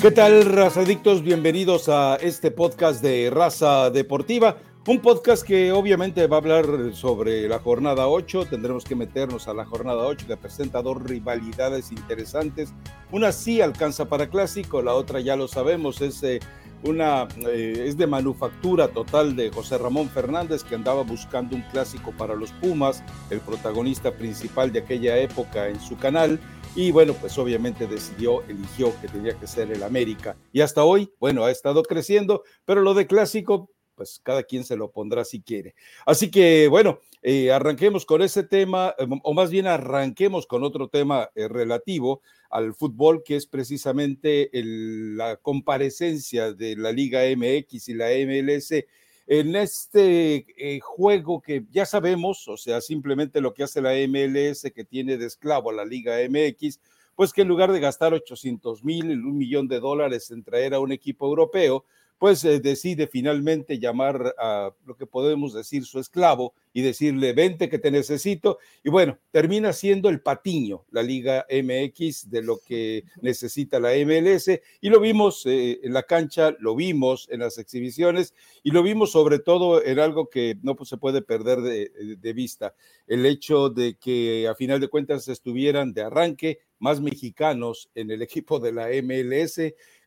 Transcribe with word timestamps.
¿Qué 0.00 0.10
tal, 0.10 0.44
razadictos? 0.44 1.22
Bienvenidos 1.22 1.88
a 1.88 2.16
este 2.16 2.50
podcast 2.50 3.02
de 3.02 3.30
Raza 3.30 3.88
Deportiva. 3.88 4.58
Un 4.86 5.00
podcast 5.00 5.42
que 5.42 5.72
obviamente 5.72 6.26
va 6.26 6.36
a 6.36 6.40
hablar 6.40 6.66
sobre 6.92 7.48
la 7.48 7.58
jornada 7.60 8.06
8. 8.06 8.44
Tendremos 8.44 8.84
que 8.84 8.94
meternos 8.94 9.48
a 9.48 9.54
la 9.54 9.64
jornada 9.64 10.06
8 10.06 10.26
que 10.26 10.36
presenta 10.36 10.82
dos 10.82 11.02
rivalidades 11.02 11.92
interesantes. 11.92 12.74
Una 13.10 13.32
sí 13.32 13.62
alcanza 13.62 14.04
para 14.04 14.28
clásico, 14.28 14.82
la 14.82 14.92
otra 14.92 15.20
ya 15.20 15.34
lo 15.34 15.48
sabemos, 15.48 16.02
es, 16.02 16.22
eh, 16.22 16.40
una, 16.84 17.26
eh, 17.48 17.84
es 17.86 17.96
de 17.96 18.06
manufactura 18.06 18.88
total 18.88 19.34
de 19.34 19.50
José 19.50 19.78
Ramón 19.78 20.10
Fernández 20.10 20.62
que 20.62 20.74
andaba 20.74 21.02
buscando 21.04 21.56
un 21.56 21.62
clásico 21.62 22.12
para 22.12 22.34
los 22.34 22.52
Pumas, 22.52 23.02
el 23.30 23.40
protagonista 23.40 24.12
principal 24.12 24.72
de 24.72 24.80
aquella 24.80 25.16
época 25.16 25.68
en 25.68 25.80
su 25.80 25.96
canal 25.96 26.38
y 26.76 26.92
bueno, 26.92 27.14
pues 27.14 27.38
obviamente 27.38 27.86
decidió, 27.86 28.42
eligió 28.42 28.92
que 29.00 29.08
tenía 29.08 29.32
que 29.38 29.46
ser 29.46 29.72
el 29.72 29.82
América. 29.82 30.36
Y 30.52 30.60
hasta 30.60 30.84
hoy, 30.84 31.10
bueno, 31.18 31.44
ha 31.44 31.50
estado 31.50 31.82
creciendo, 31.82 32.44
pero 32.66 32.82
lo 32.82 32.92
de 32.92 33.06
clásico, 33.06 33.70
pues 33.94 34.20
cada 34.22 34.42
quien 34.42 34.62
se 34.62 34.76
lo 34.76 34.90
pondrá 34.90 35.24
si 35.24 35.40
quiere. 35.40 35.74
Así 36.04 36.30
que 36.30 36.68
bueno, 36.68 37.00
eh, 37.22 37.50
arranquemos 37.50 38.04
con 38.04 38.20
ese 38.20 38.42
tema, 38.42 38.94
eh, 38.98 39.06
o 39.22 39.32
más 39.32 39.50
bien 39.50 39.66
arranquemos 39.66 40.46
con 40.46 40.64
otro 40.64 40.88
tema 40.88 41.30
eh, 41.34 41.48
relativo 41.48 42.20
al 42.50 42.74
fútbol, 42.74 43.22
que 43.24 43.36
es 43.36 43.46
precisamente 43.46 44.50
la 44.52 45.36
comparecencia 45.36 46.52
de 46.52 46.76
la 46.76 46.92
Liga 46.92 47.22
MX 47.34 47.88
y 47.88 47.94
la 47.94 48.08
MLS 48.10 48.84
en 49.26 49.56
este 49.56 50.46
eh, 50.56 50.80
juego 50.80 51.40
que 51.40 51.64
ya 51.70 51.84
sabemos, 51.84 52.46
o 52.48 52.56
sea, 52.56 52.80
simplemente 52.80 53.40
lo 53.40 53.54
que 53.54 53.64
hace 53.64 53.82
la 53.82 53.92
MLS 54.06 54.70
que 54.74 54.84
tiene 54.84 55.16
de 55.18 55.26
esclavo 55.26 55.70
a 55.70 55.74
la 55.74 55.84
Liga 55.84 56.16
MX, 56.28 56.80
pues 57.16 57.32
que 57.32 57.42
en 57.42 57.48
lugar 57.48 57.72
de 57.72 57.80
gastar 57.80 58.14
800 58.14 58.84
mil, 58.84 59.10
un 59.10 59.36
millón 59.36 59.66
de 59.68 59.80
dólares 59.80 60.30
en 60.30 60.44
traer 60.44 60.74
a 60.74 60.80
un 60.80 60.92
equipo 60.92 61.26
europeo, 61.26 61.84
pues 62.18 62.44
eh, 62.44 62.60
decide 62.60 63.06
finalmente 63.06 63.78
llamar 63.78 64.34
a 64.38 64.70
lo 64.86 64.96
que 64.96 65.06
podemos 65.06 65.52
decir 65.52 65.84
su 65.84 65.98
esclavo 65.98 66.54
y 66.72 66.82
decirle, 66.82 67.32
vente 67.32 67.68
que 67.68 67.78
te 67.78 67.90
necesito. 67.90 68.58
Y 68.82 68.90
bueno, 68.90 69.18
termina 69.30 69.72
siendo 69.72 70.08
el 70.08 70.20
patiño, 70.20 70.84
la 70.90 71.02
Liga 71.02 71.46
MX, 71.50 72.30
de 72.30 72.42
lo 72.42 72.58
que 72.58 73.04
necesita 73.22 73.80
la 73.80 73.90
MLS. 74.04 74.48
Y 74.80 74.88
lo 74.88 75.00
vimos 75.00 75.44
eh, 75.46 75.80
en 75.82 75.92
la 75.92 76.04
cancha, 76.04 76.54
lo 76.58 76.74
vimos 76.74 77.28
en 77.30 77.40
las 77.40 77.58
exhibiciones 77.58 78.34
y 78.62 78.70
lo 78.70 78.82
vimos 78.82 79.12
sobre 79.12 79.38
todo 79.38 79.84
en 79.84 79.98
algo 79.98 80.28
que 80.28 80.58
no 80.62 80.74
pues, 80.76 80.88
se 80.88 80.96
puede 80.96 81.22
perder 81.22 81.60
de, 81.60 82.16
de 82.18 82.32
vista, 82.32 82.74
el 83.06 83.24
hecho 83.26 83.68
de 83.68 83.96
que 83.96 84.48
a 84.48 84.54
final 84.54 84.80
de 84.80 84.88
cuentas 84.88 85.28
estuvieran 85.28 85.92
de 85.92 86.02
arranque 86.02 86.60
más 86.78 87.00
mexicanos 87.00 87.90
en 87.94 88.10
el 88.10 88.22
equipo 88.22 88.58
de 88.58 88.72
la 88.72 88.88
MLS 89.02 89.60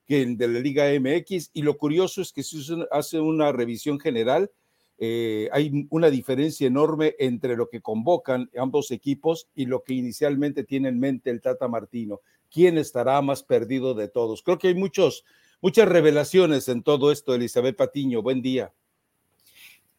que 0.09 0.25
de 0.25 0.47
la 0.47 0.59
Liga 0.59 0.85
MX. 0.99 1.51
Y 1.53 1.61
lo 1.61 1.77
curioso 1.77 2.21
es 2.23 2.33
que 2.33 2.41
si 2.41 2.63
se 2.63 2.75
hace 2.91 3.19
una 3.19 3.51
revisión 3.51 3.99
general, 3.99 4.49
eh, 4.97 5.47
hay 5.51 5.87
una 5.91 6.09
diferencia 6.09 6.65
enorme 6.65 7.15
entre 7.19 7.55
lo 7.55 7.69
que 7.69 7.79
convocan 7.79 8.49
ambos 8.57 8.89
equipos 8.89 9.47
y 9.53 9.67
lo 9.67 9.83
que 9.83 9.93
inicialmente 9.93 10.63
tiene 10.63 10.89
en 10.89 10.99
mente 10.99 11.29
el 11.29 11.41
Tata 11.41 11.67
Martino. 11.67 12.21
¿Quién 12.51 12.79
estará 12.79 13.21
más 13.21 13.43
perdido 13.43 13.93
de 13.93 14.07
todos? 14.07 14.41
Creo 14.41 14.57
que 14.57 14.69
hay 14.69 14.73
muchos, 14.73 15.25
muchas 15.61 15.87
revelaciones 15.87 16.67
en 16.69 16.81
todo 16.81 17.11
esto, 17.11 17.35
Elizabeth 17.35 17.77
Patiño. 17.77 18.23
Buen 18.23 18.41
día. 18.41 18.73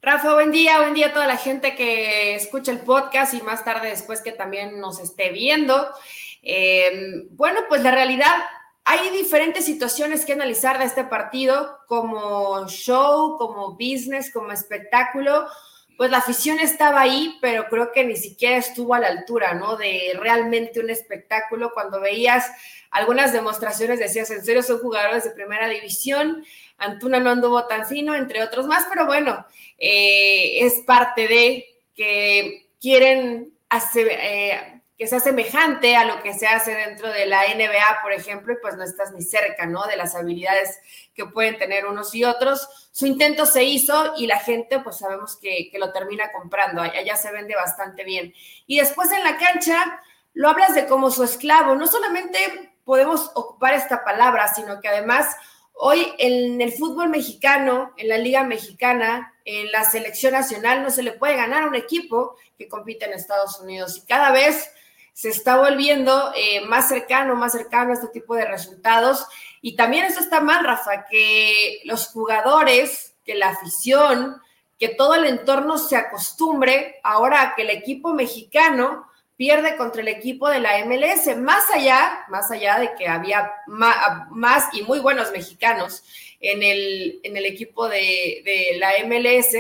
Rafa, 0.03 0.34
buen 0.34 0.50
día, 0.50 0.81
buen 0.81 0.94
día 0.94 1.08
a 1.08 1.12
toda 1.12 1.28
la 1.28 1.36
gente 1.36 1.77
que 1.77 2.34
escucha 2.34 2.72
el 2.72 2.81
podcast 2.81 3.33
y 3.34 3.42
más 3.42 3.64
tarde 3.64 3.91
después 3.91 4.22
que 4.22 4.33
también 4.33 4.81
nos 4.81 4.98
esté 4.98 5.31
viendo. 5.31 5.86
Eh, 6.42 7.27
bueno, 7.31 7.61
pues 7.69 7.83
la 7.83 7.92
realidad 7.92 8.34
hay 8.91 9.11
diferentes 9.11 9.65
situaciones 9.65 10.27
que 10.27 10.33
analizar 10.33 10.81
de 10.81 10.84
este 10.84 11.05
partido, 11.05 11.78
como 11.87 12.67
show, 12.67 13.37
como 13.39 13.75
business, 13.75 14.33
como 14.33 14.51
espectáculo. 14.51 15.47
Pues 15.97 16.11
la 16.11 16.19
afición 16.19 16.59
estaba 16.59 17.03
ahí, 17.03 17.39
pero 17.41 17.69
creo 17.69 17.93
que 17.93 18.03
ni 18.03 18.17
siquiera 18.17 18.56
estuvo 18.56 18.95
a 18.95 18.99
la 18.99 19.06
altura, 19.06 19.55
¿no? 19.55 19.77
De 19.77 20.19
realmente 20.19 20.81
un 20.81 20.91
espectáculo. 20.91 21.71
Cuando 21.73 22.01
veías 22.01 22.51
algunas 22.91 23.33
demostraciones, 23.33 24.01
decías, 24.01 24.28
en 24.33 24.45
serio, 24.45 24.65
son 24.65 24.81
jugadores 24.81 25.22
de 25.22 25.31
primera 25.31 25.69
división. 25.69 26.45
Antuna 26.77 27.21
no 27.21 27.31
anduvo 27.31 27.69
tan 27.69 27.87
fino, 27.87 28.17
entre 28.17 28.43
otros 28.43 28.67
más, 28.67 28.87
pero 28.91 29.07
bueno, 29.07 29.47
eh, 29.78 30.67
es 30.67 30.83
parte 30.84 31.28
de 31.28 31.65
que 31.95 32.67
quieren 32.81 33.55
hacer. 33.69 34.09
Eh, 34.11 34.79
que 35.00 35.06
sea 35.06 35.19
semejante 35.19 35.97
a 35.97 36.05
lo 36.05 36.22
que 36.22 36.34
se 36.34 36.47
hace 36.47 36.75
dentro 36.75 37.09
de 37.09 37.25
la 37.25 37.44
NBA, 37.44 38.03
por 38.03 38.12
ejemplo, 38.12 38.53
y 38.53 38.59
pues 38.61 38.77
no 38.77 38.84
estás 38.84 39.12
ni 39.15 39.22
cerca, 39.22 39.65
¿no? 39.65 39.87
De 39.87 39.97
las 39.97 40.15
habilidades 40.15 40.78
que 41.15 41.25
pueden 41.25 41.56
tener 41.56 41.87
unos 41.87 42.15
y 42.15 42.25
otros. 42.25 42.69
Su 42.93 43.06
intento 43.06 43.47
se 43.47 43.65
hizo 43.65 44.12
y 44.19 44.27
la 44.27 44.39
gente, 44.39 44.78
pues 44.81 44.99
sabemos 44.99 45.39
que, 45.41 45.71
que 45.72 45.78
lo 45.78 45.91
termina 45.91 46.31
comprando. 46.33 46.83
Allá 46.83 47.16
se 47.16 47.33
vende 47.33 47.55
bastante 47.55 48.05
bien. 48.05 48.34
Y 48.66 48.78
después 48.78 49.10
en 49.10 49.25
la 49.25 49.39
cancha, 49.39 50.03
lo 50.34 50.50
hablas 50.50 50.75
de 50.75 50.84
como 50.84 51.10
su 51.10 51.25
esclavo. 51.25 51.75
No 51.77 51.87
solamente 51.87 52.75
podemos 52.84 53.31
ocupar 53.33 53.72
esta 53.72 54.05
palabra, 54.05 54.53
sino 54.53 54.83
que 54.83 54.89
además 54.89 55.34
hoy 55.72 56.12
en 56.19 56.60
el 56.60 56.72
fútbol 56.72 57.09
mexicano, 57.09 57.94
en 57.97 58.10
la 58.10 58.19
liga 58.19 58.44
mexicana, 58.44 59.33
en 59.47 59.72
la 59.72 59.83
selección 59.84 60.34
nacional, 60.34 60.83
no 60.83 60.91
se 60.91 61.03
le 61.03 61.12
puede 61.12 61.37
ganar 61.37 61.62
a 61.62 61.69
un 61.69 61.75
equipo 61.75 62.37
que 62.59 62.69
compite 62.69 63.06
en 63.06 63.15
Estados 63.15 63.59
Unidos. 63.60 63.97
Y 63.97 64.03
cada 64.03 64.31
vez 64.31 64.71
se 65.12 65.28
está 65.28 65.59
volviendo 65.59 66.32
eh, 66.34 66.62
más 66.62 66.88
cercano, 66.88 67.37
más 67.37 67.53
cercano 67.53 67.91
a 67.91 67.94
este 67.94 68.09
tipo 68.09 68.34
de 68.34 68.47
resultados. 68.47 69.26
Y 69.60 69.76
también 69.76 70.04
eso 70.04 70.21
está 70.21 70.41
mal, 70.41 70.65
Rafa, 70.65 71.06
que 71.10 71.81
los 71.84 72.09
jugadores, 72.09 73.15
que 73.25 73.34
la 73.34 73.50
afición, 73.50 74.41
que 74.78 74.88
todo 74.88 75.15
el 75.15 75.26
entorno 75.26 75.76
se 75.76 75.97
acostumbre 75.97 77.00
ahora 77.03 77.43
a 77.43 77.54
que 77.54 77.62
el 77.62 77.71
equipo 77.71 78.15
mexicano 78.15 79.06
pierde 79.37 79.76
contra 79.76 80.03
el 80.03 80.09
equipo 80.09 80.48
de 80.48 80.60
la 80.60 80.84
MLS, 80.84 81.37
más 81.38 81.65
allá, 81.72 82.27
más 82.28 82.50
allá 82.50 82.78
de 82.78 82.94
que 82.94 83.09
había 83.09 83.50
más, 83.66 84.69
y 84.75 84.82
muy 84.82 85.00
buenos 85.00 85.32
mexicanos 85.32 86.04
en 86.41 86.62
el, 86.62 87.21
en 87.22 87.37
el 87.38 87.47
equipo 87.47 87.88
de, 87.88 88.42
de 88.44 88.77
la 88.78 88.92
MLS, 89.06 89.56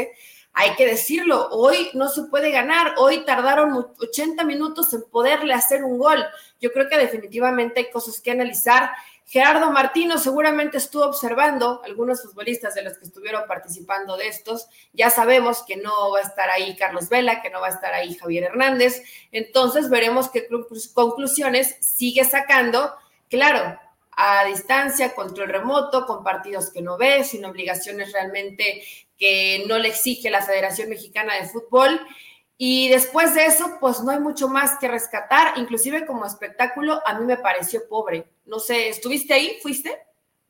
hay 0.52 0.74
que 0.74 0.86
decirlo, 0.86 1.48
hoy 1.50 1.90
no 1.94 2.08
se 2.08 2.24
puede 2.24 2.50
ganar, 2.50 2.94
hoy 2.98 3.24
tardaron 3.24 3.72
80 3.98 4.44
minutos 4.44 4.92
en 4.92 5.02
poderle 5.04 5.54
hacer 5.54 5.84
un 5.84 5.98
gol. 5.98 6.24
Yo 6.60 6.72
creo 6.72 6.88
que 6.88 6.98
definitivamente 6.98 7.80
hay 7.80 7.90
cosas 7.90 8.20
que 8.20 8.32
analizar. 8.32 8.90
Gerardo 9.26 9.70
Martino 9.70 10.18
seguramente 10.18 10.78
estuvo 10.78 11.04
observando 11.04 11.80
algunos 11.84 12.22
futbolistas 12.22 12.74
de 12.74 12.82
los 12.82 12.98
que 12.98 13.04
estuvieron 13.04 13.44
participando 13.46 14.16
de 14.16 14.26
estos. 14.26 14.66
Ya 14.92 15.08
sabemos 15.08 15.62
que 15.62 15.76
no 15.76 16.10
va 16.10 16.18
a 16.18 16.22
estar 16.22 16.50
ahí 16.50 16.76
Carlos 16.76 17.08
Vela, 17.08 17.40
que 17.40 17.50
no 17.50 17.60
va 17.60 17.68
a 17.68 17.70
estar 17.70 17.94
ahí 17.94 18.16
Javier 18.16 18.44
Hernández. 18.44 19.04
Entonces 19.30 19.88
veremos 19.88 20.30
qué 20.30 20.48
conclusiones 20.94 21.76
sigue 21.80 22.24
sacando. 22.24 22.92
Claro, 23.28 23.78
a 24.16 24.44
distancia, 24.46 25.14
control 25.14 25.48
remoto, 25.48 26.06
con 26.06 26.24
partidos 26.24 26.70
que 26.70 26.82
no 26.82 26.98
ve, 26.98 27.22
sin 27.22 27.44
obligaciones 27.44 28.12
realmente 28.12 28.82
que 29.20 29.64
no 29.68 29.78
le 29.78 29.88
exige 29.88 30.30
la 30.30 30.42
Federación 30.42 30.88
Mexicana 30.88 31.34
de 31.34 31.46
Fútbol. 31.46 32.00
Y 32.56 32.88
después 32.88 33.34
de 33.34 33.46
eso, 33.46 33.76
pues 33.80 34.02
no 34.02 34.10
hay 34.10 34.18
mucho 34.18 34.48
más 34.48 34.78
que 34.80 34.88
rescatar, 34.88 35.56
inclusive 35.58 36.04
como 36.06 36.26
espectáculo, 36.26 37.00
a 37.06 37.18
mí 37.18 37.26
me 37.26 37.36
pareció 37.36 37.88
pobre. 37.88 38.26
No 38.46 38.58
sé, 38.58 38.88
¿estuviste 38.88 39.32
ahí? 39.34 39.58
¿Fuiste? 39.62 39.96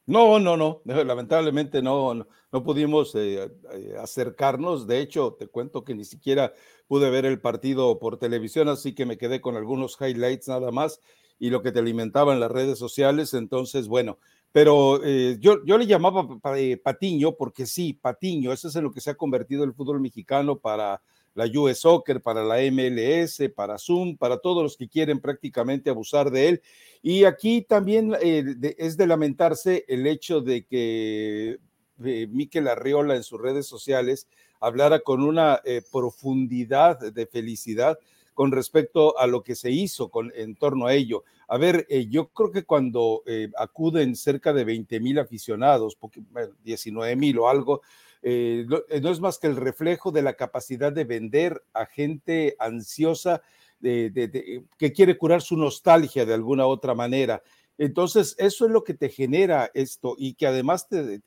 No, 0.06 0.40
no, 0.40 0.56
no, 0.56 0.82
lamentablemente 1.04 1.82
no, 1.82 2.14
no, 2.14 2.64
pudimos 2.64 3.14
eh, 3.14 3.50
eh, 3.72 3.94
acercarnos. 4.00 4.86
De 4.86 5.00
hecho, 5.00 5.36
te 5.38 5.46
cuento 5.46 5.84
que 5.84 5.94
ni 5.94 6.04
siquiera 6.04 6.52
pude 6.88 7.10
ver 7.10 7.26
el 7.26 7.40
partido 7.40 7.98
por 7.98 8.18
televisión, 8.18 8.68
así 8.68 8.94
que 8.94 9.06
me 9.06 9.18
quedé 9.18 9.40
con 9.40 9.56
algunos 9.56 9.96
highlights 10.00 10.48
nada 10.48 10.70
más 10.70 11.00
y 11.38 11.50
lo 11.50 11.62
que 11.62 11.72
te 11.72 11.78
alimentaba 11.78 12.32
en 12.32 12.40
las 12.40 12.50
redes 12.50 12.78
sociales. 12.78 13.34
Entonces, 13.34 13.86
bueno, 13.88 14.18
pero 14.52 15.00
eh, 15.04 15.36
yo, 15.40 15.64
yo 15.64 15.78
le 15.78 15.86
llamaba 15.86 16.26
eh, 16.56 16.76
Patiño 16.76 17.36
porque 17.36 17.66
sí, 17.66 17.92
Patiño, 17.92 18.52
eso 18.52 18.68
es 18.68 18.76
en 18.76 18.84
lo 18.84 18.92
que 18.92 19.00
se 19.00 19.10
ha 19.10 19.14
convertido 19.14 19.62
el 19.62 19.74
fútbol 19.74 20.00
mexicano 20.00 20.58
para 20.58 21.00
la 21.34 21.46
US 21.46 21.78
Soccer, 21.78 22.20
para 22.20 22.42
la 22.42 22.56
MLS, 22.72 23.48
para 23.54 23.78
Zoom, 23.78 24.16
para 24.16 24.38
todos 24.38 24.64
los 24.64 24.76
que 24.76 24.88
quieren 24.88 25.20
prácticamente 25.20 25.88
abusar 25.88 26.30
de 26.32 26.48
él. 26.48 26.62
Y 27.00 27.24
aquí 27.24 27.62
también 27.62 28.16
eh, 28.20 28.74
es 28.76 28.96
de 28.96 29.06
lamentarse 29.06 29.84
el 29.86 30.06
hecho 30.08 30.40
de 30.40 30.64
que 30.64 31.58
Miquel 31.98 32.66
Arriola 32.66 33.14
en 33.14 33.22
sus 33.22 33.40
redes 33.40 33.66
sociales 33.66 34.26
hablara 34.58 35.00
con 35.00 35.22
una 35.22 35.60
profundidad 35.92 36.98
de 36.98 37.26
felicidad 37.26 37.98
con 38.40 38.52
respecto 38.52 39.18
a 39.18 39.26
lo 39.26 39.42
que 39.42 39.54
se 39.54 39.70
hizo 39.70 40.08
con, 40.08 40.32
en 40.34 40.56
torno 40.56 40.86
a 40.86 40.94
ello. 40.94 41.24
A 41.52 41.58
ver, 41.58 41.84
eh, 41.90 42.06
yo 42.08 42.28
creo 42.28 42.52
que 42.52 42.62
cuando 42.62 43.24
eh, 43.26 43.50
acuden 43.58 44.14
cerca 44.14 44.52
de 44.52 44.62
20 44.62 45.00
mil 45.00 45.18
aficionados, 45.18 45.96
porque, 45.96 46.22
19 46.62 47.16
mil 47.16 47.40
o 47.40 47.48
algo, 47.48 47.82
eh, 48.22 48.64
no, 48.68 49.10
es 49.10 49.18
más 49.18 49.40
que 49.40 49.48
el 49.48 49.56
reflejo 49.56 50.12
de 50.12 50.22
la 50.22 50.34
capacidad 50.34 50.92
de 50.92 51.02
vender 51.02 51.60
a 51.74 51.86
gente 51.86 52.54
ansiosa 52.60 53.42
que 53.82 54.92
quiere 54.94 55.18
curar 55.18 55.42
su 55.42 55.56
nostalgia 55.56 56.24
de 56.24 56.34
alguna 56.34 56.66
otra 56.66 56.94
manera. 56.94 57.42
Entonces, 57.78 58.36
eso 58.38 58.66
es 58.66 58.70
lo 58.70 58.84
que 58.84 58.94
te 58.94 59.08
genera 59.08 59.72
esto 59.74 60.14
y 60.18 60.34
que 60.34 60.46
además 60.46 60.86
te, 60.88 61.20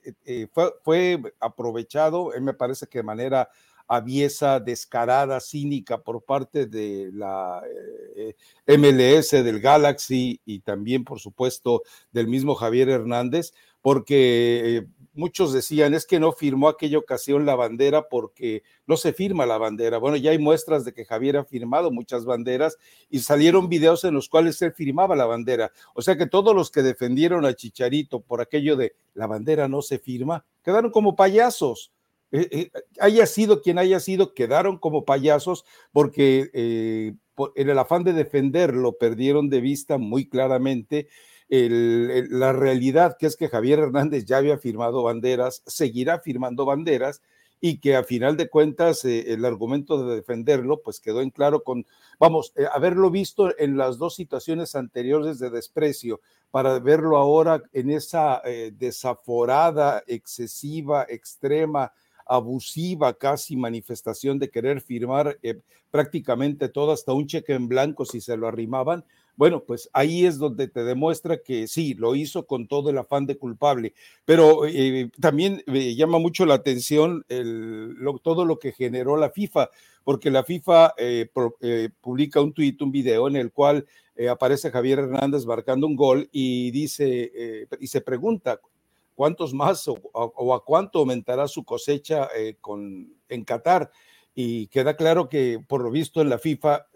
fue, 0.53 0.71
fue, 0.83 1.21
aprovechado, 1.41 2.31
me 2.39 2.53
parece 2.53 2.87
que 2.87 2.99
de 2.99 3.03
manera 3.03 3.49
aviesa, 3.95 4.59
descarada, 4.59 5.39
cínica 5.39 6.01
por 6.01 6.23
parte 6.23 6.65
de 6.65 7.11
la 7.13 7.61
eh, 8.15 8.35
MLS, 8.77 9.31
del 9.31 9.59
Galaxy 9.59 10.39
y 10.45 10.59
también, 10.59 11.03
por 11.03 11.19
supuesto, 11.19 11.83
del 12.11 12.27
mismo 12.27 12.55
Javier 12.55 12.89
Hernández, 12.89 13.53
porque 13.81 14.77
eh, 14.77 14.87
muchos 15.13 15.53
decían 15.53 15.93
es 15.93 16.05
que 16.05 16.19
no 16.19 16.31
firmó 16.31 16.67
aquella 16.67 16.97
ocasión 16.97 17.45
la 17.45 17.55
bandera 17.55 18.07
porque 18.09 18.63
no 18.87 18.97
se 18.97 19.13
firma 19.13 19.45
la 19.45 19.57
bandera. 19.57 19.97
Bueno, 19.97 20.17
ya 20.17 20.31
hay 20.31 20.39
muestras 20.39 20.85
de 20.85 20.93
que 20.93 21.05
Javier 21.05 21.37
ha 21.37 21.45
firmado 21.45 21.91
muchas 21.91 22.25
banderas 22.25 22.77
y 23.09 23.19
salieron 23.19 23.69
videos 23.69 24.03
en 24.03 24.13
los 24.13 24.29
cuales 24.29 24.61
él 24.61 24.73
firmaba 24.73 25.15
la 25.15 25.25
bandera. 25.25 25.71
O 25.93 26.01
sea 26.01 26.17
que 26.17 26.27
todos 26.27 26.55
los 26.55 26.71
que 26.71 26.81
defendieron 26.81 27.45
a 27.45 27.53
Chicharito 27.53 28.21
por 28.21 28.41
aquello 28.41 28.75
de 28.75 28.95
la 29.13 29.27
bandera 29.27 29.67
no 29.67 29.81
se 29.81 29.99
firma, 29.99 30.45
quedaron 30.63 30.91
como 30.91 31.15
payasos. 31.15 31.91
Eh, 32.35 32.47
eh, 32.51 32.71
haya 32.99 33.27
sido 33.27 33.61
quien 33.61 33.77
haya 33.77 33.99
sido, 33.99 34.33
quedaron 34.33 34.79
como 34.79 35.05
payasos 35.05 35.65
porque 35.91 36.49
eh, 36.53 37.13
en 37.55 37.69
el 37.69 37.77
afán 37.77 38.03
de 38.03 38.13
defenderlo 38.13 38.93
perdieron 38.93 39.49
de 39.49 39.61
vista 39.61 39.99
muy 39.99 40.27
claramente 40.27 41.07
la 41.49 42.51
realidad 42.51 43.15
que 43.19 43.27
es 43.27 43.35
que 43.35 43.49
Javier 43.49 43.77
Hernández 43.77 44.25
ya 44.25 44.37
había 44.37 44.57
firmado 44.57 45.03
banderas, 45.03 45.61
seguirá 45.67 46.17
firmando 46.17 46.65
banderas 46.65 47.21
y 47.61 47.77
que 47.77 47.95
a 47.95 48.03
final 48.03 48.37
de 48.37 48.49
cuentas 48.49 49.05
el 49.05 49.45
argumento 49.45 50.03
de 50.03 50.15
defenderlo 50.15 50.81
pues 50.81 50.99
quedó 50.99 51.21
en 51.21 51.29
claro 51.29 51.63
con, 51.63 51.85
vamos, 52.19 52.53
haberlo 52.71 53.11
visto 53.11 53.55
en 53.59 53.77
las 53.77 53.99
dos 53.99 54.15
situaciones 54.15 54.73
anteriores 54.73 55.37
de 55.37 55.51
desprecio, 55.51 56.21
para 56.49 56.79
verlo 56.79 57.17
ahora 57.17 57.61
en 57.71 57.91
esa 57.91 58.41
desaforada, 58.71 60.03
excesiva, 60.07 61.05
extrema 61.07 61.93
abusiva 62.25 63.13
casi 63.13 63.55
manifestación 63.55 64.39
de 64.39 64.49
querer 64.49 64.81
firmar 64.81 65.37
eh, 65.41 65.59
prácticamente 65.91 66.69
todo, 66.69 66.91
hasta 66.91 67.13
un 67.13 67.27
cheque 67.27 67.53
en 67.53 67.67
blanco 67.67 68.05
si 68.05 68.21
se 68.21 68.37
lo 68.37 68.47
arrimaban, 68.47 69.05
bueno, 69.35 69.63
pues 69.63 69.89
ahí 69.93 70.25
es 70.25 70.37
donde 70.37 70.67
te 70.67 70.83
demuestra 70.83 71.41
que 71.41 71.67
sí, 71.67 71.95
lo 71.95 72.15
hizo 72.15 72.45
con 72.45 72.67
todo 72.67 72.89
el 72.89 72.97
afán 72.97 73.25
de 73.25 73.37
culpable, 73.37 73.93
pero 74.25 74.65
eh, 74.67 75.09
también 75.19 75.63
me 75.65 75.95
llama 75.95 76.19
mucho 76.19 76.45
la 76.45 76.53
atención 76.53 77.25
todo 78.21 78.45
lo 78.45 78.59
que 78.59 78.71
generó 78.71 79.17
la 79.17 79.31
FIFA, 79.31 79.69
porque 80.03 80.29
la 80.29 80.43
FIFA 80.43 80.93
eh, 80.97 81.29
publica 82.01 82.41
un 82.41 82.53
tuit, 82.53 82.79
un 82.81 82.91
video 82.91 83.27
en 83.27 83.35
el 83.35 83.51
cual 83.51 83.87
aparece 84.29 84.69
Javier 84.69 84.99
Hernández 84.99 85.45
marcando 85.45 85.87
un 85.87 85.95
gol 85.95 86.29
y 86.31 86.69
dice, 86.69 87.67
y 87.79 87.87
se 87.87 88.01
pregunta, 88.01 88.59
cuántos 89.13 89.53
más 89.53 89.87
o, 89.87 90.53
a 90.53 90.63
cuánto 90.63 90.99
aumentará 90.99 91.47
su 91.47 91.63
cosecha 91.63 92.27
eh, 92.35 92.57
con, 92.59 93.13
en 93.29 93.43
Qatar. 93.43 93.91
Y 94.35 94.65
queda 94.67 94.95
claro 94.95 95.29
que 95.29 95.63
por 95.67 95.83
lo 95.83 95.91
visto 95.91 96.19
en 96.19 96.29
la 96.29 96.39
FIFA 96.39 96.87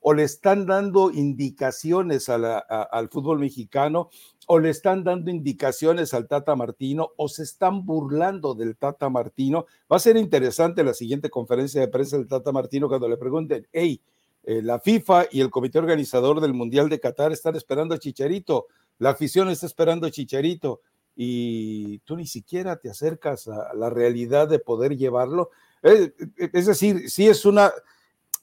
o 0.00 0.14
le 0.14 0.22
están 0.22 0.64
dando 0.64 1.10
indicaciones 1.10 2.30
al 2.30 3.08
fútbol 3.10 3.38
mexicano 3.38 4.08
o 4.46 4.58
le 4.58 4.70
están 4.70 5.04
dando 5.04 5.30
indicaciones 5.30 6.14
al 6.14 6.26
Tata 6.26 6.56
Martino 6.56 7.10
o 7.16 7.28
se 7.28 7.42
están 7.42 7.84
burlando 7.84 8.54
del 8.54 8.78
Tata 8.78 9.10
Martino. 9.10 9.66
Va 9.92 9.96
a 9.96 10.00
ser 10.00 10.16
interesante 10.16 10.82
la 10.82 10.94
siguiente 10.94 11.28
conferencia 11.28 11.82
de 11.82 11.88
prensa 11.88 12.16
del 12.16 12.28
Tata 12.28 12.50
Martino 12.50 12.88
cuando 12.88 13.10
le 13.10 13.18
pregunten, 13.18 13.68
hey, 13.70 14.00
eh, 14.44 14.62
la 14.62 14.78
FIFA 14.78 15.26
y 15.30 15.40
el 15.40 15.50
comité 15.50 15.78
organizador 15.78 16.40
del 16.40 16.54
Mundial 16.54 16.88
de 16.88 17.00
Qatar 17.00 17.32
están 17.32 17.56
esperando 17.56 17.94
a 17.94 17.98
Chicharito, 17.98 18.66
la 18.98 19.10
afición 19.10 19.48
está 19.48 19.66
esperando 19.66 20.06
a 20.06 20.10
Chicharito 20.10 20.80
y 21.16 21.98
tú 22.00 22.16
ni 22.16 22.26
siquiera 22.26 22.76
te 22.76 22.90
acercas 22.90 23.48
a 23.48 23.74
la 23.74 23.90
realidad 23.90 24.48
de 24.48 24.58
poder 24.58 24.96
llevarlo. 24.96 25.50
Eh, 25.82 26.12
eh, 26.38 26.50
es 26.52 26.66
decir, 26.66 27.10
si 27.10 27.28
es 27.28 27.44
una 27.44 27.72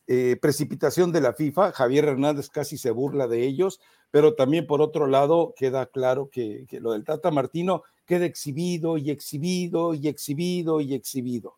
eh, 0.08 0.38
precipitación 0.42 1.12
de 1.12 1.22
la 1.22 1.34
FIFA, 1.34 1.72
Javier 1.72 2.06
Hernández 2.06 2.50
casi 2.50 2.78
se 2.78 2.92
burla 2.92 3.28
de 3.28 3.44
ellos, 3.44 3.80
pero 4.10 4.36
también 4.36 4.68
por 4.68 4.82
otro 4.82 5.08
lado 5.08 5.54
queda 5.56 5.86
claro 5.86 6.30
que, 6.30 6.66
que 6.68 6.80
lo 6.80 6.92
del 6.94 7.04
Tata 7.04 7.32
Martino 7.32 7.84
queda 8.06 8.26
exhibido 8.26 8.98
y 8.98 9.10
exhibido 9.10 9.94
y 9.94 10.08
exhibido 10.08 10.82
y 10.82 10.94
exhibido. 10.94 11.58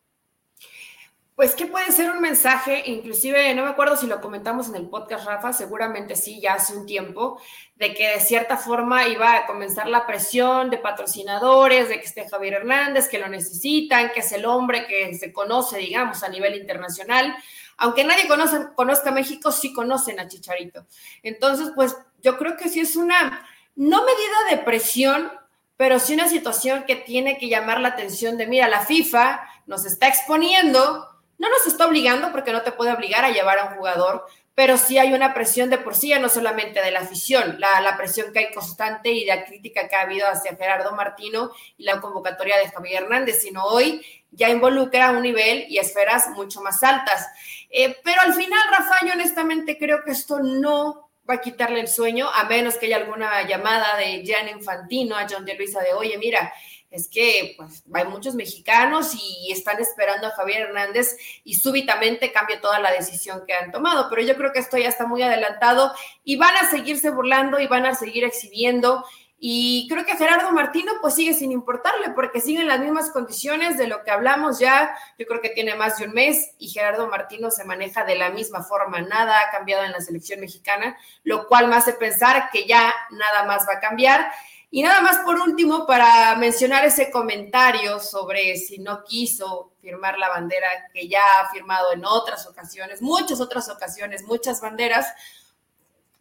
Pues 1.35 1.55
que 1.55 1.65
puede 1.65 1.91
ser 1.91 2.11
un 2.11 2.21
mensaje, 2.21 2.83
inclusive 2.85 3.55
no 3.55 3.63
me 3.63 3.69
acuerdo 3.69 3.97
si 3.97 4.05
lo 4.05 4.21
comentamos 4.21 4.69
en 4.69 4.75
el 4.75 4.87
podcast, 4.87 5.25
Rafa, 5.25 5.51
seguramente 5.51 6.15
sí, 6.15 6.39
ya 6.39 6.53
hace 6.53 6.77
un 6.77 6.85
tiempo, 6.85 7.41
de 7.75 7.95
que 7.95 8.07
de 8.07 8.19
cierta 8.19 8.55
forma 8.55 9.07
iba 9.07 9.35
a 9.35 9.47
comenzar 9.47 9.87
la 9.87 10.05
presión 10.05 10.69
de 10.69 10.77
patrocinadores, 10.77 11.89
de 11.89 11.99
que 11.99 12.05
esté 12.05 12.29
Javier 12.29 12.53
Hernández, 12.53 13.07
que 13.07 13.17
lo 13.17 13.27
necesitan, 13.29 14.11
que 14.11 14.19
es 14.19 14.31
el 14.31 14.45
hombre 14.45 14.85
que 14.85 15.11
se 15.15 15.33
conoce, 15.33 15.79
digamos, 15.79 16.21
a 16.21 16.29
nivel 16.29 16.55
internacional. 16.55 17.35
Aunque 17.77 18.03
nadie 18.03 18.27
conoce, 18.27 18.67
conozca 18.75 19.09
México, 19.09 19.51
sí 19.51 19.73
conocen 19.73 20.19
a 20.19 20.27
Chicharito. 20.27 20.85
Entonces, 21.23 21.71
pues 21.73 21.97
yo 22.21 22.37
creo 22.37 22.57
que 22.57 22.69
sí 22.69 22.79
es 22.79 22.95
una, 22.95 23.43
no 23.75 24.05
medida 24.05 24.51
de 24.51 24.57
presión, 24.57 25.31
pero 25.77 25.97
sí 25.97 26.13
una 26.13 26.29
situación 26.29 26.83
que 26.83 26.95
tiene 26.95 27.39
que 27.39 27.49
llamar 27.49 27.81
la 27.81 27.89
atención 27.89 28.37
de, 28.37 28.45
mira, 28.45 28.67
la 28.67 28.85
FIFA 28.85 29.41
nos 29.65 29.85
está 29.85 30.07
exponiendo 30.07 31.09
no 31.37 31.49
nos 31.49 31.65
está 31.67 31.87
obligando 31.87 32.31
porque 32.31 32.51
no 32.51 32.61
te 32.61 32.71
puede 32.71 32.91
obligar 32.91 33.25
a 33.25 33.31
llevar 33.31 33.59
a 33.59 33.65
un 33.65 33.75
jugador, 33.75 34.25
pero 34.55 34.77
sí 34.77 34.97
hay 34.97 35.13
una 35.13 35.33
presión 35.33 35.69
de 35.69 35.79
por 35.79 35.95
sí, 35.95 36.09
ya 36.09 36.19
no 36.19 36.29
solamente 36.29 36.81
de 36.81 36.91
la 36.91 36.99
afición, 36.99 37.59
la, 37.59 37.95
presión 37.97 38.31
que 38.31 38.39
hay 38.39 38.53
constante 38.53 39.11
y 39.11 39.25
la 39.25 39.45
crítica 39.45 39.87
que 39.87 39.95
ha 39.95 40.01
habido 40.01 40.27
hacia 40.27 40.55
Gerardo 40.55 40.91
Martino 40.91 41.51
y 41.77 41.83
la 41.83 41.99
convocatoria 41.99 42.57
de 42.57 42.69
Javier 42.69 43.03
Hernández, 43.03 43.41
sino 43.41 43.63
hoy 43.63 44.05
ya 44.31 44.49
involucra 44.49 45.11
un 45.11 45.23
nivel 45.23 45.65
y 45.69 45.79
esferas 45.79 46.29
mucho 46.29 46.61
más 46.61 46.83
altas. 46.83 47.27
Eh, 47.69 47.97
pero 48.03 48.21
al 48.21 48.33
final, 48.33 48.59
Rafa, 48.69 49.05
yo 49.05 49.13
honestamente 49.13 49.77
creo 49.77 50.03
que 50.03 50.11
esto 50.11 50.39
no 50.39 51.09
va 51.27 51.35
a 51.35 51.41
quitarle 51.41 51.79
el 51.79 51.87
sueño, 51.87 52.29
a 52.31 52.43
menos 52.43 52.75
que 52.75 52.87
haya 52.87 52.97
alguna 52.97 53.47
llamada 53.47 53.97
de 53.97 54.23
Jan 54.25 54.49
Infantino 54.49 55.15
a 55.15 55.25
John 55.29 55.45
de 55.45 55.55
Luisa 55.55 55.81
de, 55.81 55.93
oye, 55.93 56.17
mira, 56.17 56.53
es 56.93 57.09
que 57.09 57.55
pues, 57.57 57.83
hay 57.91 58.05
muchos 58.05 58.35
mexicanos 58.35 59.15
y 59.15 59.51
están 59.51 59.81
esperando 59.81 60.27
a 60.27 60.31
Javier 60.31 60.67
Hernández 60.67 61.17
y 61.43 61.55
súbitamente 61.55 62.31
cambia 62.31 62.61
toda 62.61 62.79
la 62.79 62.91
decisión 62.91 63.41
que 63.47 63.53
han 63.53 63.71
tomado. 63.71 64.07
Pero 64.11 64.21
yo 64.21 64.35
creo 64.35 64.53
que 64.53 64.59
esto 64.59 64.77
ya 64.77 64.89
está 64.89 65.07
muy 65.07 65.23
adelantado 65.23 65.91
y 66.23 66.35
van 66.35 66.55
a 66.55 66.69
seguirse 66.69 67.09
burlando 67.09 67.59
y 67.59 67.65
van 67.65 67.87
a 67.87 67.95
seguir 67.95 68.23
exhibiendo. 68.25 69.03
Y 69.39 69.87
creo 69.89 70.05
que 70.05 70.15
Gerardo 70.15 70.51
Martino 70.51 70.93
pues 71.01 71.15
sigue 71.15 71.33
sin 71.33 71.51
importarle 71.51 72.11
porque 72.11 72.39
siguen 72.39 72.67
las 72.67 72.79
mismas 72.79 73.09
condiciones 73.09 73.75
de 73.79 73.87
lo 73.87 74.03
que 74.03 74.11
hablamos 74.11 74.59
ya. 74.59 74.95
Yo 75.17 75.25
creo 75.25 75.41
que 75.41 75.49
tiene 75.49 75.73
más 75.73 75.97
de 75.97 76.05
un 76.05 76.13
mes 76.13 76.53
y 76.59 76.69
Gerardo 76.69 77.07
Martino 77.07 77.49
se 77.49 77.65
maneja 77.65 78.05
de 78.05 78.15
la 78.15 78.29
misma 78.29 78.61
forma. 78.61 79.01
Nada 79.01 79.39
ha 79.41 79.49
cambiado 79.49 79.83
en 79.83 79.93
la 79.93 79.99
selección 79.99 80.41
mexicana, 80.41 80.95
lo 81.23 81.47
cual 81.47 81.69
me 81.69 81.75
hace 81.75 81.93
pensar 81.93 82.51
que 82.51 82.67
ya 82.67 82.93
nada 83.09 83.45
más 83.45 83.65
va 83.67 83.77
a 83.77 83.79
cambiar. 83.79 84.31
Y 84.75 84.81
nada 84.81 85.01
más 85.01 85.19
por 85.19 85.39
último, 85.39 85.85
para 85.85 86.35
mencionar 86.35 86.83
ese 86.83 87.11
comentario 87.11 87.99
sobre 87.99 88.57
si 88.57 88.79
no 88.79 89.03
quiso 89.03 89.73
firmar 89.79 90.17
la 90.17 90.29
bandera 90.29 90.67
que 90.91 91.07
ya 91.07 91.21
ha 91.21 91.51
firmado 91.51 91.93
en 91.93 92.03
otras 92.03 92.47
ocasiones, 92.47 92.99
muchas 92.99 93.39
otras 93.39 93.69
ocasiones, 93.69 94.23
muchas 94.23 94.61
banderas, 94.61 95.05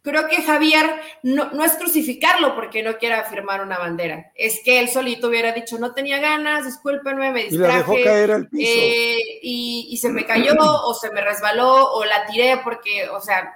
creo 0.03 0.27
que 0.27 0.43
Javier 0.43 0.85
no, 1.23 1.49
no, 1.49 1.65
es 1.65 1.73
crucificarlo 1.73 2.53
porque 2.53 2.83
no 2.83 2.99
quiera 2.99 3.23
firmar 3.23 3.59
una 3.63 3.79
bandera. 3.79 4.31
Es 4.35 4.59
que 4.63 4.79
él 4.79 4.87
solito 4.87 5.29
hubiera 5.29 5.51
dicho, 5.51 5.79
no 5.79 5.95
tenía 5.95 6.19
ganas, 6.19 6.63
discúlpenme, 6.63 7.31
me 7.31 7.45
distraje. 7.45 7.73
Y 7.73 7.77
dejó 7.79 8.03
caer 8.03 8.31
al 8.33 8.49
piso. 8.49 8.71
Eh, 8.71 9.39
y, 9.41 9.87
y, 9.89 9.97
se 9.97 10.09
me 10.09 10.27
cayó 10.27 10.53
o 10.59 10.93
se 10.93 11.09
me 11.09 11.21
resbaló 11.21 11.91
o 11.91 12.05
la 12.05 12.27
tiré 12.27 12.57
porque, 12.63 13.09
o 13.09 13.19
sea, 13.19 13.51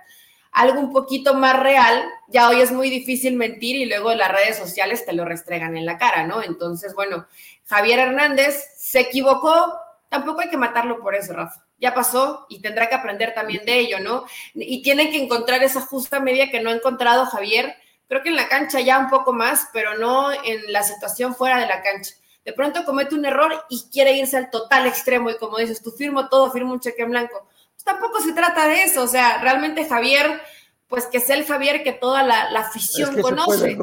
algo 0.58 0.80
un 0.80 0.92
poquito 0.92 1.36
más 1.36 1.60
real, 1.60 2.04
ya 2.28 2.50
hoy 2.50 2.62
es 2.62 2.72
muy 2.72 2.90
difícil 2.90 3.36
mentir 3.36 3.76
y 3.76 3.86
luego 3.86 4.12
las 4.16 4.32
redes 4.32 4.58
sociales 4.58 5.06
te 5.06 5.14
lo 5.14 5.24
restregan 5.24 5.78
en 5.78 5.86
la 5.86 6.00
cara, 6.00 6.26
¿no? 6.26 6.42
Entonces, 6.42 6.96
bueno, 6.96 7.28
Javier 7.66 8.00
Hernández 8.00 8.66
se 8.76 9.02
equivocó, 9.02 9.76
tampoco 10.10 10.42
hay 10.42 10.50
que 10.50 10.58
matarlo 10.58 11.00
por 11.00 11.14
eso, 11.14 11.34
Rafa. 11.34 11.64
Ya 11.80 11.94
pasó 11.94 12.48
y 12.50 12.60
tendrá 12.60 12.90
que 12.90 12.96
aprender 12.96 13.36
también 13.36 13.66
de 13.66 13.78
ello, 13.78 14.00
¿no? 14.00 14.26
Y 14.56 14.82
tiene 14.82 15.12
que 15.12 15.22
encontrar 15.22 15.62
esa 15.62 15.82
justa 15.82 16.20
media 16.20 16.50
que 16.50 16.60
no 16.60 16.72
ha 16.72 16.74
encontrado 16.74 17.28
Javier, 17.28 17.76
creo 18.10 18.24
que 18.24 18.30
en 18.30 18.36
la 18.36 18.50
cancha 18.50 18.82
ya 18.82 18.98
un 18.98 19.12
poco 19.12 19.34
más, 19.34 19.70
pero 19.74 19.96
no 20.00 20.32
en 20.32 20.74
la 20.74 20.82
situación 20.82 21.36
fuera 21.36 21.60
de 21.60 21.68
la 21.68 21.84
cancha. 21.84 22.16
De 22.44 22.54
pronto 22.54 22.84
comete 22.84 23.14
un 23.14 23.26
error 23.26 23.64
y 23.70 23.84
quiere 23.92 24.14
irse 24.14 24.38
al 24.38 24.50
total 24.50 24.88
extremo 24.88 25.30
y 25.30 25.38
como 25.38 25.60
dices, 25.60 25.84
tú 25.84 25.92
firmo 25.92 26.30
todo, 26.30 26.52
firmo 26.52 26.74
un 26.74 26.80
cheque 26.80 27.04
en 27.04 27.12
blanco 27.12 27.48
tampoco 27.88 28.22
se 28.22 28.34
trata 28.34 28.68
de 28.68 28.84
eso, 28.84 29.04
o 29.04 29.08
sea, 29.08 29.42
realmente 29.42 29.86
Javier, 29.86 30.40
pues 30.88 31.08
que 31.08 31.20
sea 31.20 31.38
el 31.38 31.46
Javier 31.46 31.84
que 31.84 31.94
toda 31.94 32.22
la, 32.22 32.44
afición 32.60 33.20
conoce. 33.20 33.78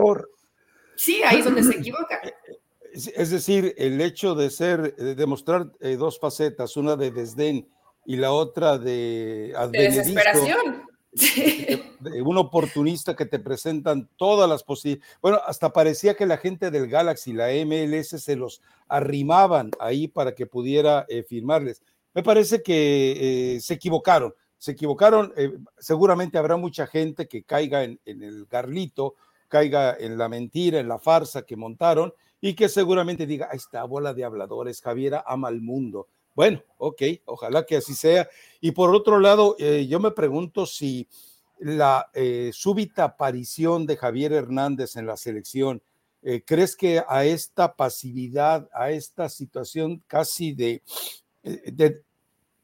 Sí, 0.94 1.22
ahí 1.24 1.40
es 1.40 1.44
donde 1.44 1.64
se 1.64 1.78
equivoca. 1.78 2.20
Es 3.16 3.30
decir, 3.30 3.74
el 3.76 4.00
hecho 4.00 4.36
de 4.36 4.50
ser, 4.50 4.94
de 4.94 5.16
demostrar 5.16 5.72
eh, 5.80 5.96
dos 5.96 6.20
facetas, 6.20 6.76
una 6.76 6.94
de 6.94 7.10
desdén 7.10 7.68
y 8.06 8.14
la 8.14 8.30
otra 8.30 8.78
de, 8.78 9.52
de 9.72 9.82
desesperación. 9.82 10.84
un 12.24 12.38
oportunista 12.38 13.16
que 13.16 13.26
te 13.26 13.40
presentan 13.40 14.08
todas 14.16 14.48
las 14.48 14.62
posibilidades. 14.62 15.18
Bueno, 15.20 15.40
hasta 15.44 15.72
parecía 15.72 16.14
que 16.14 16.24
la 16.24 16.36
gente 16.36 16.70
del 16.70 16.88
Galaxy, 16.88 17.32
la 17.32 17.48
MLS, 17.64 18.10
se 18.22 18.36
los 18.36 18.62
arrimaban 18.86 19.72
ahí 19.80 20.06
para 20.06 20.36
que 20.36 20.46
pudiera 20.46 21.04
eh, 21.08 21.24
firmarles. 21.24 21.82
Me 22.14 22.22
parece 22.22 22.62
que 22.62 23.56
eh, 23.56 23.60
se 23.60 23.74
equivocaron, 23.74 24.32
se 24.56 24.72
equivocaron. 24.72 25.32
Eh, 25.36 25.52
seguramente 25.78 26.38
habrá 26.38 26.56
mucha 26.56 26.86
gente 26.86 27.26
que 27.26 27.42
caiga 27.42 27.82
en, 27.82 27.98
el 28.04 28.46
garlito, 28.46 29.16
caiga 29.48 29.96
en 29.98 30.16
la 30.16 30.28
mentira, 30.28 30.78
en 30.78 30.88
la 30.88 31.00
farsa 31.00 31.42
que 31.42 31.56
montaron 31.56 32.14
y 32.40 32.54
que 32.54 32.68
seguramente 32.68 33.26
diga, 33.26 33.48
ahí 33.50 33.56
está, 33.56 33.82
bola 33.84 34.14
de 34.14 34.24
habladores, 34.24 34.80
Javiera 34.80 35.24
ama 35.26 35.48
al 35.48 35.60
mundo. 35.60 36.06
Bueno, 36.36 36.62
ok, 36.78 37.02
ojalá 37.24 37.66
que 37.66 37.76
así 37.76 37.94
sea. 37.94 38.28
Y 38.60 38.70
por 38.70 38.94
otro 38.94 39.18
lado, 39.18 39.56
eh, 39.58 39.86
yo 39.88 39.98
me 39.98 40.12
pregunto 40.12 40.66
si 40.66 41.08
la 41.58 42.10
súbita 42.52 43.04
aparición 43.04 43.86
de 43.86 43.96
Javier 43.96 44.32
Hernández 44.32 44.96
en 44.96 45.06
la 45.06 45.16
selección, 45.16 45.80
¿crees 46.44 46.76
que 46.76 47.02
a 47.06 47.24
esta 47.24 47.76
pasividad, 47.76 48.68
a 48.74 48.90
esta 48.90 49.28
situación 49.28 50.02
casi 50.06 50.52
de, 50.52 50.82
de 51.44 52.02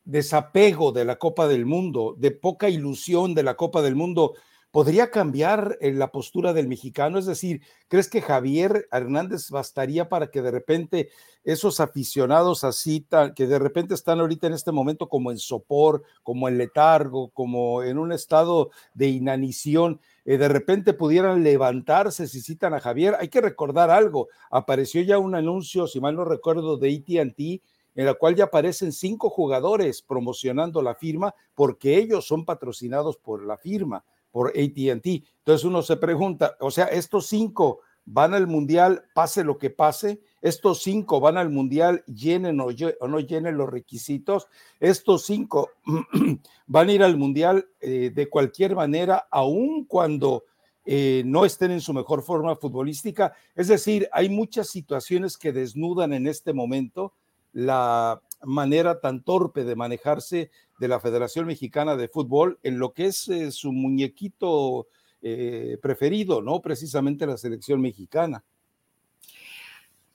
desapego 0.04 0.92
de 0.92 1.04
la 1.04 1.16
Copa 1.16 1.46
del 1.46 1.66
Mundo, 1.66 2.14
de 2.18 2.30
poca 2.30 2.68
ilusión 2.68 3.34
de 3.34 3.42
la 3.42 3.54
Copa 3.54 3.82
del 3.82 3.94
Mundo, 3.94 4.34
¿Podría 4.70 5.10
cambiar 5.10 5.78
eh, 5.80 5.92
la 5.92 6.12
postura 6.12 6.52
del 6.52 6.68
mexicano? 6.68 7.18
Es 7.18 7.26
decir, 7.26 7.60
¿crees 7.88 8.08
que 8.08 8.22
Javier 8.22 8.86
Hernández 8.92 9.50
bastaría 9.50 10.08
para 10.08 10.30
que 10.30 10.42
de 10.42 10.52
repente 10.52 11.10
esos 11.42 11.80
aficionados 11.80 12.62
así, 12.62 13.04
que 13.34 13.48
de 13.48 13.58
repente 13.58 13.94
están 13.94 14.20
ahorita 14.20 14.46
en 14.46 14.52
este 14.52 14.70
momento 14.70 15.08
como 15.08 15.32
en 15.32 15.38
sopor, 15.38 16.04
como 16.22 16.46
en 16.46 16.56
letargo, 16.56 17.30
como 17.30 17.82
en 17.82 17.98
un 17.98 18.12
estado 18.12 18.70
de 18.94 19.08
inanición, 19.08 20.00
eh, 20.24 20.38
de 20.38 20.48
repente 20.48 20.92
pudieran 20.92 21.42
levantarse 21.42 22.28
si 22.28 22.40
citan 22.40 22.72
a 22.72 22.80
Javier? 22.80 23.16
Hay 23.18 23.28
que 23.28 23.40
recordar 23.40 23.90
algo, 23.90 24.28
apareció 24.52 25.02
ya 25.02 25.18
un 25.18 25.34
anuncio, 25.34 25.88
si 25.88 26.00
mal 26.00 26.14
no 26.14 26.24
recuerdo, 26.24 26.76
de 26.76 26.94
ATT 26.94 27.64
en 27.94 28.06
la 28.06 28.14
cual 28.14 28.34
ya 28.34 28.44
aparecen 28.44 28.92
cinco 28.92 29.30
jugadores 29.30 30.02
promocionando 30.02 30.82
la 30.82 30.94
firma 30.94 31.34
porque 31.54 31.96
ellos 31.96 32.26
son 32.26 32.44
patrocinados 32.44 33.16
por 33.16 33.44
la 33.44 33.56
firma 33.56 34.04
por 34.30 34.48
ATT. 34.50 35.06
Entonces 35.06 35.64
uno 35.64 35.82
se 35.82 35.96
pregunta, 35.96 36.56
o 36.60 36.70
sea, 36.70 36.86
estos 36.86 37.26
cinco 37.26 37.80
van 38.04 38.34
al 38.34 38.46
mundial, 38.46 39.04
pase 39.14 39.44
lo 39.44 39.58
que 39.58 39.70
pase, 39.70 40.20
estos 40.40 40.82
cinco 40.82 41.20
van 41.20 41.36
al 41.36 41.50
mundial, 41.50 42.02
llenen 42.06 42.60
o, 42.60 42.68
no 43.08 43.20
llenen 43.20 43.56
los 43.56 43.68
requisitos, 43.68 44.48
estos 44.78 45.24
cinco 45.24 45.70
van 46.66 46.88
a 46.88 46.92
ir 46.92 47.02
al 47.02 47.16
mundial 47.16 47.68
eh, 47.80 48.10
de 48.14 48.28
cualquier 48.28 48.74
manera, 48.74 49.28
aun 49.30 49.84
cuando 49.84 50.44
eh, 50.84 51.22
no 51.26 51.44
estén 51.44 51.70
en 51.72 51.80
su 51.80 51.92
mejor 51.92 52.22
forma 52.22 52.56
futbolística. 52.56 53.32
Es 53.54 53.68
decir, 53.68 54.08
hay 54.12 54.28
muchas 54.28 54.68
situaciones 54.68 55.36
que 55.36 55.52
desnudan 55.52 56.12
en 56.12 56.26
este 56.26 56.52
momento 56.52 57.14
la 57.52 58.20
manera 58.42 59.00
tan 59.00 59.22
torpe 59.22 59.64
de 59.64 59.76
manejarse 59.76 60.50
de 60.78 60.88
la 60.88 61.00
Federación 61.00 61.46
Mexicana 61.46 61.96
de 61.96 62.08
Fútbol 62.08 62.58
en 62.62 62.78
lo 62.78 62.92
que 62.92 63.06
es 63.06 63.28
eh, 63.28 63.50
su 63.50 63.72
muñequito 63.72 64.88
eh, 65.22 65.76
preferido, 65.82 66.40
¿no? 66.40 66.60
Precisamente 66.62 67.26
la 67.26 67.36
selección 67.36 67.80
mexicana. 67.80 68.42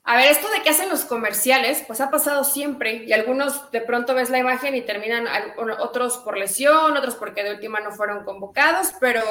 A 0.08 0.18
ver, 0.18 0.32
esto 0.32 0.48
de 0.52 0.62
que 0.62 0.70
hacen 0.70 0.90
los 0.90 1.04
comerciales, 1.04 1.84
pues 1.88 2.00
ha 2.00 2.12
pasado 2.12 2.44
siempre 2.44 3.06
y 3.08 3.12
algunos 3.12 3.72
de 3.72 3.82
pronto 3.82 4.14
ves 4.14 4.30
la 4.30 4.38
imagen 4.38 4.76
y 4.76 4.84
terminan 4.84 5.28
otros 5.80 6.18
por 6.18 6.38
lesión, 6.38 6.96
otros 6.96 7.16
porque 7.16 7.44
de 7.44 7.56
última 7.56 7.80
no 7.80 7.92
fueron 7.92 8.24
convocados, 8.24 8.94
pero 9.00 9.24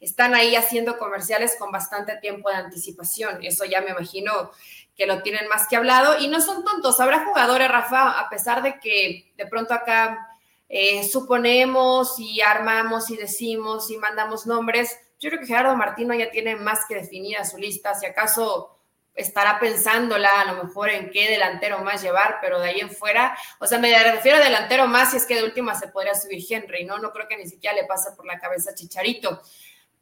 están 0.00 0.34
ahí 0.34 0.54
haciendo 0.54 0.98
comerciales 0.98 1.56
con 1.58 1.72
bastante 1.72 2.14
tiempo 2.16 2.50
de 2.50 2.56
anticipación. 2.56 3.42
Eso 3.42 3.64
ya 3.64 3.80
me 3.80 3.92
imagino 3.92 4.50
que 4.94 5.06
lo 5.06 5.22
tienen 5.22 5.48
más 5.48 5.66
que 5.66 5.76
hablado 5.76 6.18
y 6.18 6.28
no 6.28 6.42
son 6.42 6.62
tontos. 6.62 7.00
Habrá 7.00 7.24
jugadores, 7.24 7.68
Rafa, 7.68 8.20
a 8.20 8.28
pesar 8.28 8.62
de 8.62 8.78
que 8.80 9.32
de 9.34 9.46
pronto 9.46 9.72
acá 9.72 10.28
eh, 10.68 11.04
suponemos 11.04 12.18
y 12.18 12.42
armamos 12.42 13.08
y 13.08 13.16
decimos 13.16 13.90
y 13.90 13.96
mandamos 13.96 14.46
nombres. 14.46 14.94
Yo 15.18 15.30
creo 15.30 15.40
que 15.40 15.46
Gerardo 15.46 15.74
Martino 15.74 16.12
ya 16.12 16.30
tiene 16.30 16.54
más 16.54 16.80
que 16.86 16.96
definida 16.96 17.46
su 17.46 17.56
lista, 17.56 17.94
si 17.94 18.04
acaso 18.04 18.77
estará 19.18 19.58
pensándola 19.58 20.40
a 20.40 20.44
lo 20.52 20.64
mejor 20.64 20.90
en 20.90 21.10
qué 21.10 21.28
delantero 21.28 21.80
más 21.80 22.02
llevar, 22.02 22.38
pero 22.40 22.60
de 22.60 22.68
ahí 22.68 22.80
en 22.80 22.90
fuera, 22.90 23.36
o 23.58 23.66
sea, 23.66 23.78
me 23.78 23.92
refiero 24.02 24.38
a 24.38 24.40
delantero 24.40 24.86
más 24.86 25.10
si 25.10 25.16
es 25.16 25.26
que 25.26 25.34
de 25.34 25.44
última 25.44 25.74
se 25.74 25.88
podría 25.88 26.14
subir 26.14 26.42
Henry, 26.48 26.84
¿no? 26.84 26.98
No 26.98 27.12
creo 27.12 27.26
que 27.26 27.36
ni 27.36 27.46
siquiera 27.46 27.74
le 27.74 27.84
pase 27.84 28.12
por 28.12 28.24
la 28.24 28.38
cabeza 28.38 28.70
a 28.70 28.74
Chicharito. 28.74 29.42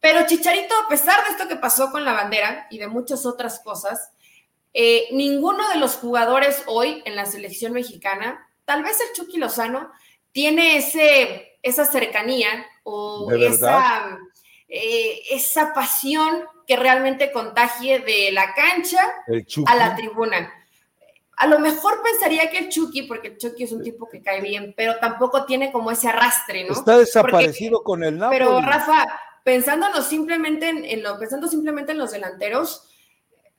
Pero 0.01 0.27
Chicharito, 0.27 0.75
a 0.85 0.89
pesar 0.89 1.25
de 1.25 1.31
esto 1.33 1.49
que 1.49 1.57
pasó 1.57 1.91
con 1.91 2.05
la 2.05 2.13
bandera 2.13 2.67
y 2.71 2.79
de 2.79 2.87
muchas 2.87 3.25
otras 3.25 3.61
cosas, 3.61 4.13
eh, 4.75 5.09
ninguno 5.13 5.67
de 5.71 5.79
los 5.79 5.95
jugadores 5.95 6.63
hoy 6.67 7.03
en 7.07 7.17
la 7.17 7.25
selección 7.25 7.73
mexicana, 7.73 8.47
tal 8.67 8.83
vez 8.83 9.01
el 9.01 9.15
Chucky 9.15 9.39
Lozano, 9.39 9.91
tiene 10.33 10.77
ese, 10.77 11.59
esa 11.63 11.87
cercanía 11.87 12.67
o 12.83 13.33
esa, 13.33 14.19
eh, 14.69 15.23
esa 15.31 15.73
pasión 15.73 16.45
que 16.67 16.77
realmente 16.77 17.31
contagie 17.31 18.01
de 18.01 18.31
la 18.33 18.53
cancha 18.55 19.01
a 19.67 19.77
la 19.77 19.95
tribuna. 19.95 20.53
A 21.37 21.47
lo 21.47 21.59
mejor 21.59 22.03
pensaría 22.03 22.51
que 22.51 22.59
el 22.59 22.69
Chucky, 22.71 23.03
porque 23.03 23.29
el 23.29 23.37
Chucky 23.37 23.65
es 23.65 23.73
un 23.73 23.83
tipo 23.83 24.09
que 24.09 24.23
cae 24.23 24.41
bien, 24.41 24.75
pero 24.77 24.97
tampoco 24.99 25.45
tiene 25.45 25.71
como 25.71 25.91
ese 25.91 26.09
arrastre, 26.09 26.65
¿no? 26.65 26.73
Está 26.73 26.99
desaparecido 26.99 27.83
con 27.83 28.03
el 28.03 28.19
Napoli. 28.19 28.39
Pero 28.39 28.61
Rafa, 28.61 29.07
pensándonos 29.45 30.07
simplemente 30.07 30.71
en, 30.71 31.03
lo, 31.03 31.19
pensando 31.19 31.47
simplemente 31.47 31.93
en 31.93 31.99
los 31.99 32.11
delanteros, 32.11 32.89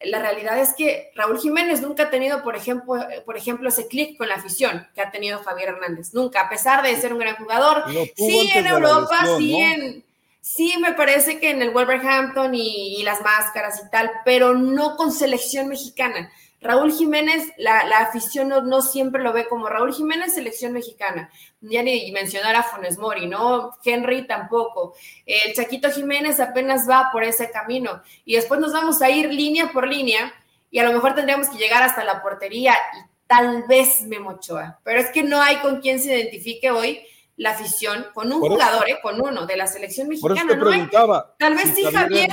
la 0.01 0.19
realidad 0.19 0.59
es 0.59 0.73
que 0.73 1.11
Raúl 1.15 1.39
Jiménez 1.39 1.81
nunca 1.81 2.03
ha 2.03 2.09
tenido, 2.09 2.43
por 2.43 2.55
ejemplo, 2.55 2.95
por 3.25 3.37
ejemplo 3.37 3.69
ese 3.69 3.87
clic 3.87 4.17
con 4.17 4.27
la 4.27 4.35
afición 4.35 4.87
que 4.93 5.01
ha 5.01 5.11
tenido 5.11 5.39
Javier 5.43 5.69
Hernández. 5.69 6.13
Nunca, 6.13 6.41
a 6.41 6.49
pesar 6.49 6.83
de 6.83 6.95
ser 6.97 7.13
un 7.13 7.19
gran 7.19 7.35
jugador. 7.35 7.85
Sí 8.15 8.51
en 8.53 8.67
Europa, 8.67 9.17
sí 9.37 9.55
en... 9.55 10.06
Sí, 10.49 10.73
me 10.79 10.93
parece 10.93 11.41
que 11.41 11.49
en 11.49 11.61
el 11.61 11.71
Wolverhampton 11.71 12.55
y, 12.55 13.03
las 13.03 13.21
máscaras 13.21 13.83
y 13.85 13.89
tal, 13.89 14.09
pero 14.23 14.53
no 14.53 14.95
con 14.95 15.11
selección 15.11 15.67
mexicana. 15.67 16.31
Raúl 16.61 16.93
Jiménez, 16.93 17.51
la, 17.57 17.81
afición 17.99 18.47
no, 18.47 18.81
siempre 18.81 19.21
lo 19.21 19.33
ve 19.33 19.49
como 19.49 19.67
Raúl 19.67 19.93
Jiménez, 19.93 20.33
selección 20.33 20.71
mexicana. 20.71 21.29
Ya 21.59 21.83
ni 21.83 22.09
mencionar 22.13 22.55
a 22.55 22.63
Funes 22.63 22.97
Mori, 22.97 23.27
¿no? 23.27 23.73
Henry 23.83 24.25
tampoco. 24.25 24.95
El 25.25 25.53
Chaquito 25.53 25.91
Jiménez 25.91 26.39
apenas 26.39 26.89
va 26.89 27.09
por 27.11 27.25
ese 27.25 27.51
camino. 27.51 28.01
Y 28.23 28.35
después 28.37 28.61
nos 28.61 28.71
vamos 28.71 29.01
a 29.01 29.09
ir 29.09 29.33
línea 29.33 29.73
por 29.73 29.85
línea 29.85 30.33
y 30.71 30.79
a 30.79 30.85
lo 30.85 30.93
mejor 30.93 31.13
tendríamos 31.13 31.49
que 31.49 31.57
llegar 31.57 31.83
hasta 31.83 32.05
la 32.05 32.23
portería 32.23 32.73
y 32.73 33.27
tal 33.27 33.65
vez 33.67 34.01
Memo 34.03 34.29
Ochoa. 34.29 34.79
Pero 34.85 35.01
es 35.01 35.11
que 35.11 35.23
no 35.23 35.41
hay 35.41 35.57
con 35.57 35.81
quien 35.81 35.99
se 35.99 36.17
identifique 36.17 36.71
hoy 36.71 37.01
la 37.37 37.51
afición 37.51 38.07
con 38.13 38.31
un 38.31 38.41
jugador, 38.41 38.89
¿eh? 38.89 38.97
con 39.01 39.21
uno 39.21 39.45
de 39.45 39.55
la 39.55 39.67
selección 39.67 40.09
mexicana. 40.09 40.41
Por 40.41 40.51
eso 40.51 40.59
preguntaba, 40.59 41.35
Tal 41.37 41.55
vez 41.55 41.73
sí, 41.75 41.83
Javier 41.83 42.31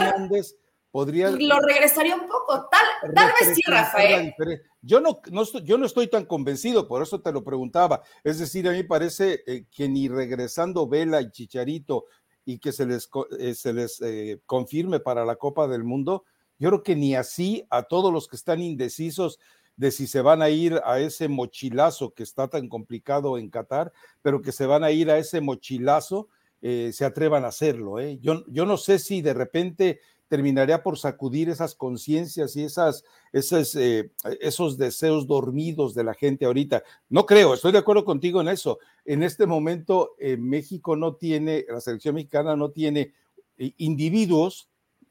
podría... 0.90 1.30
Lo 1.30 1.60
regresaría 1.60 2.14
un 2.16 2.26
poco, 2.26 2.68
tal, 2.70 3.14
tal 3.14 3.32
vez 3.38 3.54
sí, 3.54 3.62
Rafael. 3.66 4.34
Yo 4.80 5.00
no, 5.00 5.20
no 5.30 5.42
estoy, 5.42 5.62
yo 5.64 5.76
no 5.76 5.86
estoy 5.86 6.08
tan 6.08 6.24
convencido, 6.24 6.88
por 6.88 7.02
eso 7.02 7.20
te 7.20 7.32
lo 7.32 7.44
preguntaba. 7.44 8.02
Es 8.22 8.38
decir, 8.38 8.68
a 8.68 8.72
mí 8.72 8.82
parece 8.82 9.42
eh, 9.46 9.66
que 9.70 9.88
ni 9.88 10.08
regresando 10.08 10.88
Vela 10.88 11.20
y 11.20 11.30
Chicharito 11.30 12.06
y 12.44 12.58
que 12.58 12.72
se 12.72 12.86
les, 12.86 13.08
eh, 13.38 13.54
se 13.54 13.72
les 13.72 14.00
eh, 14.00 14.40
confirme 14.46 15.00
para 15.00 15.24
la 15.24 15.36
Copa 15.36 15.68
del 15.68 15.84
Mundo, 15.84 16.24
yo 16.58 16.70
creo 16.70 16.82
que 16.82 16.96
ni 16.96 17.14
así 17.14 17.66
a 17.70 17.82
todos 17.82 18.12
los 18.12 18.28
que 18.28 18.36
están 18.36 18.62
indecisos 18.62 19.38
de 19.76 19.90
si 19.90 20.06
se 20.06 20.20
van 20.20 20.42
a 20.42 20.50
ir 20.50 20.80
a 20.84 21.00
ese 21.00 21.28
mochilazo 21.28 22.14
que 22.14 22.22
está 22.22 22.48
tan 22.48 22.68
complicado 22.68 23.38
en 23.38 23.50
Qatar, 23.50 23.92
pero 24.22 24.42
que 24.42 24.52
se 24.52 24.66
van 24.66 24.84
a 24.84 24.90
ir 24.90 25.10
a 25.10 25.18
ese 25.18 25.40
mochilazo, 25.40 26.28
se 26.62 27.04
atrevan 27.04 27.44
a 27.44 27.48
hacerlo. 27.48 28.00
Yo, 28.00 28.42
yo 28.46 28.64
no 28.64 28.78
sé 28.78 28.98
si 28.98 29.20
de 29.20 29.34
repente 29.34 30.00
terminaría 30.28 30.82
por 30.82 30.98
sacudir 30.98 31.48
esas 31.48 31.74
conciencias 31.74 32.56
y 32.56 32.64
esas, 32.64 33.04
esas 33.32 33.74
eh, 33.76 34.10
esos 34.40 34.78
deseos 34.78 35.26
dormidos 35.26 35.94
de 35.94 36.04
la 36.04 36.14
gente 36.14 36.44
ahorita. 36.44 36.82
No 37.08 37.26
creo, 37.26 37.54
estoy 37.54 37.72
de 37.72 37.78
acuerdo 37.78 38.04
contigo 38.04 38.40
en 38.40 38.48
eso. 38.48 38.78
En 39.04 39.22
este 39.22 39.46
momento 39.46 40.16
eh, 40.18 40.36
México 40.36 40.96
no 40.96 41.14
tiene, 41.14 41.64
la 41.68 41.80
selección 41.80 42.14
mexicana 42.14 42.56
no 42.56 42.70
tiene 42.70 43.12
eh, 43.58 43.74
individuos 43.76 44.68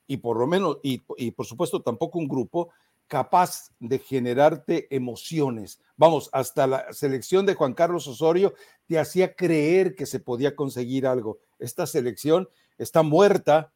y 0.07 0.17
por 0.17 0.37
lo 0.37 0.45
menos, 0.45 0.79
y 0.83 0.97
por 1.31 1.45
supuesto 1.45 1.81
tampoco 1.81 2.19
un 2.19 2.27
grupo 2.27 2.71
capaz 3.13 3.69
de 3.79 3.99
generarte 3.99 4.87
emociones. 4.89 5.79
Vamos, 5.97 6.31
hasta 6.33 6.65
la 6.65 6.91
selección 6.93 7.45
de 7.45 7.53
Juan 7.53 7.75
Carlos 7.75 8.07
Osorio 8.07 8.55
te 8.87 8.97
hacía 8.97 9.35
creer 9.35 9.93
que 9.93 10.07
se 10.07 10.19
podía 10.19 10.55
conseguir 10.55 11.05
algo. 11.05 11.37
Esta 11.59 11.85
selección 11.85 12.49
está 12.79 13.03
muerta, 13.03 13.71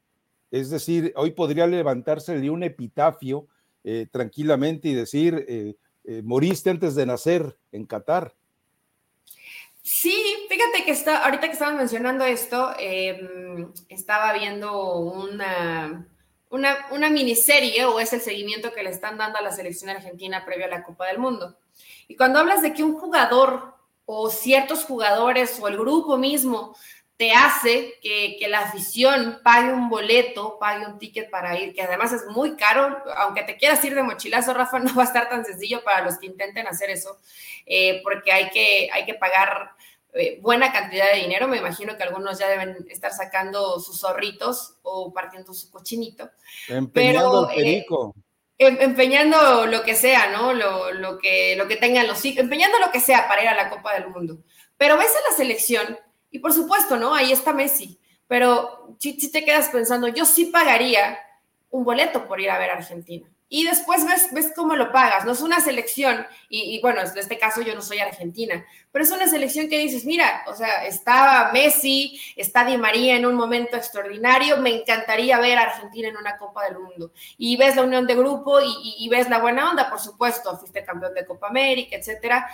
es 0.50 0.70
decir, 0.70 1.12
hoy 1.14 1.30
podría 1.30 1.68
levantarse 1.68 2.36
de 2.36 2.50
un 2.50 2.64
epitafio 2.64 3.46
eh, 3.84 4.08
tranquilamente 4.10 4.88
y 4.88 4.94
decir, 4.94 5.46
eh, 5.46 5.76
eh, 6.02 6.22
moriste 6.24 6.70
antes 6.70 6.96
de 6.96 7.06
nacer 7.06 7.56
en 7.70 7.86
Qatar. 7.86 8.34
Sí, 9.82 10.20
fíjate 10.48 10.84
que 10.84 10.90
está, 10.90 11.24
ahorita 11.24 11.46
que 11.46 11.52
estaban 11.52 11.76
mencionando 11.76 12.24
esto, 12.24 12.72
em, 12.76 13.72
estaba 13.88 14.32
viendo 14.32 14.96
una, 14.96 16.08
una, 16.50 16.86
una, 16.90 17.10
miniserie 17.10 17.84
o 17.84 18.00
es 18.00 18.12
el 18.12 18.20
seguimiento 18.20 18.72
que 18.72 18.82
le 18.82 18.90
están 18.90 19.18
dando 19.18 19.38
a 19.38 19.42
la 19.42 19.52
selección 19.52 19.90
argentina 19.90 20.44
previo 20.44 20.66
a 20.66 20.68
la 20.70 20.82
Copa 20.82 21.06
del 21.06 21.18
Mundo. 21.18 21.56
Y 22.06 22.16
cuando 22.16 22.38
hablas 22.38 22.62
de 22.62 22.72
que 22.72 22.82
un 22.82 22.98
jugador 22.98 23.74
o 24.06 24.30
ciertos 24.30 24.84
jugadores 24.84 25.58
o 25.60 25.68
el 25.68 25.76
grupo 25.76 26.16
mismo 26.16 26.74
te 27.18 27.32
hace 27.32 27.94
que, 28.00 28.36
que, 28.38 28.48
la 28.48 28.60
afición 28.60 29.40
pague 29.42 29.72
un 29.72 29.88
boleto, 29.88 30.56
pague 30.58 30.86
un 30.86 31.00
ticket 31.00 31.28
para 31.30 31.58
ir, 31.58 31.74
que 31.74 31.82
además 31.82 32.12
es 32.12 32.24
muy 32.26 32.56
caro, 32.56 33.02
aunque 33.16 33.42
te 33.42 33.56
quieras 33.56 33.84
ir 33.84 33.96
de 33.96 34.04
mochilazo, 34.04 34.54
Rafa, 34.54 34.78
no 34.78 34.94
va 34.94 35.02
a 35.02 35.06
estar 35.06 35.28
tan 35.28 35.44
sencillo 35.44 35.82
para 35.82 36.04
los 36.04 36.16
que 36.18 36.26
intenten 36.26 36.68
hacer 36.68 36.90
eso, 36.90 37.18
eh, 37.66 38.00
porque 38.04 38.32
hay 38.32 38.50
que, 38.50 38.88
hay 38.92 39.04
que 39.04 39.14
pagar 39.14 39.72
eh, 40.14 40.38
buena 40.40 40.72
cantidad 40.72 41.12
de 41.12 41.20
dinero, 41.20 41.48
me 41.48 41.58
imagino 41.58 41.96
que 41.96 42.02
algunos 42.02 42.38
ya 42.38 42.48
deben 42.48 42.86
estar 42.90 43.12
sacando 43.12 43.78
sus 43.80 44.00
zorritos 44.00 44.76
o 44.82 45.12
partiendo 45.12 45.52
su 45.54 45.70
cochinito. 45.70 46.30
Empeñando 46.68 47.50
el 47.50 47.58
eh, 47.58 47.62
perico. 47.62 48.14
Em, 48.56 48.76
empeñando 48.80 49.66
lo 49.66 49.82
que 49.82 49.94
sea, 49.94 50.30
¿no? 50.30 50.52
Lo, 50.52 50.92
lo, 50.92 51.18
que, 51.18 51.54
lo 51.56 51.68
que 51.68 51.76
tengan 51.76 52.08
los 52.08 52.24
hijos, 52.24 52.40
empeñando 52.40 52.78
lo 52.78 52.90
que 52.90 53.00
sea 53.00 53.28
para 53.28 53.42
ir 53.42 53.48
a 53.48 53.54
la 53.54 53.70
Copa 53.70 53.94
del 53.94 54.08
Mundo. 54.08 54.38
Pero 54.76 54.96
ves 54.96 55.10
a 55.10 55.30
la 55.30 55.36
selección 55.36 55.98
y 56.30 56.40
por 56.40 56.52
supuesto, 56.52 56.96
¿no? 56.96 57.14
Ahí 57.14 57.32
está 57.32 57.52
Messi. 57.52 57.98
Pero 58.26 58.96
si, 58.98 59.30
te 59.30 59.44
quedas 59.44 59.70
pensando, 59.70 60.08
yo 60.08 60.24
sí 60.24 60.46
pagaría 60.46 61.18
un 61.70 61.84
boleto 61.84 62.26
por 62.26 62.40
ir 62.40 62.50
a 62.50 62.58
ver 62.58 62.70
a 62.70 62.74
Argentina. 62.74 63.28
Y 63.48 63.64
después 63.64 64.04
ves, 64.04 64.28
ves 64.32 64.52
cómo 64.54 64.76
lo 64.76 64.92
pagas. 64.92 65.24
No 65.24 65.32
es 65.32 65.40
una 65.40 65.60
selección, 65.60 66.26
y, 66.48 66.80
bueno, 66.82 67.00
en 67.00 67.18
este 67.18 67.38
caso 67.38 67.62
yo 67.62 67.74
no 67.74 67.80
soy 67.80 67.98
argentina, 67.98 68.64
pero 68.92 69.04
es 69.04 69.10
una 69.10 69.26
selección 69.26 69.68
que 69.68 69.78
dices, 69.78 70.04
mira, 70.04 70.44
o 70.46 70.54
sea, 70.54 70.84
está 70.84 71.50
Messi, 71.52 72.20
está 72.36 72.64
Di 72.64 72.76
María 72.76 73.16
en 73.16 73.26
un 73.26 73.34
momento 73.34 73.76
extraordinario, 73.76 74.58
me 74.58 74.80
encantaría 74.80 75.38
ver 75.38 75.58
a 75.58 75.62
Argentina 75.62 76.08
en 76.08 76.16
una 76.16 76.36
Copa 76.36 76.64
del 76.64 76.78
Mundo. 76.78 77.12
Y 77.36 77.56
ves 77.56 77.76
la 77.76 77.82
unión 77.82 78.06
de 78.06 78.14
grupo 78.14 78.60
y, 78.60 78.96
y 78.98 79.08
ves 79.08 79.28
la 79.30 79.38
buena 79.38 79.70
onda, 79.70 79.88
por 79.88 80.00
supuesto, 80.00 80.56
fuiste 80.58 80.84
campeón 80.84 81.14
de 81.14 81.24
Copa 81.24 81.48
América, 81.48 81.96
etcétera, 81.96 82.48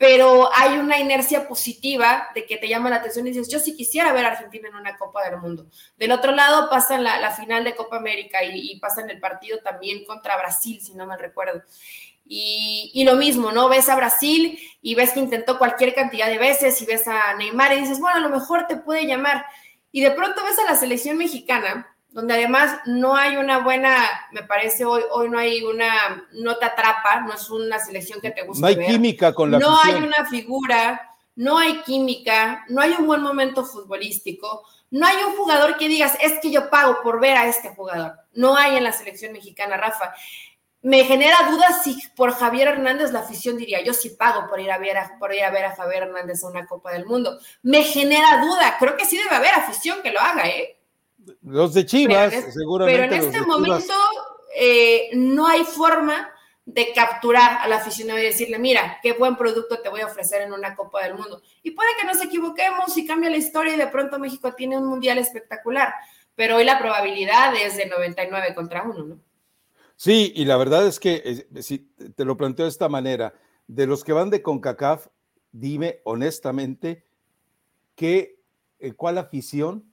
pero 0.00 0.48
hay 0.54 0.78
una 0.78 0.98
inercia 0.98 1.46
positiva 1.46 2.30
de 2.34 2.46
que 2.46 2.56
te 2.56 2.66
llama 2.66 2.88
la 2.88 2.96
atención 2.96 3.26
y 3.26 3.32
dices, 3.32 3.50
yo 3.50 3.58
sí 3.58 3.76
quisiera 3.76 4.14
ver 4.14 4.24
a 4.24 4.28
Argentina 4.28 4.66
en 4.66 4.74
una 4.74 4.96
Copa 4.96 5.22
del 5.28 5.38
Mundo. 5.38 5.66
Del 5.98 6.12
otro 6.12 6.32
lado 6.32 6.70
pasan 6.70 7.04
la, 7.04 7.20
la 7.20 7.32
final 7.32 7.64
de 7.64 7.76
Copa 7.76 7.98
América 7.98 8.42
y, 8.42 8.72
y, 8.72 8.80
pasan 8.80 9.10
el 9.10 9.20
partido 9.20 9.58
también 9.58 10.06
contra 10.06 10.38
Brasil, 10.38 10.80
si 10.80 10.94
no 10.94 11.04
me 11.04 11.18
recuerdo. 11.18 11.62
Y, 12.24 12.90
y, 12.94 13.04
lo 13.04 13.16
mismo, 13.16 13.52
¿no? 13.52 13.68
Ves 13.68 13.90
a 13.90 13.96
Brasil 13.96 14.58
y 14.80 14.94
ves 14.94 15.12
que 15.12 15.20
intentó 15.20 15.58
cualquier 15.58 15.94
cantidad 15.94 16.28
de 16.28 16.38
veces 16.38 16.80
y 16.80 16.86
ves 16.86 17.06
a 17.06 17.34
Neymar 17.34 17.74
y 17.74 17.80
dices, 17.80 18.00
bueno, 18.00 18.16
a 18.16 18.20
lo 18.20 18.30
mejor 18.30 18.66
te 18.66 18.76
puede 18.76 19.06
llamar. 19.06 19.44
Y 19.92 20.00
de 20.00 20.12
pronto 20.12 20.42
ves 20.42 20.58
a 20.60 20.64
la 20.64 20.76
selección 20.76 21.18
mexicana 21.18 21.89
donde 22.12 22.34
además 22.34 22.80
no 22.86 23.14
hay 23.14 23.36
una 23.36 23.58
buena, 23.58 23.96
me 24.32 24.42
parece 24.42 24.84
hoy, 24.84 25.02
hoy 25.12 25.28
no 25.28 25.38
hay 25.38 25.62
una, 25.62 26.26
no 26.32 26.56
te 26.56 26.66
atrapa, 26.66 27.20
no 27.20 27.32
es 27.34 27.48
una 27.50 27.78
selección 27.78 28.20
que 28.20 28.30
te 28.30 28.42
gusta. 28.42 28.60
No 28.60 28.66
hay 28.66 28.86
química 28.86 29.32
con 29.32 29.50
la 29.50 29.58
No 29.58 29.78
hay 29.80 29.94
una 29.94 30.26
figura, 30.26 31.16
no 31.36 31.58
hay 31.58 31.82
química, 31.82 32.64
no 32.68 32.82
hay 32.82 32.92
un 32.98 33.06
buen 33.06 33.22
momento 33.22 33.64
futbolístico, 33.64 34.64
no 34.90 35.06
hay 35.06 35.16
un 35.24 35.36
jugador 35.36 35.76
que 35.76 35.88
digas, 35.88 36.18
es 36.20 36.40
que 36.40 36.50
yo 36.50 36.68
pago 36.68 36.98
por 37.02 37.20
ver 37.20 37.36
a 37.36 37.46
este 37.46 37.68
jugador. 37.68 38.14
No 38.32 38.56
hay 38.56 38.76
en 38.76 38.84
la 38.84 38.92
selección 38.92 39.32
mexicana, 39.32 39.76
Rafa. 39.76 40.12
Me 40.82 41.04
genera 41.04 41.36
dudas 41.50 41.84
si 41.84 41.96
por 42.16 42.32
Javier 42.32 42.68
Hernández 42.68 43.12
la 43.12 43.20
afición 43.20 43.56
diría, 43.56 43.82
yo 43.82 43.92
sí 43.92 44.10
pago 44.10 44.48
por 44.48 44.58
ir 44.58 44.72
a 44.72 44.78
ver 44.78 44.96
a, 44.96 45.16
por 45.18 45.32
ir 45.32 45.44
a 45.44 45.50
ver 45.50 45.66
a 45.66 45.76
Javier 45.76 46.04
Hernández 46.04 46.42
a 46.42 46.48
una 46.48 46.66
Copa 46.66 46.90
del 46.90 47.06
Mundo. 47.06 47.38
Me 47.62 47.84
genera 47.84 48.40
duda, 48.40 48.76
creo 48.80 48.96
que 48.96 49.04
sí 49.04 49.16
debe 49.16 49.36
haber 49.36 49.54
afición 49.54 50.02
que 50.02 50.10
lo 50.10 50.20
haga, 50.20 50.48
¿eh? 50.48 50.79
Los 51.42 51.74
de 51.74 51.86
Chivas, 51.86 52.32
seguramente. 52.52 53.00
Pero 53.00 53.14
en 53.14 53.20
este 53.20 53.40
momento 53.42 53.94
eh, 54.54 55.10
no 55.14 55.46
hay 55.46 55.64
forma 55.64 56.30
de 56.64 56.92
capturar 56.94 57.58
al 57.62 57.72
aficionado 57.72 58.20
y 58.20 58.24
decirle, 58.24 58.58
mira, 58.58 58.98
qué 59.02 59.12
buen 59.12 59.36
producto 59.36 59.80
te 59.80 59.88
voy 59.88 60.00
a 60.00 60.06
ofrecer 60.06 60.42
en 60.42 60.52
una 60.52 60.74
Copa 60.74 61.02
del 61.02 61.14
Mundo. 61.14 61.42
Y 61.62 61.72
puede 61.72 61.90
que 62.00 62.06
nos 62.06 62.22
equivoquemos 62.22 62.96
y 62.96 63.06
cambie 63.06 63.30
la 63.30 63.36
historia 63.36 63.74
y 63.74 63.78
de 63.78 63.88
pronto 63.88 64.18
México 64.18 64.54
tiene 64.54 64.78
un 64.78 64.86
mundial 64.86 65.18
espectacular, 65.18 65.92
pero 66.34 66.56
hoy 66.56 66.64
la 66.64 66.78
probabilidad 66.78 67.54
es 67.56 67.76
de 67.76 67.86
99 67.86 68.54
contra 68.54 68.84
1, 68.84 69.04
¿no? 69.04 69.20
Sí, 69.96 70.32
y 70.34 70.44
la 70.46 70.56
verdad 70.56 70.86
es 70.86 70.98
que, 70.98 71.22
eh, 71.24 71.62
si 71.62 71.78
te 71.78 72.24
lo 72.24 72.36
planteo 72.36 72.64
de 72.64 72.70
esta 72.70 72.88
manera, 72.88 73.34
de 73.66 73.86
los 73.86 74.02
que 74.02 74.14
van 74.14 74.30
de 74.30 74.42
CONCACAF, 74.42 75.08
dime 75.52 76.00
honestamente, 76.04 77.04
¿qué, 77.96 78.40
eh, 78.78 78.92
¿cuál 78.92 79.18
afición 79.18 79.92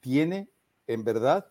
tiene 0.00 0.50
en 0.92 1.04
verdad 1.04 1.46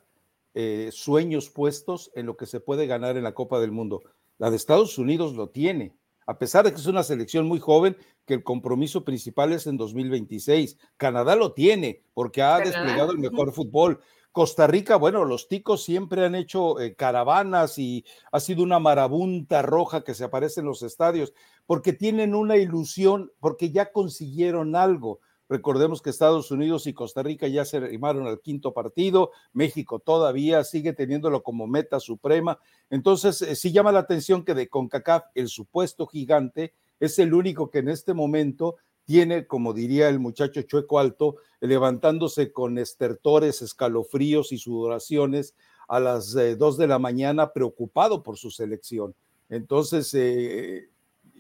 eh, 0.54 0.90
sueños 0.92 1.50
puestos 1.50 2.12
en 2.16 2.26
lo 2.26 2.36
que 2.36 2.46
se 2.46 2.60
puede 2.60 2.88
ganar 2.88 3.18
en 3.18 3.24
la 3.24 3.34
Copa 3.34 3.60
del 3.60 3.72
Mundo. 3.72 4.02
La 4.38 4.50
de 4.50 4.58
Estados 4.58 4.98
Unidos 4.98 5.34
lo 5.36 5.50
tiene, 5.50 5.96
a 6.26 6.38
pesar 6.38 6.66
de 6.66 6.72
que 6.72 6.78
es 6.78 6.86
una 6.86 7.04
selección 7.04 7.48
muy 7.48 7.60
joven, 7.60 7.98
que 8.26 8.36
el 8.36 8.44
compromiso 8.44 9.04
principal 9.04 9.54
es 9.54 9.68
en 9.68 9.78
2026. 9.78 10.78
Canadá 10.98 11.36
lo 11.36 11.54
tiene 11.54 12.04
porque 12.14 12.42
ha 12.42 12.60
desplegado 12.60 13.12
el 13.12 13.20
mejor 13.20 13.52
fútbol. 13.52 14.00
Costa 14.32 14.68
Rica, 14.68 14.96
bueno, 14.96 15.26
los 15.26 15.48
ticos 15.48 15.84
siempre 15.84 16.24
han 16.24 16.36
hecho 16.36 16.80
eh, 16.80 16.96
caravanas 16.96 17.80
y 17.80 18.06
ha 18.32 18.40
sido 18.40 18.62
una 18.62 18.80
marabunta 18.80 19.62
roja 19.62 20.04
que 20.04 20.14
se 20.14 20.24
aparece 20.24 20.60
en 20.60 20.68
los 20.68 20.84
estadios, 20.84 21.34
porque 21.66 21.94
tienen 21.94 22.36
una 22.36 22.58
ilusión, 22.58 23.32
porque 23.40 23.72
ya 23.72 23.92
consiguieron 23.92 24.76
algo. 24.76 25.20
Recordemos 25.50 26.04
que 26.04 26.12
Estados 26.12 26.52
Unidos 26.52 26.86
y 26.86 26.94
Costa 26.94 27.24
Rica 27.24 27.48
ya 27.48 27.66
se 27.66 27.78
arrimaron 27.78 28.28
al 28.28 28.40
quinto 28.40 28.72
partido, 28.72 29.32
México 29.52 29.98
todavía 29.98 30.64
sigue 30.64 30.94
teniéndolo 30.94 31.42
como 31.42 31.66
meta 31.66 32.00
suprema. 32.00 32.60
Entonces, 32.92 33.42
eh, 33.42 33.56
sí 33.56 33.72
llama 33.72 33.92
la 33.92 34.00
atención 34.00 34.46
que 34.46 34.54
de 34.54 34.70
CONCACAF, 34.70 35.24
el 35.34 35.50
supuesto 35.50 36.06
gigante, 36.06 36.76
es 37.00 37.18
el 37.18 37.34
único 37.34 37.72
que 37.72 37.80
en 37.80 37.90
este 37.90 38.14
momento 38.14 38.76
tiene, 39.06 39.48
como 39.48 39.74
diría 39.74 40.08
el 40.08 40.20
muchacho 40.20 40.62
Chueco 40.62 41.00
Alto, 41.00 41.38
levantándose 41.62 42.52
con 42.52 42.78
estertores, 42.78 43.64
escalofríos 43.64 44.52
y 44.52 44.60
sudoraciones 44.60 45.56
a 45.88 46.00
las 46.00 46.36
eh, 46.36 46.56
dos 46.58 46.78
de 46.78 46.86
la 46.86 47.00
mañana, 47.00 47.54
preocupado 47.54 48.22
por 48.22 48.38
su 48.38 48.52
selección. 48.52 49.16
Entonces, 49.50 50.14
eh, 50.14 50.90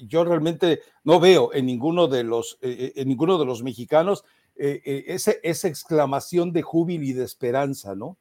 yo 0.07 0.23
realmente 0.23 0.81
no 1.03 1.19
veo 1.19 1.53
en 1.53 1.65
ninguno 1.65 2.07
de 2.07 2.23
los, 2.23 2.57
eh, 2.61 2.75
eh, 2.79 2.93
en 2.95 3.07
ninguno 3.07 3.37
de 3.37 3.45
los 3.45 3.63
mexicanos 3.63 4.23
eh, 4.55 5.05
esa 5.07 5.67
exclamación 5.67 6.51
de 6.51 6.61
júbilo 6.61 7.03
y 7.05 7.13
de 7.13 7.23
esperanza, 7.23 7.95
¿no? 7.95 8.17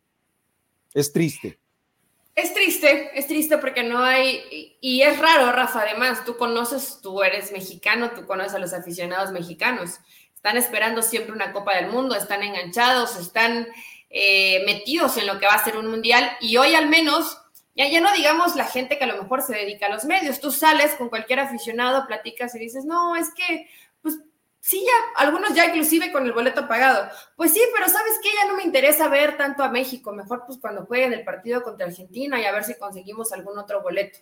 Es 0.94 1.12
triste. 1.12 1.58
Es 2.36 2.54
triste, 2.54 3.10
es 3.18 3.26
triste 3.26 3.58
porque 3.58 3.82
no 3.82 3.98
hay, 3.98 4.76
y 4.80 5.02
es 5.02 5.18
raro, 5.18 5.50
Rafa, 5.50 5.82
además, 5.82 6.24
tú 6.24 6.36
conoces, 6.36 7.00
tú 7.02 7.24
eres 7.24 7.50
mexicano, 7.50 8.12
tú 8.12 8.24
conoces 8.24 8.54
a 8.54 8.60
los 8.60 8.72
aficionados 8.72 9.32
mexicanos, 9.32 9.98
están 10.32 10.56
esperando 10.56 11.02
siempre 11.02 11.32
una 11.32 11.52
Copa 11.52 11.74
del 11.74 11.90
Mundo, 11.90 12.14
están 12.14 12.44
enganchados, 12.44 13.16
están 13.16 13.66
metidos 14.64 15.16
en 15.16 15.26
lo 15.26 15.40
que 15.40 15.46
va 15.46 15.54
a 15.54 15.64
ser 15.64 15.76
un 15.76 15.88
mundial, 15.88 16.30
y 16.40 16.56
hoy 16.56 16.76
al 16.76 16.88
menos 16.88 17.37
ya, 17.86 18.00
no 18.00 18.12
digamos 18.12 18.56
la 18.56 18.64
gente 18.64 18.98
que 18.98 19.04
a 19.04 19.06
lo 19.06 19.22
mejor 19.22 19.42
se 19.42 19.54
dedica 19.54 19.86
a 19.86 19.90
los 19.90 20.04
medios. 20.04 20.40
Tú 20.40 20.50
sales 20.50 20.94
con 20.96 21.08
cualquier 21.08 21.38
aficionado, 21.38 22.06
platicas 22.06 22.54
y 22.56 22.58
dices, 22.58 22.84
no, 22.84 23.14
es 23.14 23.32
que, 23.34 23.68
pues 24.02 24.18
sí, 24.60 24.84
ya, 24.84 25.22
algunos 25.22 25.54
ya 25.54 25.66
inclusive 25.66 26.10
con 26.10 26.26
el 26.26 26.32
boleto 26.32 26.66
pagado. 26.66 27.08
Pues 27.36 27.52
sí, 27.52 27.60
pero 27.72 27.88
¿sabes 27.88 28.18
qué? 28.20 28.30
Ya 28.34 28.48
no 28.48 28.56
me 28.56 28.64
interesa 28.64 29.08
ver 29.08 29.36
tanto 29.36 29.62
a 29.62 29.70
México. 29.70 30.12
Mejor 30.12 30.42
pues 30.44 30.58
cuando 30.58 30.86
jueguen 30.86 31.12
el 31.12 31.24
partido 31.24 31.62
contra 31.62 31.86
Argentina 31.86 32.40
y 32.40 32.44
a 32.44 32.52
ver 32.52 32.64
si 32.64 32.74
conseguimos 32.74 33.32
algún 33.32 33.56
otro 33.58 33.80
boleto. 33.80 34.18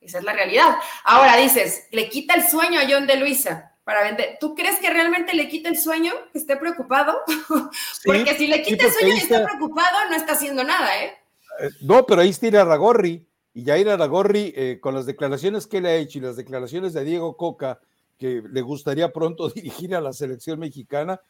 Esa 0.00 0.18
es 0.18 0.24
la 0.24 0.32
realidad. 0.32 0.76
Ahora 1.04 1.36
dices, 1.36 1.86
le 1.92 2.08
quita 2.08 2.34
el 2.34 2.46
sueño 2.46 2.80
a 2.80 2.84
John 2.88 3.06
de 3.06 3.16
Luisa 3.16 3.72
para 3.84 4.02
vender. 4.02 4.36
¿Tú 4.38 4.54
crees 4.54 4.78
que 4.78 4.90
realmente 4.90 5.34
le 5.34 5.48
quita 5.48 5.68
el 5.68 5.78
sueño, 5.78 6.12
que 6.32 6.38
esté 6.38 6.56
preocupado? 6.56 7.22
porque 8.04 8.34
si 8.34 8.48
le 8.48 8.62
quita 8.62 8.84
el 8.84 8.92
sueño 8.92 9.14
y 9.14 9.18
está 9.18 9.44
preocupado, 9.44 10.10
no 10.10 10.16
está 10.16 10.32
haciendo 10.32 10.62
nada, 10.64 11.02
¿eh? 11.02 11.21
Eh, 11.60 11.70
no, 11.82 12.06
pero 12.06 12.22
ahí 12.22 12.30
está 12.30 12.46
Irarragorri, 12.46 13.26
y 13.54 13.64
Jair 13.64 13.90
Aragorri, 13.90 14.52
eh, 14.56 14.78
con 14.80 14.94
las 14.94 15.06
declaraciones 15.06 15.66
que 15.66 15.80
le 15.80 15.90
ha 15.90 15.96
hecho 15.96 16.18
y 16.18 16.22
las 16.22 16.36
declaraciones 16.36 16.94
de 16.94 17.04
Diego 17.04 17.36
Coca, 17.36 17.80
que 18.18 18.42
le 18.50 18.62
gustaría 18.62 19.12
pronto 19.12 19.48
dirigir 19.54 19.94
a 19.94 20.00
la 20.00 20.12
selección 20.12 20.58
mexicana. 20.58 21.20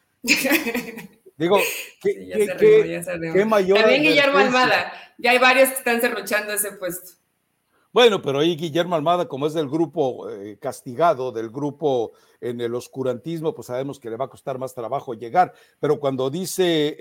Digo, 1.35 1.57
¿qué, 2.01 3.45
mayor. 3.45 3.79
También 3.79 4.03
Guillermo 4.03 4.37
Almada, 4.37 4.93
ya 5.17 5.31
hay 5.31 5.39
varios 5.39 5.69
que 5.69 5.75
están 5.75 5.99
cerruchando 5.99 6.53
ese 6.53 6.71
puesto. 6.73 7.13
Bueno, 7.91 8.21
pero 8.21 8.39
ahí 8.39 8.55
Guillermo 8.55 8.95
Almada, 8.95 9.27
como 9.27 9.45
es 9.45 9.53
del 9.53 9.67
grupo 9.67 10.29
eh, 10.29 10.57
castigado, 10.59 11.31
del 11.31 11.49
grupo 11.49 12.13
en 12.39 12.61
el 12.61 12.73
oscurantismo, 12.73 13.53
pues 13.53 13.67
sabemos 13.67 13.99
que 13.99 14.09
le 14.09 14.17
va 14.17 14.25
a 14.25 14.29
costar 14.29 14.57
más 14.57 14.73
trabajo 14.73 15.13
llegar. 15.13 15.53
Pero 15.79 15.99
cuando 15.99 16.29
dice 16.29 16.95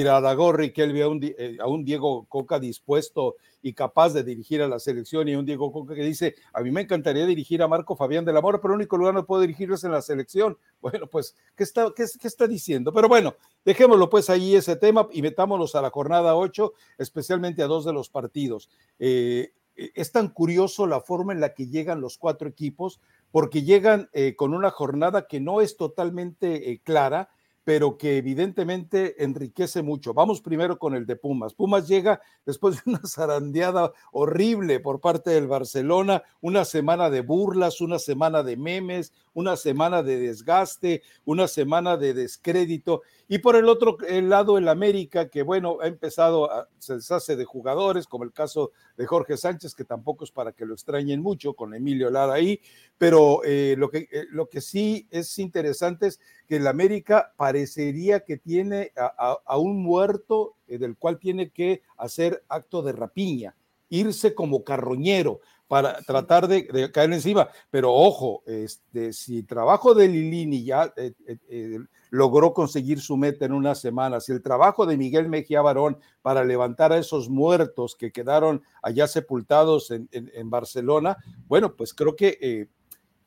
Iradagorri, 0.00 0.72
que 0.72 0.82
él 0.82 1.06
un, 1.06 1.20
eh, 1.22 1.56
a 1.60 1.66
un 1.66 1.84
Diego 1.84 2.26
Coca 2.28 2.58
dispuesto 2.58 3.36
y 3.62 3.72
capaz 3.72 4.12
de 4.12 4.22
dirigir 4.22 4.60
a 4.62 4.68
la 4.68 4.78
selección 4.78 5.28
y 5.28 5.34
un 5.34 5.46
Diego 5.46 5.72
Coca 5.72 5.94
que 5.94 6.04
dice, 6.04 6.34
a 6.52 6.60
mí 6.60 6.70
me 6.70 6.82
encantaría 6.82 7.24
dirigir 7.24 7.62
a 7.62 7.68
Marco 7.68 7.96
Fabián 7.96 8.24
de 8.24 8.32
la 8.32 8.40
Mora, 8.40 8.60
pero 8.60 8.74
el 8.74 8.80
único 8.80 8.96
lugar 8.96 9.14
no 9.14 9.24
puedo 9.24 9.42
dirigirles 9.42 9.84
en 9.84 9.92
la 9.92 10.02
selección. 10.02 10.58
Bueno, 10.80 11.06
pues, 11.06 11.34
¿qué 11.56 11.64
está, 11.64 11.92
qué, 11.96 12.04
qué 12.20 12.28
está 12.28 12.46
diciendo? 12.46 12.92
Pero 12.92 13.08
bueno, 13.08 13.34
dejémoslo 13.64 14.08
pues 14.08 14.30
ahí 14.30 14.54
ese 14.54 14.76
tema 14.76 15.08
y 15.12 15.22
metámonos 15.22 15.74
a 15.74 15.82
la 15.82 15.90
jornada 15.90 16.36
8, 16.36 16.72
especialmente 16.98 17.62
a 17.62 17.66
dos 17.66 17.84
de 17.84 17.92
los 17.92 18.08
partidos. 18.08 18.68
Eh, 18.98 19.52
es 19.76 20.12
tan 20.12 20.28
curioso 20.28 20.86
la 20.86 21.00
forma 21.00 21.32
en 21.32 21.40
la 21.40 21.54
que 21.54 21.66
llegan 21.66 22.00
los 22.00 22.18
cuatro 22.18 22.48
equipos, 22.48 23.00
porque 23.30 23.62
llegan 23.62 24.08
eh, 24.12 24.34
con 24.34 24.54
una 24.54 24.70
jornada 24.70 25.26
que 25.26 25.40
no 25.40 25.60
es 25.60 25.76
totalmente 25.76 26.70
eh, 26.70 26.80
clara, 26.82 27.28
pero 27.66 27.98
que 27.98 28.16
evidentemente 28.16 29.24
enriquece 29.24 29.82
mucho. 29.82 30.14
Vamos 30.14 30.40
primero 30.40 30.78
con 30.78 30.94
el 30.94 31.04
de 31.04 31.16
Pumas. 31.16 31.52
Pumas 31.52 31.88
llega 31.88 32.20
después 32.44 32.76
de 32.76 32.92
una 32.92 33.00
zarandeada 33.04 33.90
horrible 34.12 34.78
por 34.78 35.00
parte 35.00 35.30
del 35.30 35.48
Barcelona, 35.48 36.22
una 36.40 36.64
semana 36.64 37.10
de 37.10 37.22
burlas, 37.22 37.80
una 37.80 37.98
semana 37.98 38.44
de 38.44 38.56
memes, 38.56 39.12
una 39.34 39.56
semana 39.56 40.04
de 40.04 40.16
desgaste, 40.16 41.02
una 41.24 41.48
semana 41.48 41.96
de 41.96 42.14
descrédito. 42.14 43.02
Y 43.26 43.38
por 43.38 43.56
el 43.56 43.68
otro 43.68 43.98
lado, 44.08 44.58
el 44.58 44.68
América, 44.68 45.28
que 45.28 45.42
bueno, 45.42 45.78
ha 45.82 45.88
empezado 45.88 46.48
a 46.48 46.68
se 46.86 46.94
deshace 46.94 47.34
de 47.34 47.44
jugadores, 47.44 48.06
como 48.06 48.22
el 48.22 48.32
caso 48.32 48.70
de 48.96 49.06
Jorge 49.06 49.36
Sánchez, 49.36 49.74
que 49.74 49.84
tampoco 49.84 50.24
es 50.24 50.30
para 50.30 50.52
que 50.52 50.64
lo 50.64 50.74
extrañen 50.74 51.20
mucho, 51.20 51.54
con 51.54 51.74
Emilio 51.74 52.10
Lara 52.10 52.34
ahí, 52.34 52.60
pero 52.96 53.42
eh, 53.44 53.74
lo, 53.76 53.90
que, 53.90 54.08
eh, 54.10 54.26
lo 54.30 54.48
que 54.48 54.60
sí 54.60 55.08
es 55.10 55.38
interesante 55.40 56.06
es 56.06 56.20
que 56.46 56.56
el 56.56 56.66
América 56.68 57.34
parecería 57.56 58.20
que 58.20 58.36
tiene 58.36 58.92
a, 58.96 59.56
un 59.56 59.82
muerto 59.82 60.56
eh, 60.68 60.76
del 60.76 60.94
cual 60.94 61.18
tiene 61.18 61.48
que 61.48 61.80
hacer 61.96 62.44
acto 62.50 62.82
de 62.82 62.92
rapiña, 62.92 63.56
irse 63.88 64.34
como 64.34 64.62
carroñero 64.62 65.40
para 65.68 65.94
tratar 66.02 66.48
de, 66.48 66.92
caer 66.92 67.14
encima. 67.14 67.48
Pero 67.70 67.94
ojo, 67.94 68.42
este, 68.44 69.14
si 69.14 69.38
el 69.38 69.46
trabajo 69.46 69.94
de 69.94 70.06
Lilini 70.06 70.64
ya 70.64 70.92
eh, 70.98 71.14
eh, 71.48 71.78
logró 72.10 72.52
conseguir 72.52 73.00
su 73.00 73.16
meta 73.16 73.46
en 73.46 73.52
una 73.52 73.74
semana, 73.74 74.20
si 74.20 74.32
el 74.32 74.42
trabajo 74.42 74.84
de 74.84 74.98
Miguel 74.98 75.30
Mejía 75.30 75.62
Barón 75.62 75.98
para 76.20 76.44
levantar 76.44 76.92
a 76.92 76.98
esos 76.98 77.30
muertos 77.30 77.96
que 77.96 78.12
quedaron 78.12 78.62
allá 78.82 79.06
sepultados 79.06 79.90
en, 79.90 80.50
Barcelona, 80.50 81.16
bueno, 81.48 81.74
pues 81.74 81.94
creo 81.94 82.16
que 82.16 82.68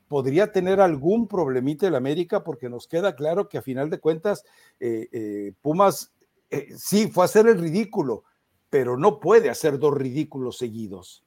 podría 0.09 0.51
tener 0.51 0.81
algún 0.81 1.27
problemita 1.27 1.87
el 1.87 1.95
América 1.95 2.43
porque 2.43 2.67
nos 2.67 2.87
queda 2.87 3.15
claro 3.15 3.47
que 3.47 3.59
a 3.59 3.61
final 3.61 3.89
de 3.89 3.99
cuentas 3.99 4.43
eh, 4.79 5.07
eh, 5.13 5.53
Pumas 5.61 6.11
eh, 6.49 6.67
sí 6.75 7.07
fue 7.07 7.23
a 7.23 7.25
hacer 7.25 7.47
el 7.47 7.59
ridículo, 7.59 8.23
pero 8.69 8.97
no 8.97 9.19
puede 9.19 9.49
hacer 9.49 9.77
dos 9.77 9.93
ridículos 9.93 10.57
seguidos. 10.57 11.23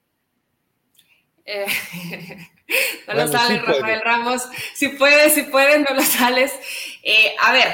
no 3.07 3.13
lo 3.13 3.27
sales, 3.27 3.65
Rafael 3.65 4.01
Ramos. 4.01 4.43
Si 4.75 4.89
puedes, 4.89 5.33
si 5.33 5.43
puedes, 5.43 5.79
no 5.81 5.95
lo 5.95 6.01
sales. 6.03 6.53
a 7.41 7.53
ver, 7.53 7.67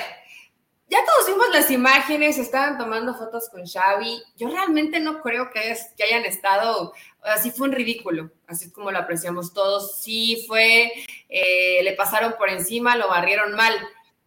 ya 0.89 0.97
todos 1.05 1.27
vimos 1.27 1.49
las 1.53 1.69
imágenes, 1.69 2.39
estaban 2.39 2.77
tomando 2.77 3.13
fotos 3.13 3.47
con 3.49 3.65
Xavi. 3.65 4.23
Yo 4.35 4.49
realmente 4.49 4.99
no 4.99 5.21
creo 5.21 5.51
que, 5.51 5.71
es, 5.71 5.93
que 5.95 6.03
hayan 6.03 6.25
estado, 6.25 6.93
así 7.21 7.51
fue 7.51 7.67
un 7.67 7.75
ridículo, 7.75 8.31
así 8.47 8.71
como 8.71 8.89
lo 8.89 8.97
apreciamos 8.97 9.53
todos. 9.53 9.99
Sí 9.99 10.45
fue, 10.47 10.91
eh, 11.29 11.81
le 11.83 11.93
pasaron 11.93 12.33
por 12.39 12.49
encima, 12.49 12.95
lo 12.95 13.07
barrieron 13.07 13.53
mal, 13.53 13.73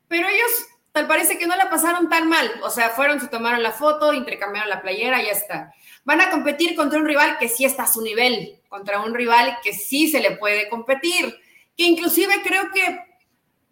pero 0.06 0.28
ellos 0.28 0.50
tal 0.92 1.08
parece 1.08 1.38
que 1.38 1.46
no 1.46 1.56
la 1.56 1.68
pasaron 1.68 2.08
tan 2.08 2.28
mal. 2.28 2.48
O 2.62 2.70
sea, 2.70 2.90
fueron, 2.90 3.20
se 3.20 3.26
tomaron 3.26 3.62
la 3.62 3.72
foto, 3.72 4.12
intercambiaron 4.12 4.70
la 4.70 4.82
playera 4.82 5.20
ya 5.22 5.32
está. 5.32 5.74
Van 6.04 6.20
a 6.20 6.30
competir 6.30 6.76
contra 6.76 7.00
un 7.00 7.06
rival 7.06 7.38
que 7.38 7.48
sí 7.48 7.64
está 7.64 7.84
a 7.84 7.92
su 7.92 8.02
nivel, 8.02 8.60
contra 8.68 9.00
un 9.00 9.14
rival 9.14 9.58
que 9.64 9.72
sí 9.72 10.08
se 10.08 10.20
le 10.20 10.36
puede 10.36 10.68
competir, 10.68 11.34
que 11.76 11.84
inclusive 11.84 12.34
creo 12.44 12.70
que 12.72 13.11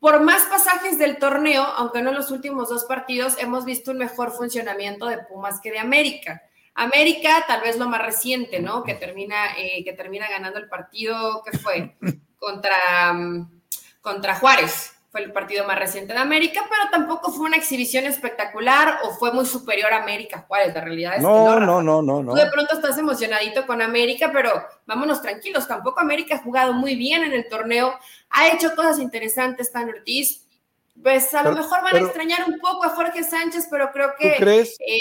por 0.00 0.20
más 0.20 0.42
pasajes 0.44 0.98
del 0.98 1.18
torneo, 1.18 1.62
aunque 1.62 2.02
no 2.02 2.10
en 2.10 2.16
los 2.16 2.30
últimos 2.30 2.68
dos 2.68 2.84
partidos, 2.84 3.36
hemos 3.38 3.64
visto 3.64 3.90
un 3.90 3.98
mejor 3.98 4.32
funcionamiento 4.32 5.06
de 5.06 5.18
Pumas 5.18 5.60
que 5.60 5.70
de 5.70 5.78
América. 5.78 6.42
América, 6.74 7.44
tal 7.46 7.60
vez 7.60 7.78
lo 7.78 7.88
más 7.88 8.00
reciente, 8.00 8.60
¿no? 8.60 8.82
Que 8.82 8.94
termina, 8.94 9.56
eh, 9.58 9.84
que 9.84 9.92
termina 9.92 10.28
ganando 10.28 10.58
el 10.58 10.68
partido, 10.68 11.42
¿qué 11.44 11.58
fue? 11.58 11.96
Contra, 12.38 13.12
mm, 13.12 13.60
contra 14.00 14.34
Juárez 14.34 14.99
fue 15.10 15.24
el 15.24 15.32
partido 15.32 15.66
más 15.66 15.76
reciente 15.76 16.12
de 16.12 16.20
América, 16.20 16.64
pero 16.68 16.88
tampoco 16.90 17.32
fue 17.32 17.46
una 17.46 17.56
exhibición 17.56 18.04
espectacular 18.04 19.00
o 19.02 19.10
fue 19.10 19.32
muy 19.32 19.44
superior 19.44 19.92
a 19.92 20.02
América. 20.02 20.44
Juárez, 20.46 20.72
de 20.72 20.80
realidad 20.80 21.16
es 21.16 21.22
no, 21.22 21.28
que 21.28 21.60
no, 21.60 21.82
no, 21.82 22.02
no, 22.02 22.22
no, 22.22 22.32
Tú 22.32 22.38
de 22.38 22.50
pronto 22.50 22.76
estás 22.76 22.96
emocionadito 22.96 23.66
con 23.66 23.82
América, 23.82 24.30
pero 24.32 24.52
vámonos 24.86 25.20
tranquilos, 25.20 25.66
tampoco 25.66 25.98
América 25.98 26.36
ha 26.36 26.42
jugado 26.42 26.72
muy 26.72 26.94
bien 26.94 27.24
en 27.24 27.32
el 27.32 27.48
torneo, 27.48 27.98
ha 28.30 28.48
hecho 28.48 28.76
cosas 28.76 29.00
interesantes 29.00 29.72
Tan 29.72 29.88
Ortiz, 29.88 30.46
pues 31.02 31.34
a 31.34 31.42
lo 31.42 31.52
mejor 31.52 31.82
van 31.82 31.96
a 31.96 32.00
extrañar 32.00 32.44
un 32.46 32.60
poco 32.60 32.84
a 32.84 32.90
Jorge 32.90 33.24
Sánchez, 33.24 33.66
pero 33.68 33.90
creo 33.90 34.12
que 34.16 34.36
crees? 34.36 34.76
Eh, 34.78 35.00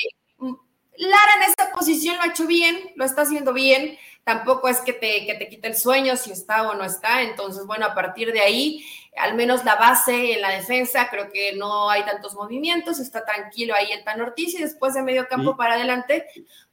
Lara 0.98 1.34
en 1.38 1.44
esa 1.44 1.72
posición 1.72 2.18
lo 2.18 2.24
ha 2.24 2.28
hecho 2.28 2.48
bien, 2.48 2.92
lo 2.96 3.06
está 3.06 3.22
haciendo 3.22 3.54
bien, 3.54 3.98
tampoco 4.24 4.68
es 4.68 4.82
que 4.82 4.94
te, 4.94 5.26
que 5.26 5.36
te 5.36 5.48
quite 5.48 5.68
el 5.68 5.76
sueño 5.76 6.18
si 6.18 6.32
está 6.32 6.68
o 6.68 6.74
no 6.74 6.84
está, 6.84 7.22
entonces 7.22 7.66
bueno, 7.66 7.86
a 7.86 7.94
partir 7.94 8.34
de 8.34 8.42
ahí 8.42 8.86
al 9.18 9.36
menos 9.36 9.66
la 9.66 9.76
base 9.76 10.34
en 10.34 10.42
la 10.42 10.50
defensa, 10.50 11.10
creo 11.10 11.30
que 11.32 11.54
no 11.56 11.90
hay 11.90 12.04
tantos 12.04 12.36
movimientos, 12.36 13.00
está 13.00 13.26
tranquilo 13.26 13.74
ahí 13.76 13.92
el 13.92 14.04
Tan 14.04 14.22
Ortiz 14.22 14.54
y 14.54 14.62
después 14.62 14.94
de 14.94 15.04
medio 15.04 15.28
campo 15.28 15.58
para 15.58 15.76
adelante, 15.76 16.26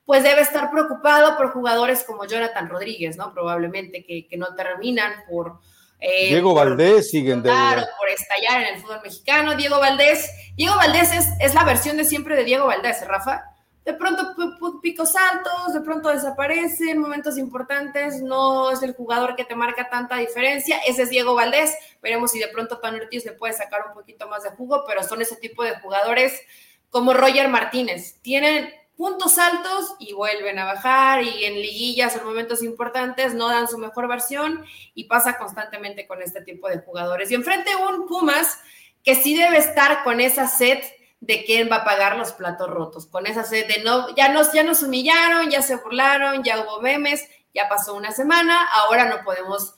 pues 0.04 0.22
debe 0.22 0.42
estar 0.42 0.70
preocupado 0.70 1.36
por 1.36 1.52
jugadores 1.52 2.04
como 2.04 2.26
Jonathan 2.26 2.68
Rodríguez, 2.68 3.16
¿no? 3.16 3.32
Probablemente 3.32 4.04
que, 4.04 4.28
no 4.36 4.54
terminan 4.54 5.12
por... 5.28 5.60
Eh, 5.98 6.28
Diego 6.28 6.54
Valdés 6.54 7.10
siguen 7.10 7.42
de 7.42 7.50
por 7.50 8.08
estallar 8.10 8.62
en 8.62 8.74
el 8.74 8.80
fútbol 8.82 9.00
mexicano. 9.02 9.56
Diego 9.56 9.80
Valdés, 9.80 10.30
Diego 10.54 10.76
Valdés 10.76 11.12
es, 11.12 11.26
es 11.40 11.54
la 11.54 11.64
versión 11.64 11.96
de 11.96 12.04
siempre 12.04 12.36
de 12.36 12.44
Diego 12.44 12.66
Valdés, 12.66 13.04
Rafa 13.06 13.55
de 13.86 13.94
pronto 13.94 14.34
picos 14.82 15.14
altos, 15.14 15.72
de 15.72 15.80
pronto 15.80 16.08
desaparece 16.08 16.90
en 16.90 16.98
momentos 16.98 17.38
importantes, 17.38 18.20
no 18.20 18.72
es 18.72 18.82
el 18.82 18.94
jugador 18.94 19.36
que 19.36 19.44
te 19.44 19.54
marca 19.54 19.88
tanta 19.88 20.16
diferencia, 20.16 20.78
ese 20.88 21.02
es 21.02 21.10
Diego 21.10 21.36
Valdés, 21.36 21.72
veremos 22.02 22.32
si 22.32 22.40
de 22.40 22.48
pronto 22.48 22.80
Tony 22.80 22.98
Ortiz 22.98 23.24
le 23.24 23.32
puede 23.32 23.54
sacar 23.54 23.86
un 23.86 23.94
poquito 23.94 24.28
más 24.28 24.42
de 24.42 24.50
jugo, 24.50 24.82
pero 24.88 25.04
son 25.04 25.22
ese 25.22 25.36
tipo 25.36 25.62
de 25.62 25.78
jugadores 25.78 26.42
como 26.90 27.14
Roger 27.14 27.48
Martínez, 27.48 28.20
tienen 28.22 28.74
puntos 28.96 29.38
altos 29.38 29.94
y 30.00 30.14
vuelven 30.14 30.58
a 30.58 30.64
bajar 30.64 31.22
y 31.22 31.44
en 31.44 31.54
liguillas 31.54 32.16
en 32.16 32.24
momentos 32.24 32.64
importantes 32.64 33.34
no 33.34 33.48
dan 33.48 33.68
su 33.68 33.78
mejor 33.78 34.08
versión 34.08 34.64
y 34.94 35.04
pasa 35.04 35.38
constantemente 35.38 36.08
con 36.08 36.22
este 36.22 36.40
tipo 36.40 36.68
de 36.68 36.78
jugadores. 36.78 37.30
Y 37.30 37.34
enfrente 37.34 37.70
un 37.76 38.06
Pumas 38.06 38.58
que 39.04 39.14
sí 39.14 39.36
debe 39.36 39.58
estar 39.58 40.02
con 40.02 40.20
esa 40.22 40.48
set 40.48 40.82
de 41.26 41.44
quién 41.44 41.68
va 41.70 41.76
a 41.76 41.84
pagar 41.84 42.16
los 42.16 42.32
platos 42.32 42.70
rotos, 42.70 43.06
con 43.06 43.26
esa 43.26 43.42
sed 43.42 43.66
de 43.66 43.82
no, 43.82 44.14
ya 44.14 44.28
nos, 44.28 44.52
ya 44.52 44.62
nos 44.62 44.82
humillaron, 44.82 45.50
ya 45.50 45.60
se 45.60 45.76
burlaron, 45.76 46.42
ya 46.44 46.60
hubo 46.60 46.80
memes, 46.80 47.28
ya 47.52 47.68
pasó 47.68 47.94
una 47.94 48.12
semana, 48.12 48.64
ahora 48.72 49.06
no 49.06 49.24
podemos 49.24 49.74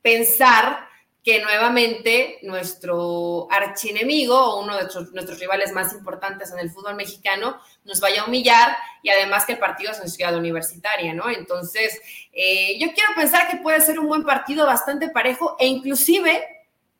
pensar 0.00 0.86
que 1.22 1.42
nuevamente 1.42 2.38
nuestro 2.42 3.48
archienemigo 3.50 4.38
o 4.38 4.62
uno 4.62 4.76
de 4.76 4.84
nuestros, 5.12 5.40
rivales 5.40 5.72
más 5.72 5.92
importantes 5.92 6.52
en 6.52 6.60
el 6.60 6.70
fútbol 6.70 6.94
mexicano 6.94 7.60
nos 7.84 8.00
vaya 8.00 8.22
a 8.22 8.26
humillar 8.26 8.76
y 9.02 9.10
además 9.10 9.44
que 9.44 9.54
el 9.54 9.58
partido 9.58 9.90
es 9.90 10.00
en 10.00 10.08
ciudad 10.08 10.36
universitaria, 10.36 11.12
¿no? 11.14 11.28
Entonces, 11.28 12.00
eh, 12.32 12.78
yo 12.78 12.92
quiero 12.94 13.12
pensar 13.16 13.48
que 13.50 13.56
puede 13.56 13.80
ser 13.80 13.98
un 13.98 14.06
buen 14.06 14.22
partido 14.22 14.66
bastante 14.66 15.08
parejo 15.08 15.56
e 15.58 15.66
inclusive 15.66 16.55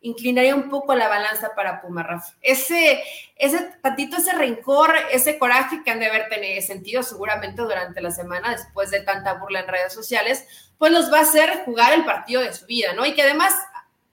inclinaría 0.06 0.54
un 0.54 0.68
poco 0.68 0.94
la 0.94 1.08
balanza 1.08 1.54
para 1.56 1.80
Puma, 1.80 2.04
Rafa. 2.04 2.34
Ese, 2.40 3.02
ese 3.36 3.72
tantito, 3.82 4.16
ese 4.16 4.32
rencor, 4.32 4.94
ese 5.10 5.36
coraje 5.36 5.82
que 5.84 5.90
han 5.90 5.98
de 5.98 6.06
haber 6.06 6.28
tenido 6.28 6.62
sentido 6.62 7.02
seguramente 7.02 7.60
durante 7.62 8.00
la 8.00 8.12
semana, 8.12 8.52
después 8.52 8.90
de 8.90 9.00
tanta 9.00 9.34
burla 9.34 9.60
en 9.60 9.68
redes 9.68 9.92
sociales, 9.92 10.46
pues 10.78 10.92
los 10.92 11.12
va 11.12 11.18
a 11.18 11.22
hacer 11.22 11.64
jugar 11.64 11.92
el 11.92 12.04
partido 12.04 12.40
de 12.40 12.54
su 12.54 12.66
vida, 12.66 12.92
¿no? 12.92 13.04
Y 13.04 13.14
que 13.14 13.22
además, 13.22 13.52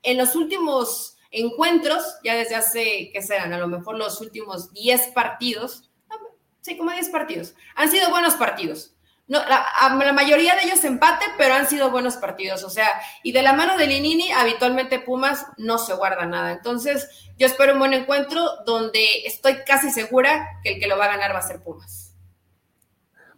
en 0.01 0.17
los 0.17 0.35
últimos 0.35 1.17
encuentros, 1.29 2.03
ya 2.23 2.35
desde 2.35 2.55
hace, 2.55 3.11
¿qué 3.13 3.21
serán? 3.21 3.53
A 3.53 3.59
lo 3.59 3.67
mejor 3.67 3.95
los 3.95 4.19
últimos 4.19 4.73
10 4.73 5.09
partidos, 5.09 5.91
sí, 6.61 6.75
como 6.75 6.91
10 6.91 7.09
partidos, 7.09 7.53
han 7.75 7.91
sido 7.91 8.09
buenos 8.09 8.33
partidos 8.33 8.92
no, 9.33 9.39
la, 9.47 10.13
mayoría 10.13 10.55
de 10.55 10.65
ellos 10.65 10.83
empate, 10.83 11.25
pero 11.39 11.55
han 11.55 11.67
sido 11.67 11.89
buenos 11.89 12.17
partidos. 12.17 12.63
O 12.63 12.69
sea, 12.69 12.87
y 13.23 13.31
de 13.31 13.41
la 13.41 13.53
mano 13.53 13.77
de 13.77 13.87
Linini, 13.87 14.31
habitualmente 14.31 14.99
Pumas 14.99 15.47
no 15.57 15.79
se 15.79 15.95
guarda 15.95 16.27
nada. 16.27 16.51
Entonces, 16.51 17.09
yo 17.39 17.47
espero 17.47 17.73
un 17.73 17.79
buen 17.79 17.93
encuentro 17.93 18.47
donde 18.63 19.03
estoy 19.25 19.55
casi 19.65 19.89
segura 19.89 20.47
que 20.63 20.73
el 20.73 20.79
que 20.79 20.87
lo 20.87 20.99
va 20.99 21.05
a 21.05 21.15
ganar 21.15 21.33
va 21.33 21.39
a 21.39 21.47
ser 21.47 21.63
Pumas. 21.63 22.15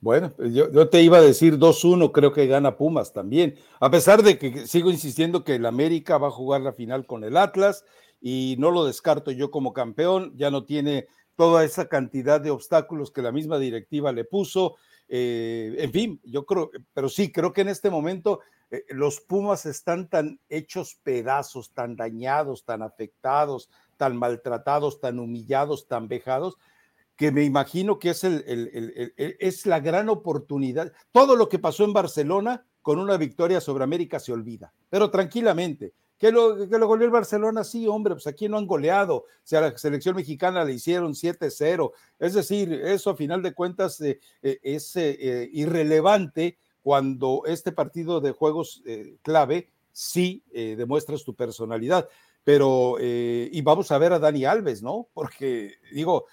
Bueno, 0.01 0.34
pues 0.36 0.53
yo, 0.53 0.69
yo 0.69 0.89
te 0.89 1.01
iba 1.01 1.19
a 1.19 1.21
decir 1.21 1.58
2-1, 1.58 2.12
creo 2.12 2.34
que 2.34 2.45
gana 2.45 2.75
Pumas 2.75 3.13
también. 3.13 3.58
A 3.79 3.89
pesar 3.89 4.21
de 4.21 4.38
que 4.38 4.67
sigo 4.67 4.91
insistiendo 4.91 5.45
que 5.45 5.55
el 5.55 5.65
América 5.65 6.17
va 6.17 6.27
a 6.27 6.31
jugar 6.31 6.60
la 6.60 6.73
final 6.73 7.05
con 7.05 7.23
el 7.23 7.38
Atlas 7.38 7.86
y 8.19 8.58
no 8.60 8.69
lo 8.69 8.84
descarto 8.84 9.31
yo 9.31 9.49
como 9.49 9.71
campeón, 9.71 10.34
ya 10.36 10.51
no 10.51 10.65
tiene 10.65 11.08
toda 11.38 11.63
esa 11.63 11.88
cantidad 11.88 12.41
de 12.41 12.51
obstáculos 12.51 13.12
que 13.12 13.21
la 13.21 13.31
misma 13.31 13.60
directiva 13.60 14.12
le 14.12 14.25
puso. 14.25 14.75
Eh, 15.07 15.75
en 15.77 15.91
fin, 15.91 16.21
yo 16.23 16.45
creo, 16.45 16.71
pero 16.93 17.09
sí, 17.09 17.31
creo 17.31 17.53
que 17.53 17.61
en 17.61 17.69
este 17.69 17.89
momento 17.89 18.41
eh, 18.71 18.83
los 18.89 19.21
Pumas 19.21 19.65
están 19.65 20.09
tan 20.09 20.39
hechos 20.49 20.95
pedazos, 21.03 21.73
tan 21.73 21.95
dañados, 21.95 22.65
tan 22.65 22.81
afectados, 22.81 23.69
tan 23.97 24.17
maltratados, 24.17 24.99
tan 24.99 25.19
humillados, 25.19 25.87
tan 25.87 26.07
vejados, 26.07 26.55
que 27.15 27.31
me 27.31 27.43
imagino 27.43 27.97
que 27.97 28.09
es, 28.09 28.23
el, 28.23 28.43
es 29.15 29.65
la 29.65 29.79
gran 29.79 30.09
oportunidad. 30.09 30.91
Todo 31.11 31.35
lo 31.35 31.47
que 31.47 31.59
pasó 31.59 31.85
en 31.85 31.93
Barcelona 31.93 32.65
con 32.81 32.99
una 32.99 33.15
victoria 33.17 33.61
sobre 33.61 33.83
América 33.83 34.19
se 34.19 34.33
olvida, 34.33 34.73
pero 34.89 35.09
tranquilamente. 35.09 35.93
¿Que 36.17 36.32
lo, 36.32 36.69
que 36.69 36.78
lo 36.78 36.88
goleó 36.88 37.06
el 37.06 37.12
Barcelona? 37.12 37.63
Sí, 37.63 37.88
hombre, 37.88 38.15
pues 38.15 38.28
aquí 38.28 38.47
no 38.47 38.58
han 38.58 38.67
goleado. 38.67 39.15
O 39.17 39.25
sea, 39.43 39.60
a 39.60 39.62
la 39.63 39.78
selección 39.78 40.15
mexicana 40.15 40.63
le 40.63 40.73
hicieron 40.73 41.13
7-0. 41.13 41.91
Es 42.19 42.34
decir, 42.34 42.71
eso 42.71 43.10
a 43.10 43.17
final 43.17 43.41
de 43.41 43.54
cuentas 43.54 43.99
eh, 43.99 44.19
eh, 44.41 44.60
es 44.63 44.95
eh, 44.95 45.49
irrelevante 45.51 46.58
cuando 46.82 47.43
este 47.45 47.71
partido 47.71 48.21
de 48.21 48.32
juegos 48.32 48.84
clave 49.23 49.71
sí 49.91 50.43
demuestras 50.54 51.23
tu 51.23 51.34
personalidad. 51.34 52.08
Pero, 52.43 52.97
y 52.99 53.60
vamos 53.62 53.91
a 53.91 53.97
ver 53.97 54.13
a 54.13 54.19
Dani 54.19 54.45
Alves, 54.45 54.84
¿no? 54.84 55.08
Porque, 55.15 55.73
digo, 55.91 56.28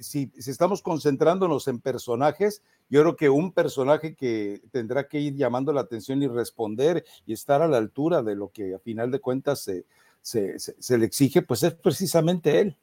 si, 0.00 0.32
si 0.36 0.50
estamos 0.50 0.82
concentrándonos 0.82 1.68
en 1.68 1.80
personajes, 1.80 2.60
yo 2.90 3.02
creo 3.02 3.16
que 3.16 3.28
un 3.28 3.52
personaje 3.52 4.14
que 4.14 4.62
tendrá 4.72 5.06
que 5.06 5.20
ir 5.20 5.34
llamando 5.34 5.72
la 5.72 5.82
atención 5.82 6.22
y 6.22 6.26
responder 6.26 7.04
y 7.26 7.32
estar 7.32 7.60
a 7.60 7.68
la 7.68 7.76
altura 7.76 8.22
de 8.22 8.34
lo 8.34 8.50
que 8.50 8.74
a 8.74 8.78
final 8.78 9.10
de 9.10 9.20
cuentas 9.20 9.60
se, 9.62 9.84
se, 10.22 10.98
le 10.98 11.04
exige, 11.04 11.42
pues 11.42 11.62
es 11.62 11.74
precisamente 11.74 12.60
él. 12.60 12.76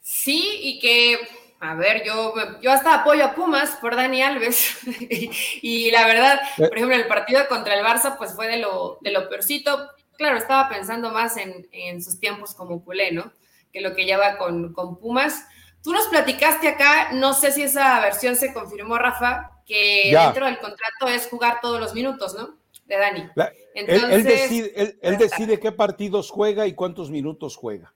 Sí, 0.00 0.60
y 0.62 0.78
que, 0.78 1.18
a 1.60 1.74
ver, 1.74 2.04
yo, 2.04 2.34
yo 2.62 2.72
hasta 2.72 2.94
apoyo 2.94 3.24
a 3.24 3.34
Pumas 3.34 3.76
por 3.80 3.94
Dani 3.94 4.22
Alves. 4.22 4.78
y, 5.62 5.90
la 5.90 6.06
verdad, 6.06 6.40
eh. 6.56 6.68
por 6.68 6.76
ejemplo, 6.76 6.96
el 6.96 7.06
partido 7.06 7.46
contra 7.48 7.74
el 7.74 7.84
Barça, 7.84 8.16
pues 8.16 8.34
fue 8.34 8.48
de 8.48 8.58
lo, 8.58 8.98
de 9.02 9.12
lo 9.12 9.28
peorcito. 9.28 9.90
Claro, 10.16 10.38
estaba 10.38 10.68
pensando 10.68 11.10
más 11.10 11.36
en, 11.36 11.68
en 11.72 12.02
sus 12.02 12.18
tiempos 12.18 12.54
como 12.54 12.82
culé, 12.84 13.12
¿no? 13.12 13.32
Que 13.72 13.82
lo 13.82 13.94
que 13.94 14.06
lleva 14.06 14.38
con, 14.38 14.72
con 14.72 14.98
Pumas. 14.98 15.44
Tú 15.82 15.92
nos 15.92 16.06
platicaste 16.06 16.68
acá, 16.68 17.12
no 17.12 17.32
sé 17.34 17.52
si 17.52 17.62
esa 17.62 18.00
versión 18.00 18.36
se 18.36 18.52
confirmó, 18.52 18.98
Rafa, 18.98 19.62
que 19.64 20.10
dentro 20.12 20.46
del 20.46 20.58
contrato 20.58 21.08
es 21.08 21.28
jugar 21.28 21.60
todos 21.60 21.80
los 21.80 21.94
minutos, 21.94 22.34
¿no? 22.34 22.56
De 22.86 22.96
Dani. 22.96 23.28
él, 23.74 25.18
decide, 25.18 25.60
qué 25.60 25.72
partidos 25.72 26.30
juega 26.30 26.66
y 26.66 26.74
cuántos 26.74 27.10
minutos 27.10 27.56
juega. 27.56 27.94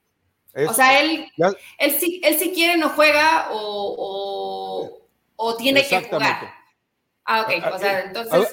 o 0.68 0.74
sea, 0.74 1.00
él, 1.00 1.26
él, 1.78 1.90
sí, 1.98 2.20
él 2.22 2.38
sí 2.38 2.52
quiere, 2.54 2.76
no 2.76 2.90
juega 2.90 3.48
o, 3.50 4.98
tiene 5.58 5.86
que 5.86 6.02
jugar. 6.04 6.54
Ah, 7.24 7.42
ok. 7.42 7.74
O 7.74 7.78
sea, 7.78 8.00
entonces. 8.00 8.48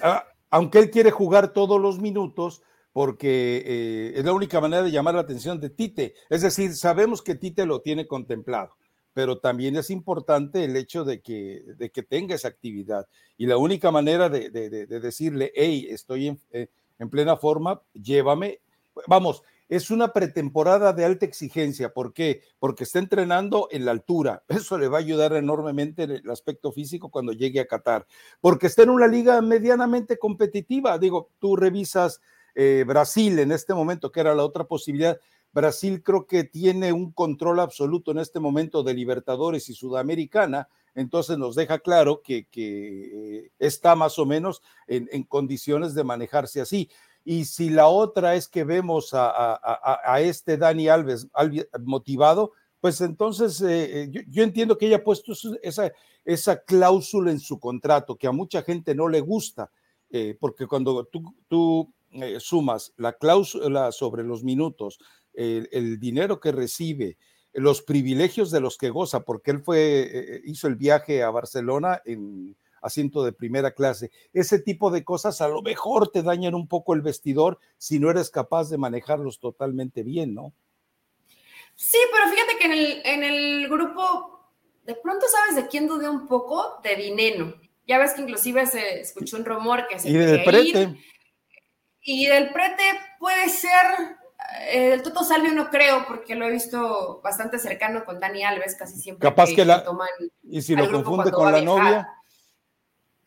Aunque 0.52 0.80
él 0.80 0.90
quiere 0.90 1.12
jugar 1.12 1.54
todos 1.54 1.80
los 1.80 2.00
minutos, 2.00 2.64
porque 2.92 3.64
eh, 3.66 4.14
es 4.16 4.26
la 4.26 4.34
única 4.34 4.60
manera 4.60 4.82
de 4.82 4.90
llamar 4.90 5.14
la 5.14 5.22
atención 5.22 5.60
de 5.60 5.70
Tite. 5.70 6.16
Es 6.30 6.42
decir, 6.42 6.76
sabemos 6.76 7.22
que 7.22 7.36
Tite 7.36 7.68
lo 7.68 7.82
tiene 7.82 8.08
contemplado 8.08 8.79
pero 9.20 9.38
también 9.38 9.76
es 9.76 9.90
importante 9.90 10.64
el 10.64 10.78
hecho 10.78 11.04
de 11.04 11.20
que, 11.20 11.62
de 11.76 11.92
que 11.92 12.04
tenga 12.04 12.36
esa 12.36 12.48
actividad. 12.48 13.06
Y 13.38 13.48
la 13.48 13.58
única 13.58 13.92
manera 13.92 14.30
de, 14.30 14.50
decirle, 14.50 15.52
hey, 15.56 15.88
estoy 15.90 16.40
eh, 16.52 16.70
en, 16.98 17.10
plena 17.10 17.36
forma, 17.36 17.82
llévame. 17.92 18.62
Vamos, 19.08 19.44
es 19.68 19.92
una 19.92 20.14
pretemporada 20.14 20.94
de 20.94 21.04
alta 21.04 21.26
exigencia. 21.26 21.92
¿Por 21.92 22.14
qué? 22.14 22.44
Porque 22.60 22.86
está 22.86 23.00
entrenando 23.00 23.68
en 23.72 23.84
la 23.84 23.92
altura. 23.92 24.42
Eso 24.48 24.78
le 24.78 24.88
va 24.88 25.00
a 25.00 25.02
ayudar 25.02 25.34
enormemente 25.34 26.04
en 26.04 26.12
el 26.12 26.30
aspecto 26.30 26.72
físico 26.72 27.12
cuando 27.12 27.34
llegue 27.34 27.60
a 27.60 27.68
Qatar. 27.68 28.08
Porque 28.40 28.68
está 28.68 28.84
en 28.84 28.90
una 28.92 29.08
liga 29.08 29.42
medianamente 29.42 30.18
competitiva. 30.18 30.98
Digo, 30.98 31.32
tú 31.40 31.58
revisas 31.58 32.22
eh, 32.56 32.86
Brasil 32.88 33.38
en 33.40 33.52
este 33.52 33.74
momento, 33.74 34.14
que 34.14 34.22
era 34.22 34.34
la 34.34 34.46
otra 34.46 34.64
posibilidad 34.64 35.20
Brasil 35.52 36.04
creo 36.04 36.26
que 36.26 36.44
tiene 36.44 36.94
un 36.94 37.12
control 37.12 37.60
absoluto 37.60 38.12
en 38.12 38.20
este 38.20 38.40
momento 38.40 38.84
de 38.84 38.94
Libertadores 38.94 39.70
y 39.70 39.74
Sudamericana, 39.74 40.68
entonces 40.96 41.38
nos 41.38 41.56
deja 41.56 41.80
claro 41.80 42.22
que, 42.22 42.48
eh, 42.56 43.52
está 43.60 43.96
más 43.96 44.20
o 44.20 44.26
menos 44.26 44.62
en, 44.88 45.24
condiciones 45.24 45.94
de 45.94 46.04
manejarse 46.04 46.62
así. 46.62 46.90
Y 47.24 47.46
si 47.46 47.70
la 47.70 47.88
otra 47.88 48.36
es 48.36 48.48
que 48.48 48.64
vemos 48.64 49.12
a, 49.14 50.20
este 50.22 50.58
Dani 50.58 50.88
Alves, 50.88 51.28
motivado, 51.84 52.52
pues 52.80 53.02
entonces 53.02 53.62
eh, 53.62 54.04
eh, 54.04 54.26
yo, 54.30 54.44
entiendo 54.44 54.78
que 54.78 54.88
ella 54.88 54.98
ha 54.98 55.04
puesto 55.04 55.34
esa, 55.62 56.64
cláusula 56.66 57.32
en 57.32 57.40
su 57.40 57.60
contrato 57.60 58.16
que 58.16 58.28
a 58.28 58.32
mucha 58.32 58.62
gente 58.62 58.96
no 58.96 59.08
le 59.08 59.22
gusta, 59.22 59.72
porque 60.40 60.66
cuando 60.66 61.06
tú 61.48 61.94
sumas 62.40 62.94
la 62.98 63.14
cláusula 63.14 63.92
sobre 63.92 64.24
los 64.24 64.44
minutos, 64.44 65.00
el, 65.34 66.00
dinero 66.00 66.40
que 66.40 66.52
recibe, 66.52 67.18
los 67.54 67.82
privilegios 67.82 68.52
de 68.52 68.60
los 68.60 68.78
que 68.78 68.90
goza, 68.90 69.22
porque 69.22 69.52
él 69.52 69.60
fue, 69.60 70.10
eh, 70.12 70.42
hizo 70.46 70.68
el 70.68 70.76
viaje 70.76 71.24
a 71.24 71.30
Barcelona 71.30 72.02
en 72.06 72.56
asiento 72.82 73.24
de 73.24 73.34
primera 73.34 73.72
clase. 73.72 74.12
Ese 74.34 74.60
tipo 74.60 74.92
de 74.92 75.04
cosas 75.04 75.42
a 75.42 75.48
lo 75.48 75.62
mejor 75.62 76.12
te 76.12 76.24
dañan 76.24 76.56
un 76.56 76.68
poco 76.68 76.94
el 76.94 77.02
vestidor 77.02 77.60
si 77.78 78.00
no 78.00 78.10
eres 78.10 78.30
capaz 78.30 78.70
de 78.70 78.78
manejarlos 78.78 79.40
totalmente 79.40 80.04
bien, 80.04 80.34
¿no? 80.34 80.54
Sí, 81.76 81.98
pero 82.12 82.30
fíjate 82.30 82.58
que 82.58 82.66
en 82.66 82.72
el, 82.74 83.02
en 83.06 83.24
el 83.24 83.70
grupo, 83.70 84.52
de 84.86 84.96
pronto 84.96 85.26
sabes 85.28 85.56
de 85.56 85.70
quién 85.70 85.88
dudé 85.88 86.10
un 86.10 86.28
poco, 86.28 86.80
de 86.84 86.96
Dineno. 86.96 87.54
Ya 87.88 87.98
ves 87.98 88.14
que 88.14 88.22
inclusive 88.22 88.66
se 88.68 89.00
escuchó 89.00 89.38
un 89.38 89.46
rumor 89.46 89.88
que 89.88 89.98
se 89.98 90.10
y 90.10 90.14
del 90.14 90.44
prete. 90.44 90.96
y 92.02 92.28
del 92.28 92.52
prete 92.52 92.84
puede 93.18 93.50
ser, 93.50 94.18
el 94.70 95.02
Toto 95.04 95.24
Salvio 95.24 95.52
no 95.52 95.70
creo, 95.70 96.06
porque 96.08 96.36
lo 96.36 96.48
he 96.48 96.52
visto 96.52 97.22
bastante 97.24 97.60
cercano 97.60 98.06
con 98.06 98.20
Dani 98.20 98.44
Alves, 98.44 98.76
casi 98.76 99.00
siempre. 99.00 99.28
Capaz 99.28 99.50
que, 99.56 99.66
la. 99.66 99.84
y 100.44 100.62
si 100.62 100.76
lo 100.76 100.92
confunde 100.92 101.32
con 101.32 101.52
la 101.52 101.62
novia. 101.62 102.14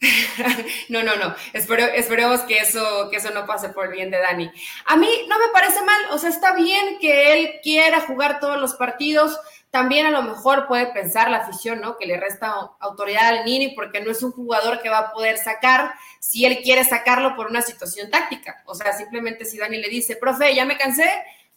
no, 0.89 1.03
no, 1.03 1.15
no. 1.17 1.35
esperemos 1.53 2.41
que 2.41 2.59
eso, 2.59 3.09
que 3.11 3.19
eso 3.19 3.31
no 3.31 3.47
pase 3.47 3.69
por 3.69 3.87
el 3.87 3.93
bien 3.93 4.11
de 4.11 4.19
Dani. 4.19 4.51
A 4.87 4.97
mí 4.97 5.09
no 5.29 5.39
me 5.39 5.49
parece 5.53 5.81
mal, 5.83 6.01
o 6.11 6.19
sea, 6.19 6.31
está 6.31 6.55
bien 6.55 6.99
que 7.01 7.33
él 7.33 7.61
quiera 7.63 8.01
jugar 8.01 8.41
todos 8.41 8.61
los 8.61 8.75
partidos. 8.75 9.39
También 9.73 10.05
a 10.05 10.11
lo 10.11 10.21
mejor 10.21 10.67
puede 10.69 10.89
pensar 10.89 11.31
la 11.31 11.39
afición, 11.39 11.81
¿no? 11.81 11.97
Que 11.97 12.05
le 12.05 12.21
resta 12.21 12.55
autoridad 12.79 13.29
al 13.29 13.47
Nini 13.47 13.69
porque 13.69 14.03
no 14.03 14.11
es 14.11 14.23
un 14.23 14.31
jugador 14.31 14.83
que 14.83 14.91
va 14.91 14.99
a 14.99 15.13
poder 15.13 15.39
sacar 15.39 15.95
si 16.21 16.45
él 16.45 16.61
quiere 16.63 16.85
sacarlo 16.85 17.35
por 17.35 17.47
una 17.47 17.63
situación 17.63 18.11
táctica. 18.11 18.63
O 18.67 18.75
sea, 18.75 18.93
simplemente 18.93 19.47
si 19.47 19.57
Dani 19.57 19.79
le 19.79 19.89
dice, 19.89 20.17
profe, 20.17 20.55
ya 20.55 20.67
me 20.67 20.77
cansé, 20.77 21.11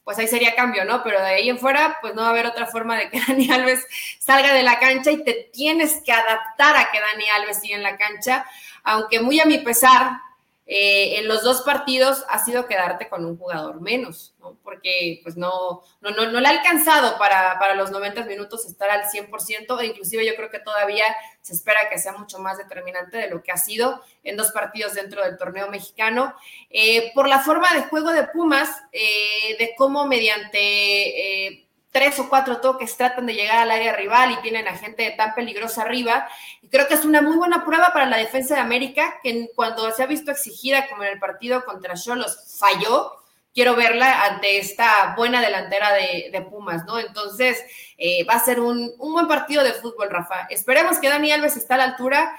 pues 0.06 0.18
ahí 0.18 0.30
sería 0.30 0.56
cambio, 0.56 0.86
¿no? 0.86 1.04
Pero 1.04 1.20
de 1.20 1.28
ahí 1.28 1.50
en 1.50 1.60
fuera, 1.60 1.98
pues 2.00 2.16
no 2.16 2.22
va 2.22 2.28
a 2.28 2.30
haber 2.30 2.46
otra 2.46 2.68
forma 2.68 2.98
de 2.98 3.10
que 3.10 3.20
Dani 3.28 3.52
Alves 3.52 3.86
salga 4.18 4.54
de 4.54 4.64
la 4.64 4.80
cancha 4.80 5.12
y 5.12 5.22
te 5.22 5.50
tienes 5.52 6.02
que 6.06 6.14
adaptar 6.14 6.78
a 6.78 6.92
que 6.92 7.02
Dani 7.02 7.26
Alves 7.36 7.60
siga 7.60 7.76
en 7.76 7.84
la 7.84 7.98
cancha, 7.98 8.46
aunque 8.86 9.20
muy 9.20 9.42
a 9.42 9.46
mi 9.46 9.58
pesar, 9.58 10.22
eh, 10.68 11.20
en 11.20 11.28
los 11.28 11.44
dos 11.44 11.62
partidos 11.62 12.26
ha 12.28 12.44
sido 12.44 12.66
quedarte 12.66 13.08
con 13.08 13.24
un 13.24 13.38
jugador 13.38 13.82
menos, 13.82 14.34
¿no? 14.40 14.58
porque 14.64 15.20
pues 15.22 15.38
no, 15.38 15.84
no, 16.02 16.10
no, 16.10 16.40
le 16.40 16.48
ha 16.48 16.52
alcanzado 16.52 17.20
para, 17.20 17.60
para, 17.60 17.76
los 17.76 17.92
90 17.92 18.26
minutos 18.26 18.66
estar 18.66 18.90
al 18.90 19.04
100%, 19.04 19.80
e 19.80 19.86
inclusive 19.86 20.26
yo 20.26 20.36
creo 20.36 20.50
que 20.50 20.60
todavía 20.60 21.06
se 21.42 21.54
espera 21.54 21.88
que 21.90 22.00
sea 22.00 22.14
mucho 22.14 22.40
más 22.40 22.58
determinante 22.58 23.18
de 23.18 23.30
lo 23.30 23.44
que 23.44 23.52
ha 23.52 23.58
sido 23.58 24.02
en 24.24 24.38
dos 24.38 24.52
partidos 24.52 24.96
dentro 24.96 25.24
del 25.24 25.38
torneo 25.38 25.70
mexicano. 25.70 26.34
Eh, 26.72 27.12
por 27.14 27.28
la 27.28 27.40
forma 27.40 27.72
de 27.76 27.84
juego 27.84 28.12
de 28.12 28.24
Pumas, 28.24 28.70
eh, 28.92 29.56
de 29.60 29.76
cómo 29.78 30.08
mediante 30.08 31.65
tres 31.96 32.20
o 32.20 32.28
cuatro 32.28 32.60
toques 32.60 32.98
tratan 32.98 33.26
de 33.26 33.36
llegar 33.36 33.60
al 33.60 33.72
área 33.72 33.96
rival 33.96 34.34
y 34.34 34.42
tienen 34.42 34.68
a 34.68 34.76
gente 34.76 35.10
tan 35.12 35.34
peligrosa 35.34 35.84
arriba. 35.84 36.28
Y 36.62 36.68
creo 36.68 36.90
que 36.90 36.94
es 36.96 37.06
una 37.06 37.22
muy 37.22 37.38
buena 37.38 37.64
prueba 37.64 37.94
para 37.94 38.06
la 38.06 38.18
defensa 38.18 38.56
de 38.56 38.60
América, 38.60 39.22
que 39.24 39.50
cuando 39.56 39.90
se 39.94 40.04
ha 40.04 40.06
visto 40.06 40.30
exigida, 40.30 40.90
como 40.90 41.04
en 41.04 41.14
el 41.14 41.20
partido 41.20 41.64
contra 41.64 41.94
Cholos, 41.94 42.58
falló. 42.60 43.14
Quiero 43.54 43.78
verla 43.78 44.26
ante 44.26 44.58
esta 44.58 45.14
buena 45.16 45.40
delantera 45.40 45.94
de, 45.94 46.46
Pumas, 46.50 46.84
¿no? 46.84 47.00
Entonces, 47.00 47.64
eh, 47.98 48.26
va 48.26 48.34
a 48.34 48.44
ser 48.44 48.60
un, 48.60 48.92
un 49.00 49.14
buen 49.14 49.30
partido 49.30 49.64
de 49.64 49.72
fútbol, 49.72 50.10
Rafa. 50.10 50.48
Esperemos 50.50 51.00
que 51.00 51.08
Dani 51.08 51.32
Alves 51.32 51.56
esté 51.56 51.76
a 51.76 51.78
la 51.78 51.86
altura 51.86 52.36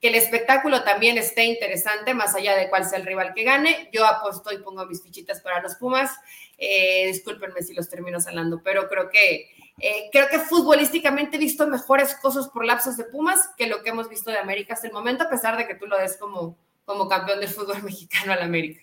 que 0.00 0.08
el 0.08 0.14
espectáculo 0.14 0.82
también 0.82 1.18
esté 1.18 1.44
interesante, 1.44 2.14
más 2.14 2.34
allá 2.34 2.56
de 2.56 2.70
cuál 2.70 2.86
sea 2.86 2.98
el 2.98 3.04
rival 3.04 3.34
que 3.34 3.42
gane. 3.42 3.90
Yo 3.92 4.06
apuesto 4.06 4.50
y 4.50 4.58
pongo 4.58 4.86
mis 4.86 5.02
fichitas 5.02 5.42
para 5.42 5.60
los 5.60 5.74
Pumas. 5.74 6.10
Eh, 6.62 7.06
discúlpenme 7.06 7.62
si 7.62 7.72
los 7.72 7.88
termino 7.88 8.18
hablando, 8.24 8.60
pero 8.62 8.86
creo 8.86 9.08
que, 9.08 9.48
eh, 9.78 10.10
creo 10.12 10.28
que 10.28 10.38
futbolísticamente 10.38 11.36
he 11.36 11.40
visto 11.40 11.66
mejores 11.66 12.14
cosas 12.16 12.48
por 12.48 12.66
lapsos 12.66 12.98
de 12.98 13.04
Pumas 13.04 13.48
que 13.56 13.66
lo 13.66 13.82
que 13.82 13.88
hemos 13.88 14.10
visto 14.10 14.30
de 14.30 14.36
América 14.36 14.74
hasta 14.74 14.86
el 14.86 14.92
momento, 14.92 15.24
a 15.24 15.30
pesar 15.30 15.56
de 15.56 15.66
que 15.66 15.74
tú 15.74 15.86
lo 15.86 15.96
des 15.96 16.18
como, 16.18 16.58
como 16.84 17.08
campeón 17.08 17.40
del 17.40 17.48
fútbol 17.48 17.82
mexicano 17.82 18.34
al 18.34 18.42
América. 18.42 18.82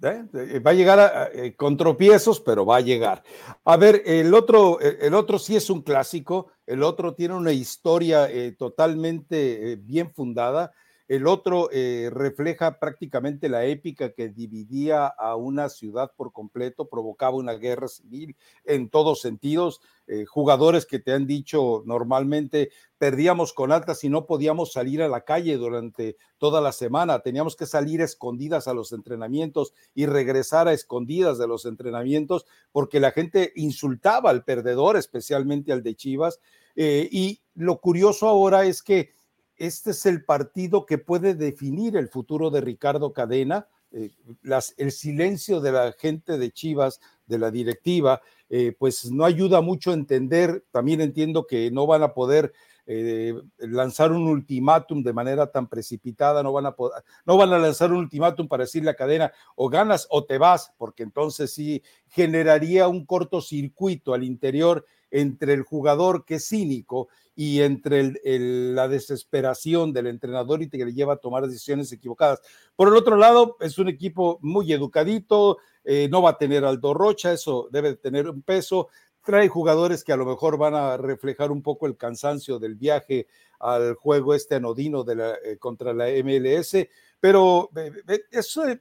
¿eh? 0.00 0.60
Va 0.60 0.70
a 0.70 0.74
llegar 0.74 1.32
con 1.56 1.76
tropiezos, 1.76 2.38
pero 2.38 2.64
va 2.64 2.76
a 2.76 2.82
llegar. 2.82 3.24
A 3.64 3.76
ver, 3.76 4.00
el 4.06 4.32
otro, 4.32 4.78
el 4.78 5.12
otro 5.12 5.40
sí 5.40 5.56
es 5.56 5.68
un 5.70 5.82
clásico, 5.82 6.52
el 6.66 6.84
otro 6.84 7.14
tiene 7.14 7.34
una 7.34 7.50
historia 7.50 8.28
totalmente 8.56 9.74
bien 9.80 10.14
fundada. 10.14 10.72
El 11.08 11.26
otro 11.26 11.70
eh, 11.72 12.10
refleja 12.12 12.78
prácticamente 12.78 13.48
la 13.48 13.64
épica 13.64 14.12
que 14.12 14.28
dividía 14.28 15.06
a 15.06 15.36
una 15.36 15.70
ciudad 15.70 16.12
por 16.14 16.32
completo, 16.32 16.88
provocaba 16.88 17.36
una 17.36 17.54
guerra 17.54 17.88
civil 17.88 18.36
en 18.64 18.90
todos 18.90 19.22
sentidos. 19.22 19.80
Eh, 20.06 20.26
jugadores 20.26 20.84
que 20.84 20.98
te 20.98 21.12
han 21.12 21.26
dicho 21.26 21.82
normalmente 21.86 22.70
perdíamos 22.98 23.52
con 23.52 23.72
altas 23.72 24.04
y 24.04 24.10
no 24.10 24.26
podíamos 24.26 24.72
salir 24.72 25.02
a 25.02 25.08
la 25.08 25.22
calle 25.22 25.56
durante 25.56 26.16
toda 26.36 26.60
la 26.60 26.72
semana, 26.72 27.20
teníamos 27.20 27.56
que 27.56 27.66
salir 27.66 28.00
escondidas 28.00 28.68
a 28.68 28.74
los 28.74 28.92
entrenamientos 28.92 29.72
y 29.94 30.06
regresar 30.06 30.68
a 30.68 30.72
escondidas 30.72 31.38
de 31.38 31.46
los 31.46 31.64
entrenamientos 31.64 32.44
porque 32.72 33.00
la 33.00 33.12
gente 33.12 33.52
insultaba 33.56 34.30
al 34.30 34.44
perdedor, 34.44 34.96
especialmente 34.96 35.72
al 35.72 35.82
de 35.82 35.94
Chivas. 35.94 36.40
Eh, 36.76 37.08
y 37.10 37.40
lo 37.54 37.80
curioso 37.80 38.28
ahora 38.28 38.64
es 38.64 38.82
que 38.82 39.10
este 39.58 39.90
es 39.90 40.06
el 40.06 40.24
partido 40.24 40.86
que 40.86 40.98
puede 40.98 41.34
definir 41.34 41.96
el 41.96 42.08
futuro 42.08 42.50
de 42.50 42.60
Ricardo 42.60 43.12
Cadena. 43.12 43.66
Eh, 43.90 44.10
el 44.76 44.92
silencio 44.92 45.60
de 45.60 45.72
la 45.72 45.92
gente 45.92 46.38
de 46.38 46.50
Chivas, 46.52 47.00
de 47.26 47.38
la 47.38 47.50
directiva, 47.50 48.20
eh, 48.50 48.74
pues 48.78 49.10
no 49.10 49.24
ayuda 49.24 49.60
mucho 49.60 49.90
a 49.90 49.94
entender. 49.94 50.64
También 50.70 51.00
entiendo 51.00 51.46
que 51.46 51.70
no 51.70 51.86
van 51.86 52.02
a 52.02 52.14
poder 52.14 52.52
eh, 52.86 53.34
lanzar 53.58 54.12
un 54.12 54.28
ultimátum 54.28 55.02
de 55.02 55.12
manera 55.12 55.50
tan 55.50 55.68
precipitada, 55.68 56.42
no 56.42 56.52
van, 56.52 56.66
a 56.66 56.76
no 57.26 57.36
van 57.36 57.52
a 57.52 57.58
lanzar 57.58 57.92
un 57.92 57.98
ultimátum 57.98 58.48
para 58.48 58.64
decirle 58.64 58.90
a 58.90 58.94
cadena 58.94 59.30
o 59.56 59.68
ganas 59.68 60.06
o 60.08 60.24
te 60.24 60.38
vas, 60.38 60.72
porque 60.78 61.02
entonces 61.02 61.52
sí 61.52 61.82
generaría 62.06 62.88
un 62.88 63.04
cortocircuito 63.04 64.14
al 64.14 64.24
interior 64.24 64.86
entre 65.10 65.52
el 65.52 65.64
jugador 65.64 66.24
que 66.24 66.36
es 66.36 66.48
cínico 66.48 67.08
y 67.40 67.62
entre 67.62 68.14
la 68.24 68.88
desesperación 68.88 69.92
del 69.92 70.08
entrenador 70.08 70.60
y 70.60 70.68
que 70.68 70.84
le 70.84 70.92
lleva 70.92 71.12
a 71.12 71.18
tomar 71.18 71.46
decisiones 71.46 71.92
equivocadas. 71.92 72.40
Por 72.74 72.88
el 72.88 72.96
otro 72.96 73.16
lado, 73.16 73.56
es 73.60 73.78
un 73.78 73.86
equipo 73.86 74.40
muy 74.42 74.72
educadito, 74.72 75.58
eh, 75.84 76.08
no 76.10 76.20
va 76.20 76.30
a 76.30 76.36
tener 76.36 76.64
Aldo 76.64 76.94
Rocha, 76.94 77.32
eso 77.32 77.68
debe 77.70 77.94
tener 77.94 78.28
un 78.28 78.42
peso, 78.42 78.88
trae 79.24 79.46
jugadores 79.46 80.02
que 80.02 80.12
a 80.12 80.16
lo 80.16 80.26
mejor 80.26 80.58
van 80.58 80.74
a 80.74 80.96
reflejar 80.96 81.52
un 81.52 81.62
poco 81.62 81.86
el 81.86 81.96
cansancio 81.96 82.58
del 82.58 82.74
viaje 82.74 83.28
al 83.60 83.94
juego 83.94 84.34
este 84.34 84.56
anodino 84.56 85.04
de 85.04 85.36
eh, 85.44 85.58
contra 85.58 85.92
la 85.92 86.06
MLS, 86.24 86.88
pero 87.20 87.70
eh, 87.76 88.22
eso 88.32 88.66
eh, 88.66 88.80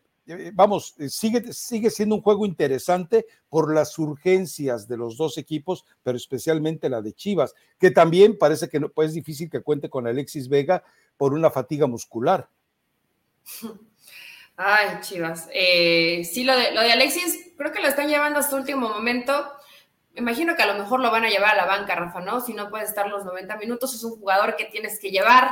vamos, 0.53 0.95
eh, 0.99 1.09
sigue, 1.09 1.53
sigue 1.53 1.89
siendo 1.89 2.15
un 2.15 2.21
juego 2.21 2.45
interesante 2.45 3.25
por 3.49 3.73
las 3.73 3.97
urgencias 3.97 4.87
de 4.87 4.97
los 4.97 5.17
dos 5.17 5.37
equipos, 5.37 5.85
pero 6.03 6.17
especialmente 6.17 6.89
la 6.89 7.01
de 7.01 7.13
Chivas, 7.13 7.53
que 7.79 7.91
también 7.91 8.37
parece 8.37 8.67
que 8.67 8.79
no, 8.79 8.89
pues 8.89 9.09
es 9.09 9.13
difícil 9.13 9.49
que 9.49 9.61
cuente 9.61 9.89
con 9.89 10.07
Alexis 10.07 10.49
Vega 10.49 10.83
por 11.15 11.33
una 11.33 11.49
fatiga 11.49 11.87
muscular. 11.87 12.49
Ay, 14.57 14.99
Chivas. 15.01 15.47
Eh, 15.53 16.23
sí, 16.25 16.43
lo 16.43 16.57
de, 16.57 16.71
lo 16.71 16.81
de 16.81 16.91
Alexis, 16.91 17.51
creo 17.55 17.71
que 17.71 17.81
lo 17.81 17.87
están 17.87 18.09
llevando 18.09 18.39
hasta 18.39 18.55
último 18.55 18.89
momento. 18.89 19.51
Imagino 20.15 20.55
que 20.55 20.63
a 20.63 20.73
lo 20.73 20.79
mejor 20.79 20.99
lo 20.99 21.11
van 21.11 21.25
a 21.25 21.29
llevar 21.29 21.51
a 21.51 21.57
la 21.57 21.65
banca, 21.65 21.93
Rafa, 21.93 22.21
¿no? 22.21 22.41
Si 22.41 22.53
no 22.53 22.69
puede 22.69 22.85
estar 22.85 23.07
los 23.07 23.23
90 23.23 23.55
minutos, 23.57 23.93
es 23.93 24.03
un 24.03 24.17
jugador 24.19 24.55
que 24.55 24.65
tienes 24.65 24.99
que 24.99 25.11
llevar, 25.11 25.51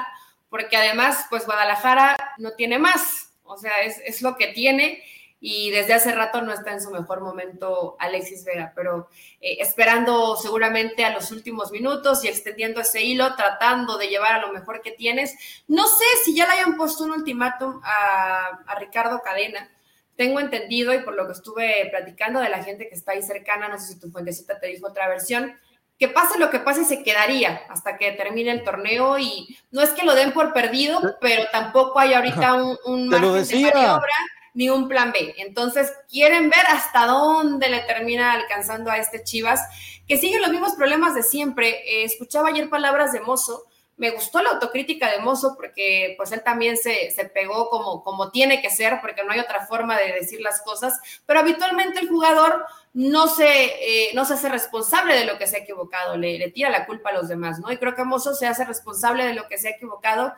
porque 0.50 0.76
además, 0.76 1.28
pues 1.30 1.46
Guadalajara 1.46 2.18
no 2.40 2.54
tiene 2.54 2.80
más 2.80 3.25
o 3.46 3.58
sea, 3.58 3.82
es, 3.82 4.22
lo 4.22 4.36
que 4.36 4.48
tiene 4.48 5.04
y 5.40 5.70
desde 5.70 5.94
hace 5.94 6.12
rato 6.12 6.42
no 6.42 6.52
está 6.52 6.72
en 6.72 6.82
su 6.82 6.90
mejor 6.90 7.22
momento 7.22 7.96
Alexis 8.00 8.44
Vega, 8.46 8.74
pero 8.76 9.10
eh, 9.40 9.58
esperando 9.60 10.36
seguramente 10.36 11.06
a 11.06 11.14
los 11.14 11.32
últimos 11.32 11.72
minutos 11.72 12.24
y 12.24 12.28
extendiendo 12.28 12.82
ese 12.82 13.04
hilo, 13.04 13.36
tratando 13.36 13.98
de 13.98 14.08
llevar 14.08 14.34
a 14.34 14.42
lo 14.42 14.52
mejor 14.52 14.82
que 14.82 14.92
tienes. 14.92 15.36
No 15.68 15.88
sé 15.88 16.06
si 16.24 16.36
ya 16.36 16.48
le 16.48 16.54
hayan 16.54 16.76
puesto 16.76 17.04
un 17.04 17.12
ultimátum 17.12 17.80
a, 17.84 18.64
a 18.66 18.80
Ricardo 18.80 19.22
Cadena. 19.24 19.70
Tengo 20.16 20.40
entendido 20.40 20.94
y 20.94 21.00
por 21.00 21.14
lo 21.14 21.28
que 21.28 21.34
estuve 21.34 21.88
platicando 21.92 22.40
de 22.40 22.50
la 22.50 22.64
gente 22.64 22.88
que 22.88 22.96
está 22.96 23.12
ahí 23.12 23.22
cercana, 23.22 23.68
no 23.68 23.78
sé 23.78 23.94
si 23.94 24.00
tu 24.00 24.10
fuentecita 24.10 24.60
te 24.60 24.68
dijo 24.68 24.88
otra 24.88 25.10
versión, 25.10 25.60
que 25.98 26.10
pase 26.10 26.38
lo 26.40 26.50
que 26.50 26.60
pase, 26.60 26.84
se 26.84 27.04
quedaría 27.04 27.62
hasta 27.70 27.98
que 27.98 28.12
termine 28.12 28.52
el 28.52 28.64
torneo 28.64 29.18
y 29.18 29.58
no 29.72 29.82
es 29.82 29.92
que 29.92 30.06
lo 30.06 30.14
den 30.14 30.34
por 30.34 30.54
perdido, 30.54 31.18
pero 31.22 31.44
tampoco 31.52 32.00
hay 32.00 32.14
ahorita 32.14 32.54
un, 32.56 32.78
un 32.86 33.08
margen 33.08 33.48
de 33.48 33.62
maniobra 33.62 34.14
ni 34.56 34.70
un 34.70 34.88
plan 34.88 35.12
B. 35.12 35.36
Entonces, 35.38 35.94
quieren 36.10 36.50
ver 36.50 36.66
hasta 36.70 37.06
dónde 37.06 37.70
le 37.70 37.82
termina 37.82 38.34
alcanzando 38.34 38.90
a 38.90 38.98
este 38.98 39.24
Chivas, 39.24 39.62
que 40.08 40.18
sigue 40.18 40.40
los 40.40 40.50
mismos 40.50 40.74
problemas 40.74 41.14
de 41.14 41.24
siempre. 41.24 41.70
Eh, 41.86 42.06
escuchaba 42.06 42.50
ayer 42.50 42.70
palabras 42.70 43.12
de 43.12 43.20
Mozo, 43.20 43.66
me 43.98 44.12
gustó 44.12 44.42
la 44.42 44.52
autocrítica 44.52 45.10
de 45.10 45.20
Mozo 45.20 45.56
porque 45.56 46.16
pues 46.18 46.32
él 46.32 46.44
también 46.44 46.76
se, 46.78 47.12
se, 47.12 47.26
pegó 47.26 47.70
como, 47.70 48.04
como 48.04 48.30
tiene 48.30 48.62
que 48.62 48.70
ser, 48.70 49.00
porque 49.02 49.24
no 49.24 49.32
hay 49.32 49.40
otra 49.40 49.66
forma 49.66 49.98
de 49.98 50.12
decir 50.12 50.42
las 50.42 50.62
cosas, 50.62 51.00
pero 51.26 51.40
habitualmente 51.40 52.00
el 52.00 52.10
jugador 52.10 52.66
no 52.94 53.28
se, 53.28 53.46
eh, 53.48 54.12
no 54.14 54.26
se 54.26 54.34
hace 54.34 54.50
responsable 54.50 55.16
de 55.16 55.26
lo 55.26 55.38
que 55.38 55.48
se 55.48 55.58
ha 55.58 55.60
equivocado, 55.60 56.18
le, 56.18 56.38
le, 56.38 56.52
tira 56.52 56.70
la 56.70 56.86
culpa 56.86 57.10
a 57.10 57.14
los 57.14 57.30
demás, 57.30 57.60
¿no? 57.60 57.72
Y 57.72 57.78
creo 57.78 57.96
que 57.96 58.04
Mozo 58.04 58.36
se 58.36 58.48
hace 58.48 58.66
responsable 58.66 59.26
de 59.26 59.34
lo 59.34 59.48
que 59.48 59.58
se 59.58 59.70
ha 59.70 59.72
equivocado, 59.72 60.34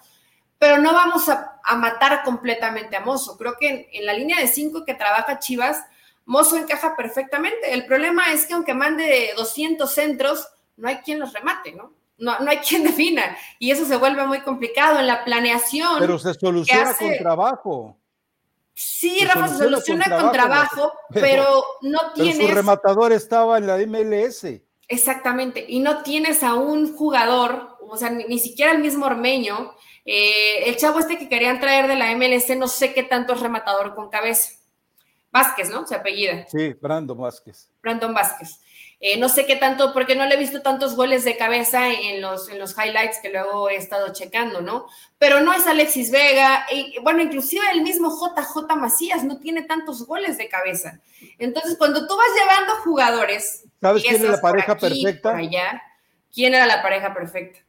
pero 0.59 0.77
no 0.77 0.93
vamos 0.93 1.27
a, 1.29 1.59
matar 1.75 2.23
completamente 2.23 2.95
a 2.95 3.01
Mozo. 3.01 3.37
Creo 3.37 3.57
que 3.59 3.69
en, 3.69 3.87
en 3.91 4.05
la 4.05 4.13
línea 4.13 4.39
de 4.39 4.47
cinco 4.47 4.85
que 4.85 4.93
trabaja 4.93 5.39
Chivas, 5.39 5.83
Mozo 6.25 6.57
encaja 6.57 6.95
perfectamente. 6.95 7.73
El 7.73 7.85
problema 7.85 8.31
es 8.31 8.45
que 8.45 8.53
aunque 8.53 8.73
mande 8.73 9.33
200 9.35 9.91
centros, 9.91 10.47
no 10.75 10.87
hay 10.89 10.97
quien 10.97 11.19
los 11.19 11.33
remate, 11.33 11.73
¿no? 11.73 11.93
No, 12.17 12.39
no 12.39 12.51
hay 12.51 12.58
quien 12.67 12.84
defina 12.84 13.38
y 13.60 13.71
eso 13.71 13.86
se 13.86 13.97
vuelve 13.97 14.25
muy 14.25 14.41
complicado 14.41 14.99
en 14.99 15.08
la 15.08 15.23
planeación. 15.23 15.97
Pero 15.99 16.19
se 16.19 16.34
soluciona 16.34 16.93
con 16.95 17.17
trabajo. 17.17 17.97
Sí, 18.80 19.25
Rafa, 19.25 19.47
se 19.47 19.58
soluciona 19.58 20.06
con 20.06 20.32
trabajo, 20.32 20.93
pero, 21.10 21.63
no 21.82 22.13
tienes. 22.13 22.38
su 22.38 22.47
rematador 22.47 23.12
estaba 23.12 23.58
en 23.58 23.65
la 23.65 23.77
MLS. 23.77 24.45
Exactamente, 24.88 25.65
y 25.67 25.80
no 25.80 26.03
tienes 26.03 26.43
a 26.43 26.53
un 26.53 26.95
jugador, 26.95 27.77
o 27.82 27.97
sea, 27.97 28.12
ni, 28.12 28.38
siquiera 28.38 28.71
el 28.71 28.80
mismo 28.80 29.08
Ormeño. 29.08 29.73
Eh, 30.06 30.69
el 30.69 30.77
chavo 30.77 30.99
este 30.99 31.17
que 31.17 31.27
querían 31.27 31.60
traer 31.60 31.88
de 31.88 31.95
la 31.95 32.15
MLS, 32.15 32.56
no 32.56 32.67
sé 32.67 32.93
qué 32.93 33.01
tanto 33.01 33.34
es 33.34 33.39
rematador 33.39 33.95
con 33.95 34.10
cabeza. 34.10 34.51
Vázquez, 35.32 35.69
¿no? 35.69 35.86
Se 35.88 35.95
apellida. 35.95 36.45
Sí, 36.47 36.73
Brandon 36.73 37.17
Vázquez. 37.17 37.69
Brandon 37.82 38.13
Vázquez. 38.13 38.60
Eh, 38.99 39.17
no 39.17 39.29
sé 39.29 39.45
qué 39.45 39.55
tanto, 39.55 39.93
porque 39.93 40.15
no 40.15 40.25
le 40.25 40.36
he 40.36 40.39
visto 40.39 40.62
tantos 40.63 40.95
goles 40.95 41.23
de 41.23 41.38
cabeza 41.38 41.88
en 41.89 42.19
los, 42.19 42.49
en 42.49 42.57
los 42.57 42.75
highlights 42.75 43.19
que 43.21 43.29
luego 43.29 43.69
he 43.69 43.75
estado 43.75 44.12
checando, 44.12 44.62
¿no? 44.62 44.88
Pero 45.19 45.41
no 45.41 45.53
es 45.53 45.67
Alexis 45.67 46.10
Vega, 46.10 46.65
y, 46.71 46.97
bueno, 47.03 47.21
inclusive 47.21 47.63
el 47.73 47.81
mismo 47.81 48.10
JJ 48.10 48.75
Macías 48.75 49.23
no 49.23 49.38
tiene 49.38 49.62
tantos 49.63 50.07
goles 50.07 50.39
de 50.39 50.49
cabeza. 50.49 50.99
Entonces, 51.38 51.77
cuando 51.77 52.07
tú 52.07 52.17
vas 52.17 52.27
llevando 52.36 52.73
jugadores... 52.83 53.65
¿Sabes 53.79 54.01
quién 54.01 54.15
es 54.15 54.21
la 54.21 54.41
pareja 54.41 54.75
perfecta? 54.75 55.36
Allá, 55.36 55.83
¿Quién 56.33 56.53
era 56.53 56.65
la 56.65 56.81
pareja 56.81 57.13
perfecta? 57.13 57.60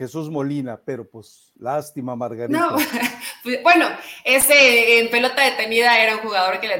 Jesús 0.00 0.30
Molina, 0.30 0.80
pero 0.82 1.06
pues 1.06 1.52
lástima, 1.58 2.16
Margarita. 2.16 2.58
No, 2.58 2.74
pues, 3.44 3.62
bueno, 3.62 3.86
ese 4.24 4.98
en 4.98 5.10
pelota 5.10 5.42
detenida 5.42 6.02
era 6.02 6.14
un 6.16 6.22
jugador 6.22 6.58
que 6.58 6.68
le, 6.68 6.78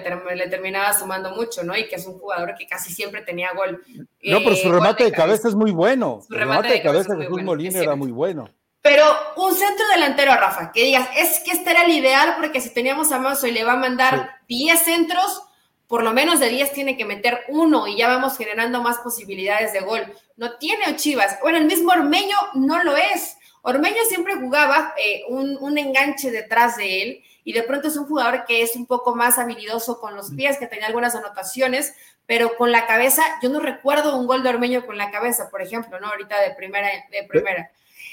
terminaba 0.48 0.98
sumando 0.98 1.30
mucho, 1.32 1.62
¿no? 1.62 1.76
Y 1.76 1.86
que 1.86 1.96
es 1.96 2.06
un 2.06 2.18
jugador 2.18 2.54
que 2.58 2.66
casi 2.66 2.94
siempre 2.94 3.20
tenía 3.20 3.50
gol. 3.54 3.84
No, 4.22 4.38
pero 4.38 4.56
su 4.56 4.68
eh, 4.68 4.72
remate 4.72 5.04
de 5.04 5.12
cabeza. 5.12 5.48
es 5.48 5.54
muy 5.54 5.70
bueno. 5.70 6.22
Su 6.26 6.32
remate, 6.32 6.68
de 6.68 6.80
cabeza 6.80 7.14
de 7.14 7.24
Jesús 7.24 7.42
Molina 7.42 7.78
era 7.78 7.94
muy 7.94 8.10
bueno. 8.10 8.48
Pero 8.80 9.04
un 9.36 9.54
centro 9.54 9.84
delantero, 9.92 10.34
Rafa, 10.36 10.72
que 10.72 10.84
digas, 10.84 11.10
es 11.14 11.40
que 11.40 11.50
este 11.50 11.72
era 11.72 11.82
el 11.82 11.92
ideal 11.92 12.36
porque 12.38 12.62
si 12.62 12.72
teníamos 12.72 13.12
a 13.12 13.18
Mazo 13.18 13.48
y 13.48 13.50
le 13.50 13.64
va 13.64 13.74
a 13.74 13.76
mandar 13.76 14.30
10 14.48 14.80
centros, 14.80 15.42
por 15.90 16.04
lo 16.04 16.12
menos 16.12 16.38
de 16.38 16.48
10 16.48 16.70
tiene 16.70 16.96
que 16.96 17.04
meter 17.04 17.40
uno 17.48 17.88
y 17.88 17.96
ya 17.96 18.06
vamos 18.06 18.38
generando 18.38 18.80
más 18.80 18.98
posibilidades 18.98 19.72
de 19.72 19.80
gol. 19.80 20.02
No 20.36 20.56
tiene 20.56 20.94
Chivas. 20.94 21.40
Bueno, 21.42 21.58
el 21.58 21.64
mismo 21.64 21.90
Ormeño 21.90 22.36
no 22.54 22.80
lo 22.84 22.96
es. 22.96 23.36
Ormeño 23.62 23.96
siempre 24.08 24.36
jugaba 24.36 24.94
eh, 24.96 25.22
un, 25.28 25.76
enganche 25.76 26.30
detrás 26.30 26.76
de 26.76 27.02
él 27.02 27.22
y 27.42 27.52
de 27.54 27.64
pronto 27.64 27.88
es 27.88 27.96
un 27.96 28.06
jugador 28.06 28.44
que 28.46 28.62
es 28.62 28.76
un 28.76 28.86
poco 28.86 29.16
más 29.16 29.36
habilidoso 29.36 29.98
con 29.98 30.14
los 30.14 30.30
pies, 30.30 30.58
que 30.58 30.68
tenía 30.68 30.86
algunas 30.86 31.16
anotaciones, 31.16 31.92
pero 32.24 32.54
con 32.56 32.70
la 32.70 32.86
cabeza, 32.86 33.24
yo 33.42 33.48
no 33.48 33.58
recuerdo 33.58 34.16
un 34.16 34.28
gol 34.28 34.44
de 34.44 34.50
Ormeño 34.50 34.86
con 34.86 34.96
la 34.96 35.10
cabeza, 35.10 35.50
por 35.50 35.60
ejemplo, 35.60 35.98
¿no? 35.98 36.06
Ahorita 36.06 36.40
de 36.40 36.54
primera. 36.54 36.88
De 37.10 37.24
primera. 37.24 37.68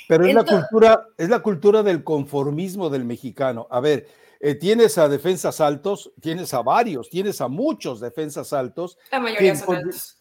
Pero 0.08 0.26
es, 0.26 0.34
la 0.34 0.44
cultura, 0.44 1.06
es 1.16 1.30
la 1.30 1.42
cultura 1.42 1.84
del 1.84 2.04
conformismo 2.04 2.90
del 2.90 3.06
mexicano. 3.06 3.68
A 3.70 3.80
ver, 3.82 4.08
eh, 4.40 4.56
tienes 4.56 4.98
a 4.98 5.08
defensas 5.10 5.62
altos, 5.62 6.12
tienes 6.22 6.54
a 6.54 6.62
varios, 6.62 7.10
tienes 7.10 7.42
a 7.42 7.48
muchos 7.48 8.00
defensas 8.00 8.54
altos. 8.54 8.98
La 9.12 9.20
mayoría 9.20 9.56
son 9.56 9.78
altos. 9.78 10.18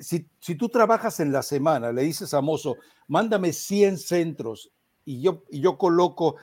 si, 0.00 0.28
si, 0.38 0.54
tú 0.54 0.68
trabajas 0.68 1.20
en 1.20 1.32
la 1.32 1.42
semana, 1.42 1.92
le 1.92 2.02
dices 2.02 2.34
a 2.34 2.40
Mozo, 2.40 2.76
mándame 3.08 3.52
100 3.52 3.98
centros 3.98 4.70
y 5.04 5.20
yo, 5.20 5.42
y 5.50 5.60
yo 5.60 5.78
coloco 5.78 6.36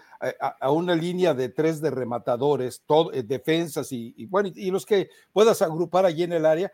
a, 0.60 0.72
una 0.72 0.96
línea 0.96 1.34
de 1.34 1.50
tres 1.50 1.82
de 1.82 1.92
rematadores, 1.92 2.84
todo, 2.86 3.14
eh, 3.14 3.24
defensas 3.24 3.92
y, 3.92 4.26
bueno, 4.26 4.50
y 4.54 4.72
los 4.72 4.86
que 4.86 5.10
puedas 5.32 5.62
agrupar 5.62 6.06
allí 6.06 6.24
en 6.24 6.34
el 6.34 6.46
área, 6.46 6.72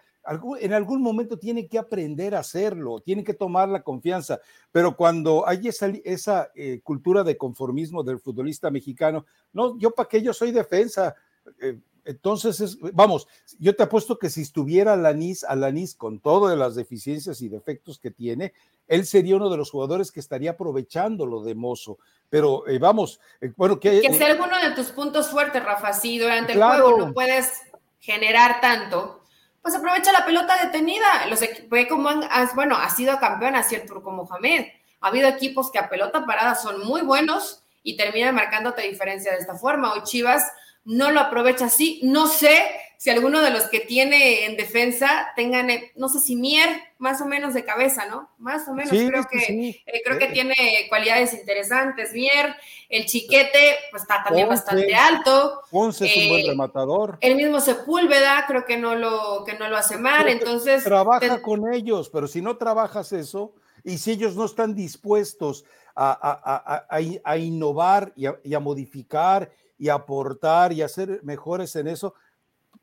en 0.60 0.74
algún 0.74 1.02
momento 1.02 1.38
tienen 1.38 1.68
que 1.68 1.78
aprender 1.78 2.34
a 2.34 2.40
hacerlo, 2.40 3.00
tienen 3.00 3.24
que 3.24 3.36
tomar 3.36 3.70
la 3.70 3.84
confianza, 3.84 4.40
pero 4.72 4.98
cuando 4.98 5.48
hay 5.48 5.68
esa, 5.68 5.88
esa 6.04 6.50
eh, 6.56 6.80
cultura 6.84 7.24
de 7.24 7.38
conformismo 7.38 8.04
del 8.04 8.20
futbolista 8.20 8.72
mexicano, 8.72 9.26
no, 9.54 9.78
yo 9.78 9.92
para 9.92 10.10
qué 10.10 10.22
yo 10.24 10.34
soy 10.34 10.52
defensa, 10.52 11.16
eh, 11.62 11.80
entonces, 12.06 12.78
vamos, 12.94 13.28
yo 13.60 13.76
te 13.76 13.84
apuesto 13.84 14.20
que 14.20 14.30
si 14.30 14.44
estuviera 14.44 14.94
Alanis, 14.94 15.44
Alanis 15.44 15.96
con 15.96 16.20
todas 16.20 16.56
las 16.58 16.76
deficiencias 16.76 17.42
y 17.42 17.50
defectos 17.50 17.98
que 17.98 18.12
tiene, 18.12 18.54
él 18.88 19.08
sería 19.08 19.36
uno 19.36 19.50
de 19.50 19.58
los 19.58 19.72
jugadores 19.72 20.12
que 20.12 20.20
estaría 20.20 20.52
aprovechando 20.52 21.26
lo 21.26 21.44
de 21.44 21.56
Mozo. 21.56 21.98
Pero 22.30 22.68
eh, 22.68 22.78
vamos, 22.78 23.20
eh, 23.42 23.52
bueno, 23.58 23.80
que. 23.80 24.02
Que 24.02 24.14
sea 24.14 24.28
alguno 24.28 24.58
de 24.60 24.72
tus 24.76 24.92
puntos 24.92 25.30
fuertes, 25.30 25.64
Rafa, 25.64 25.94
si 25.94 26.20
durante 26.20 26.54
el 26.54 26.64
juego 26.64 26.98
no 26.98 27.14
puedes 27.14 27.62
generar 28.00 28.62
tanto, 28.62 29.22
pues 29.64 29.74
aprovecha 29.74 30.12
la 30.12 30.26
pelota 30.26 30.64
detenida. 30.64 31.26
Los 31.28 31.40
ve 31.70 31.88
como 31.88 32.10
bueno, 32.54 32.76
ha 32.76 32.90
sido 32.92 33.20
campeón 33.20 33.56
así 33.56 33.74
el 33.74 33.88
Turco 33.88 34.12
Mohamed. 34.12 34.68
Ha 35.02 35.08
habido 35.08 35.28
equipos 35.28 35.72
que 35.72 35.80
a 35.80 35.90
pelota 35.90 36.26
parada 36.26 36.54
son 36.54 36.86
muy 36.86 37.02
buenos 37.02 37.64
y 37.82 37.98
terminan 37.98 38.36
marcándote 38.36 38.84
diferencia 38.84 39.32
de 39.32 39.40
esta 39.40 39.56
forma. 39.56 39.94
Hoy 39.94 40.04
Chivas 40.04 40.44
no 40.86 41.12
lo 41.12 41.20
aprovecha 41.20 41.66
así. 41.66 42.00
No 42.04 42.28
sé 42.28 42.64
si 42.98 43.10
alguno 43.10 43.42
de 43.42 43.52
los 43.52 43.64
que 43.66 43.82
tiene 43.82 44.46
en 44.46 44.56
defensa 44.56 45.28
tengan, 45.36 45.70
eh, 45.70 45.92
no 45.96 46.08
sé 46.08 46.20
si 46.20 46.36
Mier, 46.36 46.70
más 46.98 47.20
o 47.22 47.26
menos 47.26 47.54
de 47.54 47.66
cabeza, 47.66 48.06
¿no? 48.06 48.30
Más 48.38 48.68
o 48.68 48.74
menos, 48.74 48.90
creo 48.90 49.28
que 49.30 49.70
eh, 49.86 50.02
creo 50.04 50.18
que 50.18 50.28
tiene 50.28 50.56
cualidades 50.88 51.34
interesantes. 51.34 52.14
Mier, 52.14 52.56
el 52.90 53.06
chiquete, 53.06 53.76
pues 53.92 54.04
está 54.04 54.24
también 54.24 54.48
bastante 54.48 54.96
alto. 54.96 55.62
Ponce 55.70 56.06
es 56.06 56.18
un 56.18 56.30
buen 56.30 56.46
eh, 56.46 56.50
rematador. 56.50 57.18
El 57.22 57.36
mismo 57.36 57.60
Sepúlveda, 57.60 58.46
creo 58.48 58.66
que 58.66 58.78
no 58.78 58.96
lo, 58.96 59.44
que 59.46 59.54
no 59.56 59.68
lo 59.68 59.78
hace 59.78 59.98
mal. 59.98 60.28
Entonces. 60.30 60.84
Trabaja 60.84 61.42
con 61.42 61.72
ellos, 61.74 62.10
pero 62.10 62.28
si 62.28 62.42
no 62.42 62.58
trabajas 62.58 63.12
eso, 63.12 63.54
y 63.84 63.98
si 63.98 64.12
ellos 64.12 64.36
no 64.36 64.46
están 64.46 64.74
dispuestos 64.74 65.66
a, 65.96 66.88
a, 67.24 67.38
innovar 67.38 68.14
y 68.16 68.54
a 68.54 68.60
modificar 68.60 69.50
y 69.78 69.90
aportar 69.90 70.74
y 70.74 70.82
hacer 70.82 71.22
mejores 71.24 71.76
en 71.76 71.88
eso, 71.88 72.14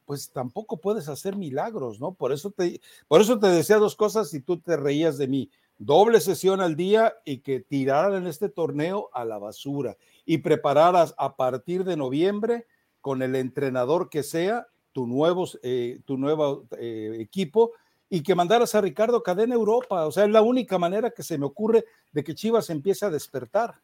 pues 0.04 0.30
tampoco 0.30 0.78
puedes 0.78 1.08
hacer 1.08 1.36
milagros, 1.36 2.00
¿no? 2.00 2.12
Por 2.12 2.32
eso 2.32 2.50
te, 2.50 2.80
por 3.08 3.20
eso 3.20 3.38
te 3.38 3.46
decía 3.48 3.76
dos 3.76 3.96
cosas 3.96 4.32
y 4.34 4.40
tú 4.40 4.58
te 4.60 4.76
reías 4.76 5.18
de 5.18 5.28
mí. 5.28 5.50
Doble 5.78 6.20
sesión 6.20 6.60
al 6.60 6.76
día 6.76 7.14
y 7.24 7.38
que 7.38 7.60
tiraran 7.60 8.14
en 8.14 8.26
este 8.26 8.48
torneo 8.48 9.10
a 9.12 9.24
la 9.24 9.38
basura 9.38 9.96
y 10.24 10.38
prepararas 10.38 11.14
a 11.18 11.36
partir 11.36 11.84
de 11.84 11.96
noviembre 11.96 12.66
con 13.00 13.22
el 13.22 13.34
entrenador 13.34 14.08
que 14.08 14.22
sea 14.22 14.66
tu 14.92 15.06
nuevo, 15.06 15.48
eh, 15.62 16.00
tu 16.04 16.18
nuevo 16.18 16.66
eh, 16.78 17.16
equipo 17.18 17.72
y 18.08 18.22
que 18.22 18.34
mandaras 18.34 18.74
a 18.74 18.80
Ricardo 18.80 19.22
Cadena 19.22 19.54
Europa. 19.54 20.06
O 20.06 20.12
sea, 20.12 20.24
es 20.24 20.30
la 20.30 20.42
única 20.42 20.78
manera 20.78 21.10
que 21.10 21.22
se 21.22 21.38
me 21.38 21.46
ocurre 21.46 21.84
de 22.12 22.22
que 22.22 22.34
Chivas 22.34 22.68
empiece 22.70 23.06
a 23.06 23.10
despertar. 23.10 23.80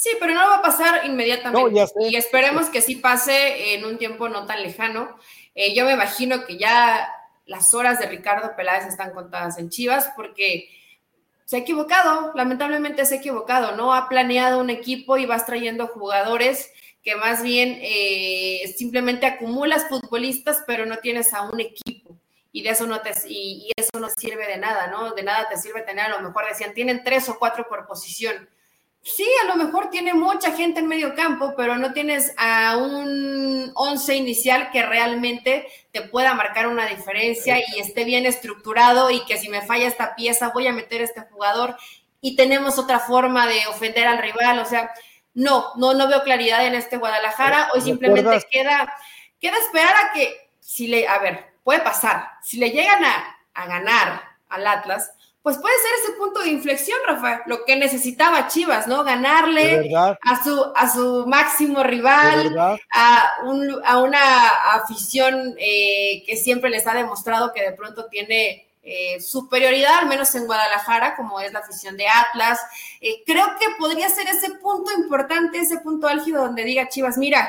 Sí, 0.00 0.08
pero 0.18 0.32
no 0.32 0.40
va 0.48 0.56
a 0.56 0.62
pasar 0.62 1.04
inmediatamente. 1.04 1.78
y 2.08 2.16
esperemos 2.16 2.70
que 2.70 2.80
sí 2.80 2.96
pase 2.96 3.74
en 3.74 3.84
un 3.84 3.98
tiempo 3.98 4.30
no 4.30 4.46
tan 4.46 4.62
lejano. 4.62 5.18
Eh, 5.54 5.74
yo 5.74 5.84
me 5.84 5.92
imagino 5.92 6.46
que 6.46 6.56
ya 6.56 7.06
las 7.44 7.74
horas 7.74 7.98
de 7.98 8.06
Ricardo 8.06 8.56
Peláez 8.56 8.86
están 8.86 9.12
contadas 9.12 9.58
en 9.58 9.68
Chivas 9.68 10.10
porque 10.16 10.70
se 11.44 11.56
ha 11.56 11.58
equivocado, 11.58 12.32
lamentablemente 12.34 13.04
se 13.04 13.16
ha 13.16 13.18
equivocado, 13.18 13.76
¿no? 13.76 13.92
Ha 13.92 14.08
planeado 14.08 14.58
un 14.58 14.70
equipo 14.70 15.18
y 15.18 15.26
vas 15.26 15.44
trayendo 15.44 15.86
jugadores 15.86 16.72
que 17.02 17.14
más 17.16 17.42
bien 17.42 17.78
eh, 17.82 18.74
simplemente 18.78 19.26
acumulas 19.26 19.86
futbolistas, 19.86 20.64
pero 20.66 20.86
no 20.86 20.96
tienes 21.00 21.34
a 21.34 21.42
un 21.42 21.60
equipo. 21.60 22.16
Y 22.52 22.62
de 22.62 22.70
eso 22.70 22.86
no 22.86 23.02
te 23.02 23.12
y, 23.28 23.66
y 23.66 23.72
eso 23.76 24.00
no 24.00 24.08
sirve 24.08 24.46
de 24.46 24.56
nada, 24.56 24.86
¿no? 24.86 25.12
De 25.12 25.22
nada 25.22 25.46
te 25.50 25.58
sirve 25.58 25.82
tener, 25.82 26.06
a 26.06 26.08
lo 26.08 26.22
mejor 26.22 26.46
decían, 26.48 26.72
tienen 26.72 27.04
tres 27.04 27.28
o 27.28 27.38
cuatro 27.38 27.68
por 27.68 27.86
posición 27.86 28.48
Sí, 29.02 29.26
a 29.42 29.46
lo 29.46 29.56
mejor 29.56 29.88
tiene 29.88 30.12
mucha 30.12 30.52
gente 30.52 30.80
en 30.80 30.86
medio 30.86 31.14
campo, 31.14 31.54
pero 31.56 31.76
no 31.76 31.94
tienes 31.94 32.34
a 32.36 32.76
un 32.76 33.72
once 33.74 34.14
inicial 34.14 34.70
que 34.70 34.84
realmente 34.84 35.66
te 35.90 36.02
pueda 36.02 36.34
marcar 36.34 36.66
una 36.68 36.86
diferencia 36.86 37.58
y 37.58 37.80
esté 37.80 38.04
bien 38.04 38.26
estructurado 38.26 39.10
y 39.10 39.24
que 39.24 39.38
si 39.38 39.48
me 39.48 39.62
falla 39.62 39.88
esta 39.88 40.14
pieza 40.14 40.50
voy 40.52 40.66
a 40.66 40.72
meter 40.72 41.00
a 41.00 41.04
este 41.04 41.22
jugador 41.22 41.76
y 42.20 42.36
tenemos 42.36 42.78
otra 42.78 42.98
forma 42.98 43.46
de 43.46 43.66
ofender 43.68 44.06
al 44.06 44.18
rival. 44.18 44.58
O 44.58 44.66
sea, 44.66 44.92
no, 45.32 45.72
no, 45.76 45.94
no 45.94 46.06
veo 46.06 46.22
claridad 46.22 46.66
en 46.66 46.74
este 46.74 46.98
Guadalajara. 46.98 47.70
Hoy 47.74 47.80
simplemente 47.80 48.46
queda, 48.50 48.94
queda 49.40 49.56
esperar 49.56 49.94
a 49.96 50.12
que, 50.12 50.50
si 50.60 50.88
le, 50.88 51.08
a 51.08 51.18
ver, 51.18 51.54
puede 51.64 51.80
pasar, 51.80 52.28
si 52.42 52.58
le 52.58 52.70
llegan 52.70 53.02
a, 53.02 53.38
a 53.54 53.66
ganar 53.66 54.22
al 54.50 54.66
Atlas, 54.66 55.12
pues 55.42 55.56
puede 55.56 55.74
ser 55.78 55.90
ese 56.02 56.18
punto 56.18 56.40
de 56.40 56.50
inflexión, 56.50 56.98
Rafa, 57.06 57.42
lo 57.46 57.64
que 57.64 57.74
necesitaba 57.76 58.48
Chivas, 58.48 58.86
¿no? 58.86 59.04
Ganarle 59.04 59.90
a 59.94 60.44
su, 60.44 60.72
a 60.76 60.92
su 60.92 61.24
máximo 61.26 61.82
rival, 61.82 62.58
a, 62.92 63.30
a, 63.84 63.98
una 64.00 64.48
afición 64.74 65.54
eh, 65.58 66.22
que 66.26 66.36
siempre 66.36 66.68
les 66.68 66.86
ha 66.86 66.94
demostrado 66.94 67.52
que 67.54 67.62
de 67.62 67.72
pronto 67.72 68.06
tiene 68.06 68.68
eh, 68.82 69.18
superioridad, 69.20 70.00
al 70.00 70.08
menos 70.08 70.34
en 70.34 70.44
Guadalajara, 70.44 71.16
como 71.16 71.40
es 71.40 71.52
la 71.54 71.60
afición 71.60 71.96
de 71.96 72.06
Atlas. 72.06 72.58
Eh, 73.00 73.22
creo 73.24 73.46
que 73.58 73.66
podría 73.78 74.10
ser 74.10 74.26
ese 74.28 74.50
punto 74.56 74.92
importante, 74.92 75.58
ese 75.58 75.78
punto 75.78 76.06
álgido 76.06 76.42
donde 76.42 76.64
diga 76.64 76.88
Chivas, 76.88 77.16
mira, 77.16 77.48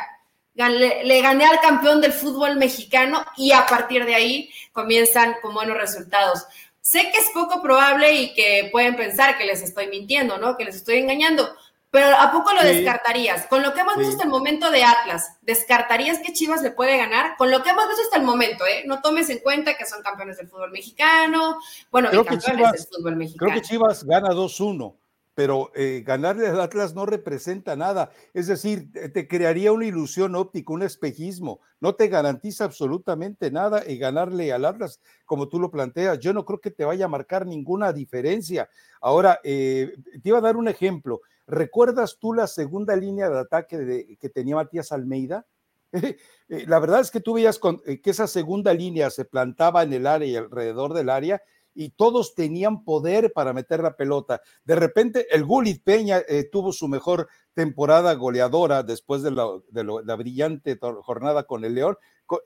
le, 0.53 1.03
le, 1.03 1.21
gané 1.21 1.45
al 1.45 1.59
campeón 1.59 1.99
del 1.99 2.13
fútbol 2.13 2.55
mexicano 2.55 3.25
y 3.35 3.51
a 3.51 3.65
partir 3.65 4.05
de 4.05 4.15
ahí 4.15 4.49
comienzan 4.71 5.35
con 5.41 5.53
buenos 5.53 5.77
resultados. 5.77 6.45
Sé 6.82 7.11
que 7.11 7.19
es 7.19 7.29
poco 7.34 7.61
probable 7.61 8.13
y 8.13 8.34
que 8.34 8.69
pueden 8.71 8.95
pensar 8.95 9.38
que 9.38 9.45
les 9.45 9.61
estoy 9.61 9.88
mintiendo, 9.88 10.38
¿no? 10.38 10.57
Que 10.57 10.65
les 10.65 10.75
estoy 10.75 10.97
engañando, 10.97 11.55
pero 11.91 12.07
¿a 12.07 12.32
poco 12.32 12.53
lo 12.53 12.63
descartarías? 12.63 13.45
Con 13.47 13.61
lo 13.61 13.73
que 13.73 13.82
hemos 13.82 13.97
visto 13.97 14.13
hasta 14.13 14.23
el 14.23 14.29
momento 14.29 14.71
de 14.71 14.84
Atlas, 14.84 15.38
¿descartarías 15.41 16.19
que 16.19 16.34
Chivas 16.34 16.61
le 16.61 16.71
puede 16.71 16.97
ganar? 16.97 17.36
Con 17.38 17.51
lo 17.51 17.61
que 17.61 17.69
hemos 17.69 17.88
visto 17.88 18.03
hasta 18.03 18.17
el 18.17 18.23
momento, 18.23 18.65
¿eh? 18.65 18.84
No 18.86 19.01
tomes 19.01 19.29
en 19.29 19.39
cuenta 19.39 19.75
que 19.75 19.86
son 19.86 20.01
campeones 20.01 20.38
del 20.38 20.47
fútbol 20.47 20.71
mexicano, 20.71 21.59
bueno, 21.91 22.09
campeones 22.09 22.71
del 22.71 22.88
fútbol 22.88 23.15
mexicano. 23.17 23.51
Creo 23.51 23.61
que 23.61 23.67
Chivas 23.67 24.03
gana 24.03 24.29
2-1 24.29 24.95
pero 25.41 25.71
eh, 25.73 26.03
ganarle 26.05 26.47
al 26.47 26.61
Atlas 26.61 26.93
no 26.93 27.07
representa 27.07 27.75
nada. 27.75 28.11
Es 28.31 28.45
decir, 28.45 28.91
te 29.11 29.27
crearía 29.27 29.71
una 29.71 29.87
ilusión 29.87 30.35
óptica, 30.35 30.71
un 30.71 30.83
espejismo. 30.83 31.61
No 31.79 31.95
te 31.95 32.09
garantiza 32.09 32.65
absolutamente 32.65 33.49
nada 33.49 33.81
y 33.87 33.97
ganarle 33.97 34.53
al 34.53 34.65
Atlas, 34.65 35.01
como 35.25 35.47
tú 35.47 35.59
lo 35.59 35.71
planteas. 35.71 36.19
Yo 36.19 36.31
no 36.31 36.45
creo 36.45 36.61
que 36.61 36.69
te 36.69 36.85
vaya 36.85 37.05
a 37.05 37.07
marcar 37.07 37.47
ninguna 37.47 37.91
diferencia. 37.91 38.69
Ahora, 39.01 39.39
eh, 39.43 39.95
te 40.21 40.29
iba 40.29 40.37
a 40.37 40.41
dar 40.41 40.57
un 40.57 40.67
ejemplo. 40.67 41.21
¿Recuerdas 41.47 42.19
tú 42.19 42.33
la 42.33 42.45
segunda 42.45 42.95
línea 42.95 43.27
de 43.27 43.39
ataque 43.39 44.17
que 44.19 44.29
tenía 44.29 44.57
Matías 44.57 44.91
Almeida? 44.91 45.47
Eh, 46.53 46.65
la 46.67 46.79
verdad 46.79 46.99
es 46.99 47.11
que 47.11 47.21
tú 47.21 47.35
veías 47.35 47.57
que 47.59 48.09
esa 48.09 48.27
segunda 48.27 48.73
línea 48.73 49.09
se 49.09 49.23
plantaba 49.23 49.83
en 49.83 49.93
el 49.93 50.05
área 50.05 50.27
y 50.27 50.35
alrededor 50.35 50.93
del 50.93 51.09
área 51.09 51.41
y 51.74 51.89
todos 51.89 52.36
tenían 52.36 52.84
poder 52.84 53.32
para 53.34 53.53
meter 53.53 53.82
la 53.82 53.95
pelota. 53.95 54.41
De 54.63 54.76
repente, 54.76 55.28
el 55.32 55.45
Gulit 55.45 55.84
Peña 55.84 56.22
eh, 56.28 56.49
tuvo 56.51 56.72
su 56.72 56.88
mejor 56.88 57.28
temporada 57.53 58.13
goleadora 58.13 58.84
después 58.84 59.22
de 59.22 59.32
la, 59.32 60.15
brillante 60.15 60.78
jornada 61.01 61.43
con 61.43 61.65
el 61.65 61.76
León, 61.76 61.97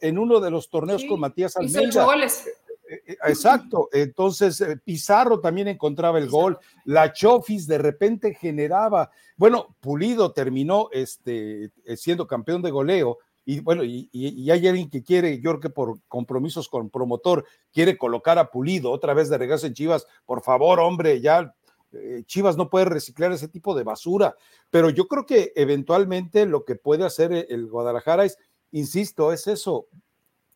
en 0.01 0.17
uno 0.17 0.39
de 0.39 0.51
los 0.51 0.69
torneos 0.69 1.03
con 1.05 1.19
Matías 1.19 1.57
Almeida. 1.57 2.05
goles. 2.05 2.47
Eh, 2.87 3.01
eh, 3.07 3.17
exacto, 3.25 3.89
entonces 3.91 4.63
Pizarro 4.83 5.39
también 5.39 5.67
encontraba 5.67 6.19
el 6.19 6.29
gol, 6.29 6.59
la 6.83 7.11
Chofis 7.13 7.65
de 7.65 7.79
repente 7.79 8.35
generaba, 8.35 9.09
bueno, 9.37 9.75
Pulido 9.79 10.31
terminó 10.33 10.89
este, 10.91 11.71
siendo 11.95 12.27
campeón 12.27 12.61
de 12.61 12.69
goleo, 12.69 13.17
y 13.45 13.59
bueno, 13.59 13.83
y, 13.83 14.09
hay 14.49 14.67
alguien 14.67 14.89
que 14.89 15.03
quiere, 15.03 15.39
yo 15.39 15.51
creo 15.51 15.59
que 15.59 15.69
por 15.69 15.99
compromisos 16.07 16.67
con 16.67 16.89
promotor, 16.89 17.45
quiere 17.71 17.97
colocar 17.97 18.39
a 18.39 18.49
Pulido 18.49 18.91
otra 18.91 19.13
vez 19.13 19.29
de 19.29 19.37
regreso 19.37 19.67
en 19.67 19.75
Chivas, 19.75 20.07
por 20.25 20.41
favor, 20.41 20.79
hombre, 20.79 21.21
ya 21.21 21.53
eh, 21.93 22.23
Chivas 22.25 22.57
no 22.57 22.69
puede 22.71 22.85
reciclar 22.85 23.31
ese 23.31 23.47
tipo 23.47 23.75
de 23.75 23.83
basura, 23.83 24.35
pero 24.71 24.89
yo 24.89 25.07
creo 25.07 25.27
que 25.27 25.53
eventualmente 25.55 26.47
lo 26.47 26.65
que 26.65 26.75
puede 26.75 27.05
hacer 27.05 27.45
el 27.49 27.67
Guadalajara 27.67 28.25
es, 28.25 28.39
insisto, 28.71 29.31
es 29.31 29.45
eso, 29.45 29.87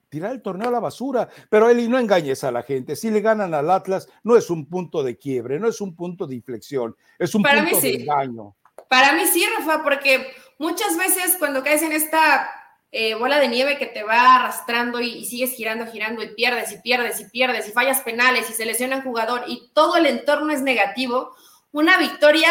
tirar 0.10 0.32
el 0.32 0.42
torneo 0.42 0.70
a 0.70 0.72
la 0.72 0.80
basura, 0.80 1.30
pero 1.52 1.70
Eli, 1.70 1.88
no 1.88 2.00
engañes 2.00 2.44
a 2.44 2.52
la 2.52 2.64
gente, 2.64 2.96
si 2.96 3.12
le 3.12 3.22
ganan 3.22 3.54
al 3.54 3.70
Atlas, 3.70 4.10
no 4.24 4.36
es 4.36 4.50
un 4.50 4.66
punto 4.66 5.04
de 5.04 5.16
quiebre, 5.16 5.60
no 5.60 5.68
es 5.68 5.80
un 5.80 5.96
punto 5.96 6.26
de 6.26 6.34
inflexión, 6.34 6.96
es 7.20 7.36
un 7.36 7.44
punto 7.44 7.80
de 7.80 7.94
engaño. 7.94 8.56
Para 8.90 9.14
mí 9.14 9.28
sí, 9.32 9.46
Rafa, 9.60 9.84
porque 9.84 10.26
muchas 10.58 10.98
veces 10.98 11.36
cuando 11.38 11.62
caes 11.62 11.84
en 11.84 11.92
esta 11.92 12.50
eh, 12.92 13.14
bola 13.14 13.40
de 13.40 13.48
nieve 13.48 13.78
que 13.78 13.86
te 13.86 14.04
va 14.04 14.36
arrastrando 14.36 15.00
y, 15.00 15.26
sigues 15.26 15.54
girando, 15.54 15.86
girando 15.86 16.24
y 16.24 16.34
pierdes 16.34 16.72
y 16.72 16.80
pierdes 16.80 17.20
y 17.20 17.26
pierdes 17.26 17.68
y 17.68 17.72
fallas 17.72 18.02
penales 18.02 18.50
y 18.50 18.54
se 18.54 18.66
lesiona 18.66 18.98
un 18.98 19.04
jugador 19.04 19.44
y 19.48 19.70
todo 19.74 19.98
el 19.98 20.08
entorno 20.08 20.52
es 20.52 20.62
negativo, 20.62 21.36
una 21.72 21.98
victoria 21.98 22.50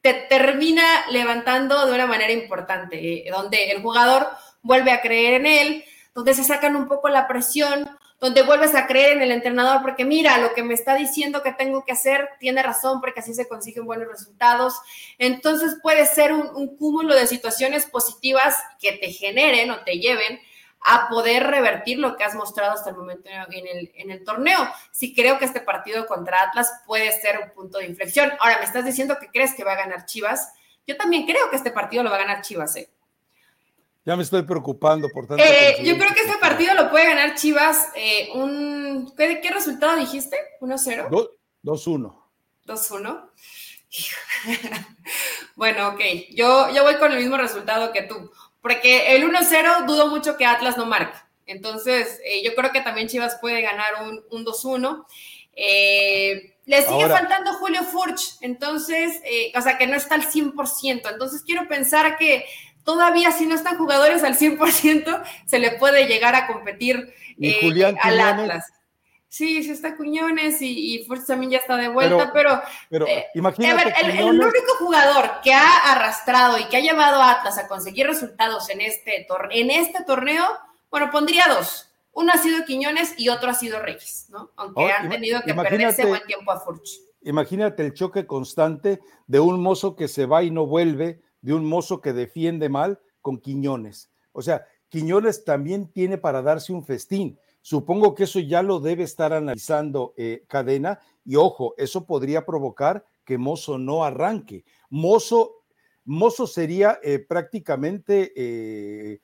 te 0.00 0.14
termina 0.14 0.82
levantando 1.10 1.86
de 1.86 1.94
una 1.94 2.06
manera 2.06 2.32
importante, 2.32 3.28
eh, 3.28 3.30
donde 3.30 3.70
el 3.70 3.82
jugador 3.82 4.28
vuelve 4.62 4.90
a 4.90 5.00
creer 5.00 5.34
en 5.34 5.46
él, 5.46 5.84
donde 6.12 6.34
se 6.34 6.42
sacan 6.42 6.74
un 6.74 6.88
poco 6.88 7.08
la 7.08 7.28
presión, 7.28 7.88
donde 8.22 8.42
vuelves 8.44 8.76
a 8.76 8.86
creer 8.86 9.16
en 9.16 9.22
el 9.22 9.32
entrenador, 9.32 9.82
porque 9.82 10.04
mira, 10.04 10.38
lo 10.38 10.54
que 10.54 10.62
me 10.62 10.74
está 10.74 10.94
diciendo 10.94 11.42
que 11.42 11.52
tengo 11.52 11.84
que 11.84 11.90
hacer 11.90 12.28
tiene 12.38 12.62
razón, 12.62 13.00
porque 13.00 13.18
así 13.18 13.34
se 13.34 13.48
consiguen 13.48 13.84
buenos 13.84 14.06
resultados. 14.06 14.74
Entonces 15.18 15.76
puede 15.82 16.06
ser 16.06 16.32
un, 16.32 16.76
cúmulo 16.76 17.16
de 17.16 17.26
situaciones 17.26 17.84
positivas 17.84 18.54
que 18.78 18.92
te 18.92 19.10
generen 19.10 19.72
o 19.72 19.82
te 19.82 19.98
lleven 19.98 20.38
a 20.82 21.08
poder 21.08 21.48
revertir 21.48 21.98
lo 21.98 22.16
que 22.16 22.22
has 22.22 22.36
mostrado 22.36 22.74
hasta 22.74 22.90
el 22.90 22.96
momento 22.96 23.28
en 23.28 23.66
el, 23.66 23.90
en 23.96 24.12
el 24.12 24.22
torneo. 24.22 24.68
Sí 24.92 25.16
creo 25.16 25.40
que 25.40 25.44
este 25.44 25.60
partido 25.60 26.06
contra 26.06 26.42
Atlas 26.42 26.70
puede 26.86 27.10
ser 27.20 27.40
un 27.40 27.50
punto 27.50 27.78
de 27.78 27.86
inflexión. 27.86 28.32
Ahora, 28.38 28.58
me 28.60 28.66
estás 28.66 28.84
diciendo 28.84 29.18
que 29.18 29.30
crees 29.30 29.52
que 29.54 29.64
va 29.64 29.72
a 29.72 29.76
ganar 29.76 30.06
Chivas. 30.06 30.52
Yo 30.86 30.96
también 30.96 31.26
creo 31.26 31.50
que 31.50 31.56
este 31.56 31.72
partido 31.72 32.04
lo 32.04 32.10
va 32.10 32.16
a 32.16 32.20
ganar 32.20 32.42
Chivas, 32.42 32.76
¿eh? 32.76 32.88
Ya 34.04 34.16
me 34.16 34.22
estoy 34.22 34.42
preocupando 34.42 35.08
por 35.10 35.26
tanto. 35.26 35.42
Eh, 35.42 35.76
yo 35.84 35.96
creo 35.96 36.12
que 36.12 36.20
este 36.20 36.38
partido 36.38 36.74
lo 36.74 36.90
puede 36.90 37.06
ganar 37.06 37.34
Chivas. 37.36 37.88
Eh, 37.94 38.30
un, 38.34 39.12
¿qué, 39.16 39.40
¿qué, 39.40 39.50
resultado 39.50 39.96
dijiste? 39.96 40.36
¿1-0? 40.60 41.08
2-1. 41.62 42.14
2-1. 42.66 43.30
bueno, 45.56 45.88
ok. 45.88 46.00
Yo, 46.30 46.70
yo 46.74 46.82
voy 46.82 46.96
con 46.96 47.12
el 47.12 47.18
mismo 47.18 47.36
resultado 47.36 47.92
que 47.92 48.02
tú 48.02 48.30
porque 48.62 49.16
el 49.16 49.28
1-0 49.28 49.86
dudo 49.86 50.06
mucho 50.06 50.36
que 50.36 50.46
Atlas 50.46 50.78
no 50.78 50.86
marque. 50.86 51.18
Entonces, 51.46 52.20
eh, 52.24 52.42
yo 52.44 52.54
creo 52.54 52.70
que 52.70 52.80
también 52.80 53.08
Chivas 53.08 53.36
puede 53.40 53.60
ganar 53.60 54.04
un, 54.04 54.24
un 54.30 54.46
2-1. 54.46 55.04
Eh, 55.54 56.56
le 56.64 56.82
sigue 56.82 57.08
faltando 57.08 57.54
Julio 57.54 57.82
Furch, 57.82 58.36
entonces, 58.40 59.20
eh, 59.24 59.52
o 59.56 59.60
sea, 59.60 59.76
que 59.76 59.88
no 59.88 59.96
está 59.96 60.14
al 60.14 60.22
100%. 60.22 61.10
Entonces, 61.10 61.42
quiero 61.42 61.66
pensar 61.66 62.16
que 62.16 62.46
todavía 62.84 63.30
si 63.32 63.46
no 63.46 63.54
están 63.54 63.78
jugadores 63.78 64.22
al 64.24 64.36
100%, 64.36 65.22
se 65.46 65.58
le 65.58 65.72
puede 65.72 66.06
llegar 66.06 66.34
a 66.34 66.46
competir 66.46 67.14
al 68.02 68.20
Atlas. 68.20 68.72
Sí, 69.32 69.62
sí 69.62 69.70
está 69.70 69.96
Cuñones 69.96 70.60
y, 70.60 70.96
y 70.96 71.08
también 71.26 71.52
ya 71.52 71.58
está 71.58 71.78
de 71.78 71.88
vuelta, 71.88 72.32
pero, 72.34 72.60
pero, 72.90 73.06
eh, 73.06 73.28
imagínate. 73.34 73.94
el, 74.02 74.10
el, 74.10 74.24
único 74.28 74.74
jugador 74.78 75.40
que 75.42 75.54
ha 75.54 75.90
arrastrado 75.90 76.58
y 76.58 76.64
que 76.64 76.76
ha 76.76 76.80
llevado 76.80 77.18
a 77.18 77.30
Atlas 77.30 77.56
a 77.56 77.66
conseguir 77.66 78.06
resultados 78.06 78.68
en 78.68 78.82
este, 78.82 79.26
en 79.52 79.70
este 79.70 80.04
torneo, 80.04 80.44
bueno, 80.90 81.10
pondría 81.10 81.46
dos. 81.48 81.88
Uno 82.12 82.30
ha 82.34 82.36
sido 82.36 82.66
Quiñones 82.66 83.14
y 83.16 83.30
otro 83.30 83.48
ha 83.48 83.54
sido 83.54 83.80
Reyes, 83.80 84.26
¿no? 84.28 84.50
Aunque 84.56 84.82
oh, 84.82 84.88
han 84.88 85.08
tenido 85.08 85.40
que 85.40 85.54
perderse 85.54 86.04
buen 86.04 86.22
tiempo 86.24 86.52
a 86.52 86.60
Furch. 86.60 87.00
Imagínate 87.22 87.86
el 87.86 87.94
choque 87.94 88.26
constante 88.26 89.00
de 89.26 89.40
un 89.40 89.62
mozo 89.62 89.96
que 89.96 90.08
se 90.08 90.26
va 90.26 90.42
y 90.42 90.50
no 90.50 90.66
vuelve, 90.66 91.22
de 91.42 91.52
un 91.52 91.66
mozo 91.66 92.00
que 92.00 92.12
defiende 92.12 92.68
mal 92.68 92.98
con 93.20 93.38
Quiñones. 93.38 94.10
O 94.32 94.40
sea, 94.40 94.64
Quiñones 94.88 95.44
también 95.44 95.88
tiene 95.88 96.18
para 96.18 96.42
darse 96.42 96.72
un 96.72 96.84
festín 96.84 97.38
Supongo 97.62 98.16
que 98.16 98.24
eso 98.24 98.40
ya 98.40 98.60
lo 98.60 98.80
debe 98.80 99.04
estar 99.04 99.32
analizando 99.32 100.14
eh, 100.16 100.42
Cadena 100.48 100.98
y 101.24 101.36
ojo, 101.36 101.74
eso 101.78 102.04
podría 102.04 102.44
provocar 102.44 103.04
que 103.24 103.38
Mozo 103.38 103.78
no 103.78 104.04
arranque. 104.04 104.64
Mozo, 104.90 105.62
Mozo 106.04 106.48
sería 106.48 106.98
eh, 107.04 107.20
prácticamente, 107.20 108.32
eh, 108.34 109.20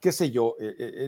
qué 0.00 0.10
sé 0.10 0.32
yo, 0.32 0.56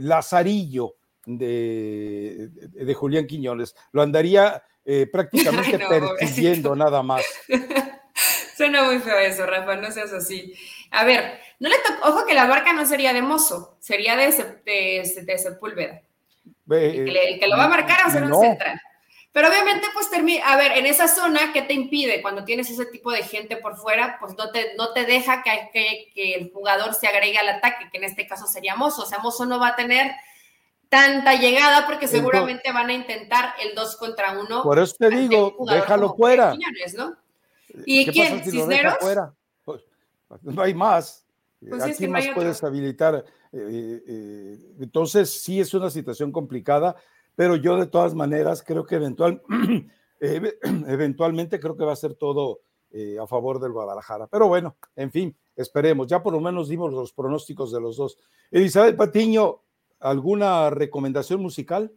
Lazarillo 0.01 0.95
de, 1.27 2.51
de, 2.51 2.95
Julián 2.95 3.27
Quiñones. 3.27 3.75
Lo 3.91 4.03
andaría 4.03 4.63
prácticamente 5.11 5.77
persiguiendo 6.21 6.77
nada 6.77 7.03
más. 7.03 7.25
Suena 8.57 8.85
muy 8.85 8.99
feo 8.99 9.19
eso, 9.19 9.47
Rafa, 9.47 9.77
no 9.77 9.91
seas 9.91 10.13
así. 10.13 10.55
A 10.91 11.05
ver, 11.05 11.41
no 11.59 11.69
le 11.69 11.77
ojo 12.03 12.27
que 12.27 12.35
la 12.35 12.47
barca 12.47 12.73
no 12.73 12.87
sería 12.87 13.13
de 13.13 13.23
Mozo, 13.23 13.77
sería 13.81 14.17
de, 14.17 14.31
de, 14.65 15.23
de 15.23 15.39
Sepúlveda 15.39 16.03
el, 16.71 17.39
que 17.39 17.47
lo 17.47 17.57
va 17.57 17.65
a 17.65 17.69
marcar 17.69 18.01
va 18.01 18.09
a 18.09 18.11
ser 18.11 18.25
un 18.25 18.35
central. 18.39 18.81
Pero 19.33 19.49
obviamente, 19.49 19.89
pues 19.93 20.09
termina, 20.11 20.45
a 20.47 20.57
ver, 20.57 20.73
en 20.73 20.87
esa 20.87 21.09
zona, 21.09 21.53
¿qué 21.53 21.63
te 21.63 21.75
impide 21.75 22.23
cuando 22.23 22.45
tienes 22.45 22.71
ese 22.71 22.87
tipo 22.87 23.11
de 23.11 23.25
gente 23.25 23.57
por 23.57 23.77
fuera? 23.77 24.17
Pues 24.21 24.37
no 24.39 24.51
te, 24.53 24.75
no 24.77 24.93
te 24.93 25.05
deja 25.07 25.43
que, 25.43 25.71
que, 25.73 26.13
que 26.15 26.35
el 26.35 26.53
jugador 26.53 26.95
se 26.95 27.09
agregue 27.09 27.39
al 27.39 27.49
ataque, 27.49 27.89
que 27.91 27.99
en 27.99 28.05
este 28.05 28.29
caso 28.29 28.47
sería 28.47 28.77
Mozo. 28.77 29.03
O 29.03 29.07
sea, 29.07 29.19
Mozo 29.19 29.45
no 29.45 29.59
va 29.59 29.69
a 29.69 29.77
tener 29.77 30.13
tanta 30.89 31.35
llegada 31.35 31.85
porque 31.85 32.07
seguramente 32.07 32.71
van 32.71 32.91
a 32.91 32.93
intentar 32.93 33.55
el 33.61 33.75
2 33.75 33.97
contra 33.97 34.39
1. 34.39 34.63
Por 34.63 34.79
eso 34.79 34.95
te 34.97 35.11
digo, 35.11 35.57
déjalo 35.69 36.15
fuera. 36.15 36.55
¿no? 36.97 37.17
¿Y 37.87 38.07
quién? 38.07 38.43
¿Cisneros? 38.45 38.95
Pues, 39.65 39.83
no 40.43 40.63
hay 40.63 40.75
más. 40.75 41.27
Pues 41.67 41.83
Aquí 41.83 42.07
más 42.09 42.25
puedes 42.35 42.63
habilitar 42.63 43.25
eh, 43.57 44.03
eh, 44.09 44.59
entonces, 44.81 45.31
sí 45.31 45.61
es 45.61 45.73
una 45.75 45.89
situación 45.89 46.33
complicada, 46.33 46.97
pero 47.37 47.55
yo 47.55 47.77
de 47.79 47.87
todas 47.87 48.13
maneras 48.13 48.65
creo 48.67 48.85
que 48.85 48.97
eventual, 48.97 49.43
eventualmente 50.21 51.61
creo 51.61 51.77
que 51.77 51.85
va 51.85 51.93
a 51.93 51.97
ser 51.97 52.15
todo 52.15 52.63
eh, 52.91 53.17
a 53.21 53.27
favor 53.29 53.61
del 53.61 53.71
Guadalajara. 53.71 54.27
Pero 54.27 54.49
bueno, 54.49 54.77
en 54.97 55.13
fin, 55.13 55.37
esperemos. 55.55 56.09
Ya 56.09 56.21
por 56.21 56.33
lo 56.33 56.41
menos 56.41 56.69
dimos 56.69 56.93
los 56.93 57.13
pronósticos 57.13 57.71
de 57.71 57.81
los 57.81 57.97
dos. 57.97 58.19
Elizabeth 58.51 58.97
Patiño, 58.97 59.63
¿alguna 60.01 60.71
recomendación 60.71 61.41
musical? 61.41 61.93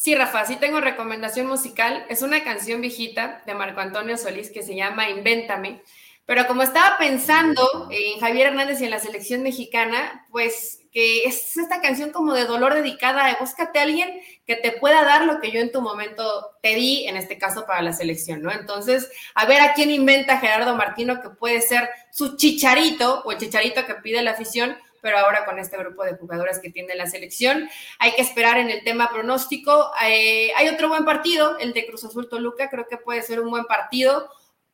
Sí, 0.00 0.14
Rafa, 0.14 0.46
sí 0.46 0.56
tengo 0.56 0.80
recomendación 0.80 1.46
musical. 1.46 2.06
Es 2.08 2.22
una 2.22 2.42
canción 2.42 2.80
viejita 2.80 3.42
de 3.44 3.52
Marco 3.52 3.80
Antonio 3.80 4.16
Solís 4.16 4.48
que 4.48 4.62
se 4.62 4.74
llama 4.74 5.10
Invéntame. 5.10 5.82
Pero 6.24 6.46
como 6.46 6.62
estaba 6.62 6.96
pensando 6.96 7.86
en 7.90 8.18
Javier 8.18 8.46
Hernández 8.46 8.80
y 8.80 8.86
en 8.86 8.92
la 8.92 8.98
selección 8.98 9.42
mexicana, 9.42 10.26
pues 10.30 10.80
que 10.90 11.24
es 11.24 11.54
esta 11.54 11.82
canción 11.82 12.12
como 12.12 12.32
de 12.32 12.46
dolor 12.46 12.72
dedicada 12.72 13.26
a 13.26 13.36
búscate 13.38 13.78
a 13.78 13.82
alguien 13.82 14.22
que 14.46 14.56
te 14.56 14.72
pueda 14.72 15.04
dar 15.04 15.26
lo 15.26 15.38
que 15.38 15.50
yo 15.50 15.60
en 15.60 15.70
tu 15.70 15.82
momento 15.82 16.24
te 16.62 16.74
di, 16.74 17.06
en 17.06 17.18
este 17.18 17.36
caso 17.36 17.66
para 17.66 17.82
la 17.82 17.92
selección, 17.92 18.40
¿no? 18.40 18.50
Entonces, 18.50 19.10
a 19.34 19.44
ver 19.44 19.60
a 19.60 19.74
quién 19.74 19.90
inventa 19.90 20.38
Gerardo 20.38 20.74
Martino 20.76 21.20
que 21.20 21.28
puede 21.28 21.60
ser 21.60 21.90
su 22.10 22.38
chicharito 22.38 23.20
o 23.26 23.32
el 23.32 23.38
chicharito 23.38 23.84
que 23.84 23.96
pide 23.96 24.22
la 24.22 24.30
afición, 24.30 24.78
pero 25.00 25.18
ahora 25.18 25.44
con 25.44 25.58
este 25.58 25.76
grupo 25.76 26.04
de 26.04 26.16
jugadoras 26.16 26.58
que 26.58 26.70
tiene 26.70 26.94
la 26.94 27.06
selección. 27.06 27.68
Hay 27.98 28.12
que 28.12 28.22
esperar 28.22 28.58
en 28.58 28.70
el 28.70 28.84
tema 28.84 29.10
pronóstico. 29.10 29.90
Eh, 30.06 30.52
hay 30.56 30.68
otro 30.68 30.88
buen 30.88 31.04
partido, 31.04 31.58
el 31.58 31.72
de 31.72 31.86
Cruz 31.86 32.04
Azul 32.04 32.28
Toluca, 32.28 32.70
creo 32.70 32.86
que 32.88 32.96
puede 32.96 33.22
ser 33.22 33.40
un 33.40 33.50
buen 33.50 33.64
partido 33.64 34.30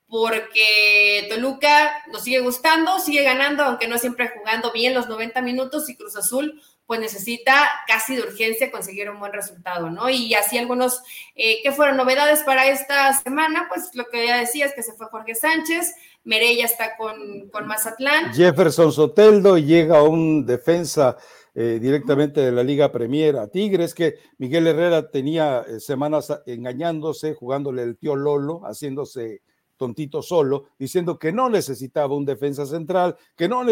porque 0.08 1.26
Toluca 1.28 2.04
nos 2.12 2.22
sigue 2.22 2.38
gustando, 2.38 3.00
sigue 3.00 3.24
ganando, 3.24 3.64
aunque 3.64 3.88
no 3.88 3.98
siempre 3.98 4.28
jugando 4.28 4.70
bien 4.70 4.94
los 4.94 5.08
90 5.08 5.42
minutos 5.42 5.88
y 5.88 5.96
Cruz 5.96 6.16
Azul 6.16 6.62
pues 6.86 7.00
necesita 7.00 7.68
casi 7.86 8.14
de 8.14 8.22
urgencia 8.22 8.70
conseguir 8.70 9.10
un 9.10 9.18
buen 9.18 9.32
resultado, 9.32 9.90
¿no? 9.90 10.08
Y 10.08 10.34
así 10.34 10.56
algunos, 10.56 11.02
eh, 11.34 11.58
¿qué 11.62 11.72
fueron 11.72 11.96
novedades 11.96 12.44
para 12.44 12.66
esta 12.66 13.12
semana? 13.12 13.66
Pues 13.68 13.90
lo 13.94 14.06
que 14.06 14.24
ya 14.24 14.38
decía 14.38 14.66
es 14.66 14.74
que 14.74 14.84
se 14.84 14.92
fue 14.92 15.08
Jorge 15.08 15.34
Sánchez, 15.34 15.94
Merella 16.26 16.64
está 16.64 16.96
con, 16.96 17.48
con 17.50 17.66
Mazatlán. 17.68 18.34
Jefferson 18.34 18.92
Soteldo 18.92 19.58
llega 19.58 20.02
un 20.02 20.44
defensa 20.44 21.16
eh, 21.54 21.78
directamente 21.80 22.40
de 22.40 22.50
la 22.50 22.64
Liga 22.64 22.90
Premier 22.90 23.36
a 23.36 23.46
Tigres, 23.46 23.94
que 23.94 24.16
Miguel 24.38 24.66
Herrera 24.66 25.08
tenía 25.08 25.60
eh, 25.60 25.78
semanas 25.78 26.32
engañándose, 26.46 27.34
jugándole 27.34 27.84
el 27.84 27.96
tío 27.96 28.16
Lolo, 28.16 28.62
haciéndose 28.64 29.42
tontito 29.76 30.20
solo, 30.20 30.64
diciendo 30.78 31.16
que 31.16 31.32
no 31.32 31.48
necesitaba 31.48 32.16
un 32.16 32.24
defensa 32.24 32.66
central, 32.66 33.16
que 33.36 33.48
no, 33.48 33.62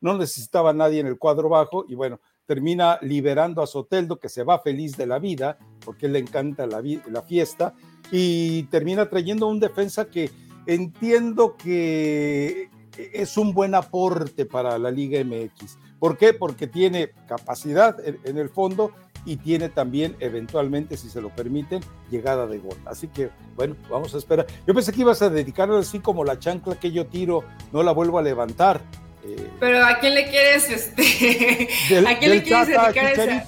no 0.00 0.18
necesitaba 0.18 0.72
nadie 0.72 0.98
en 1.00 1.06
el 1.06 1.16
cuadro 1.16 1.48
bajo, 1.48 1.84
y 1.88 1.94
bueno, 1.94 2.18
termina 2.44 2.98
liberando 3.02 3.62
a 3.62 3.66
Soteldo, 3.68 4.18
que 4.18 4.28
se 4.28 4.42
va 4.42 4.58
feliz 4.58 4.96
de 4.96 5.06
la 5.06 5.20
vida, 5.20 5.58
porque 5.84 6.08
le 6.08 6.18
encanta 6.18 6.66
la, 6.66 6.82
la 7.10 7.22
fiesta, 7.22 7.74
y 8.10 8.64
termina 8.64 9.08
trayendo 9.08 9.46
un 9.46 9.60
defensa 9.60 10.06
que 10.06 10.30
entiendo 10.68 11.56
que 11.56 12.68
es 12.96 13.36
un 13.36 13.52
buen 13.54 13.74
aporte 13.74 14.44
para 14.44 14.78
la 14.78 14.90
Liga 14.90 15.22
MX. 15.24 15.78
¿Por 15.98 16.16
qué? 16.16 16.34
Porque 16.34 16.66
tiene 16.66 17.10
capacidad 17.26 17.96
en 18.04 18.38
el 18.38 18.50
fondo 18.50 18.92
y 19.24 19.36
tiene 19.36 19.68
también 19.68 20.14
eventualmente, 20.20 20.96
si 20.96 21.08
se 21.08 21.20
lo 21.20 21.30
permiten, 21.30 21.80
llegada 22.10 22.46
de 22.46 22.58
gol. 22.58 22.76
Así 22.84 23.08
que, 23.08 23.30
bueno, 23.56 23.76
vamos 23.90 24.14
a 24.14 24.18
esperar. 24.18 24.46
Yo 24.66 24.74
pensé 24.74 24.92
que 24.92 25.00
ibas 25.00 25.22
a 25.22 25.30
dedicarlo 25.30 25.78
así 25.78 26.00
como 26.00 26.24
la 26.24 26.38
chancla 26.38 26.78
que 26.78 26.92
yo 26.92 27.06
tiro, 27.06 27.44
no 27.72 27.82
la 27.82 27.92
vuelvo 27.92 28.18
a 28.18 28.22
levantar. 28.22 28.80
Eh, 29.24 29.50
Pero 29.58 29.84
¿a 29.84 29.98
quién 29.98 30.14
le 30.14 30.28
quieres, 30.28 30.70
este, 30.70 31.68
¿a 32.06 32.18
quién 32.18 32.30
le 32.30 32.42
quieres 32.42 32.68
dedicar 32.68 33.06
esa? 33.06 33.46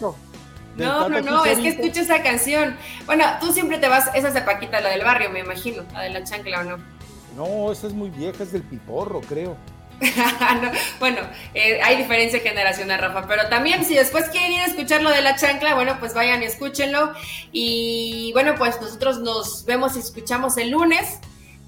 No, 0.77 1.09
no, 1.09 1.21
no, 1.21 1.45
es 1.45 1.59
que 1.59 1.69
escucha 1.69 2.01
esa 2.01 2.23
canción. 2.23 2.77
Bueno, 3.05 3.25
tú 3.41 3.53
siempre 3.53 3.79
te 3.79 3.89
vas, 3.89 4.11
esa 4.15 4.29
es 4.29 4.35
de 4.35 4.41
Paquita, 4.41 4.81
la 4.81 4.91
del 4.91 5.05
barrio, 5.05 5.31
me 5.31 5.41
imagino, 5.41 5.83
la 5.93 6.03
de 6.03 6.11
la 6.11 6.25
chancla 6.25 6.61
o 6.61 6.65
no. 6.65 7.00
No, 7.37 7.71
esa 7.73 7.87
es 7.87 7.93
muy 7.93 8.11
vieja, 8.11 8.43
es 8.43 8.53
del 8.53 8.63
piporro, 8.63 9.21
creo. 9.21 9.57
bueno, 10.99 11.19
eh, 11.55 11.81
hay 11.83 11.97
diferencia 11.97 12.41
generacional, 12.41 13.01
Rafa, 13.01 13.27
pero 13.27 13.49
también 13.49 13.85
si 13.85 13.95
después 13.95 14.29
quieren 14.31 14.53
ir 14.53 14.61
a 14.63 14.67
escuchar 14.67 15.03
lo 15.03 15.11
de 15.11 15.21
la 15.21 15.37
chancla, 15.37 15.75
bueno, 15.75 15.97
pues 16.01 16.15
vayan 16.15 16.43
y 16.43 16.47
escúchenlo. 16.47 17.13
Y 17.53 18.31
bueno, 18.33 18.55
pues 18.57 18.81
nosotros 18.81 19.19
nos 19.19 19.65
vemos 19.67 19.97
y 19.97 20.01
escuchamos 20.01 20.57
el 20.57 20.71
lunes. 20.71 21.19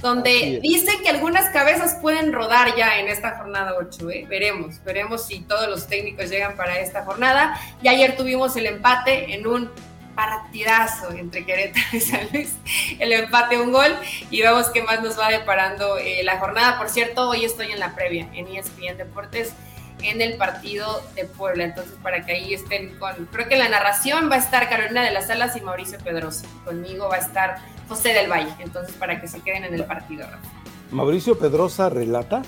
donde 0.00 0.58
dicen 0.60 1.00
que 1.00 1.10
algunas 1.10 1.50
cabezas 1.50 1.98
pueden 2.02 2.32
rodar 2.32 2.74
ya 2.76 2.98
en 2.98 3.06
esta 3.06 3.36
jornada 3.38 3.74
8. 3.78 4.10
¿eh? 4.10 4.26
Veremos, 4.28 4.82
veremos 4.82 5.26
si 5.26 5.42
todos 5.42 5.68
los 5.68 5.86
técnicos 5.86 6.28
llegan 6.28 6.56
para 6.56 6.80
esta 6.80 7.04
jornada. 7.04 7.56
Y 7.84 7.88
ayer 7.88 8.16
tuvimos 8.16 8.56
el 8.56 8.66
empate 8.66 9.32
en 9.32 9.46
un 9.46 9.70
partidazo 10.14 11.10
entre 11.12 11.44
Querétaro 11.44 11.86
y 11.92 12.00
San 12.00 12.28
Luis, 12.32 12.54
el 12.98 13.12
empate 13.12 13.60
un 13.60 13.72
gol 13.72 13.94
y 14.30 14.42
vemos 14.42 14.68
qué 14.70 14.82
más 14.82 15.02
nos 15.02 15.18
va 15.18 15.28
deparando 15.28 15.98
eh, 15.98 16.22
la 16.24 16.38
jornada. 16.38 16.78
Por 16.78 16.88
cierto, 16.88 17.28
hoy 17.28 17.44
estoy 17.44 17.72
en 17.72 17.80
la 17.80 17.94
previa 17.94 18.28
en 18.34 18.46
ESPN 18.48 18.96
Deportes 18.96 19.52
en 20.02 20.20
el 20.20 20.36
partido 20.36 21.02
de 21.14 21.24
Puebla, 21.24 21.64
entonces 21.64 21.94
para 22.02 22.24
que 22.24 22.32
ahí 22.32 22.54
estén 22.54 22.98
con, 22.98 23.26
creo 23.26 23.48
que 23.48 23.56
la 23.56 23.68
narración 23.68 24.30
va 24.30 24.34
a 24.34 24.38
estar 24.38 24.68
Carolina 24.68 25.02
de 25.02 25.12
las 25.12 25.30
Alas 25.30 25.56
y 25.56 25.60
Mauricio 25.60 25.98
Pedrosa, 25.98 26.46
conmigo 26.64 27.08
va 27.08 27.16
a 27.16 27.20
estar 27.20 27.58
José 27.88 28.12
del 28.12 28.30
Valle, 28.30 28.52
entonces 28.58 28.94
para 28.96 29.20
que 29.20 29.28
se 29.28 29.40
queden 29.40 29.64
en 29.64 29.74
el 29.74 29.84
partido. 29.84 30.26
Mauricio 30.90 31.38
Pedrosa 31.38 31.88
relata. 31.88 32.42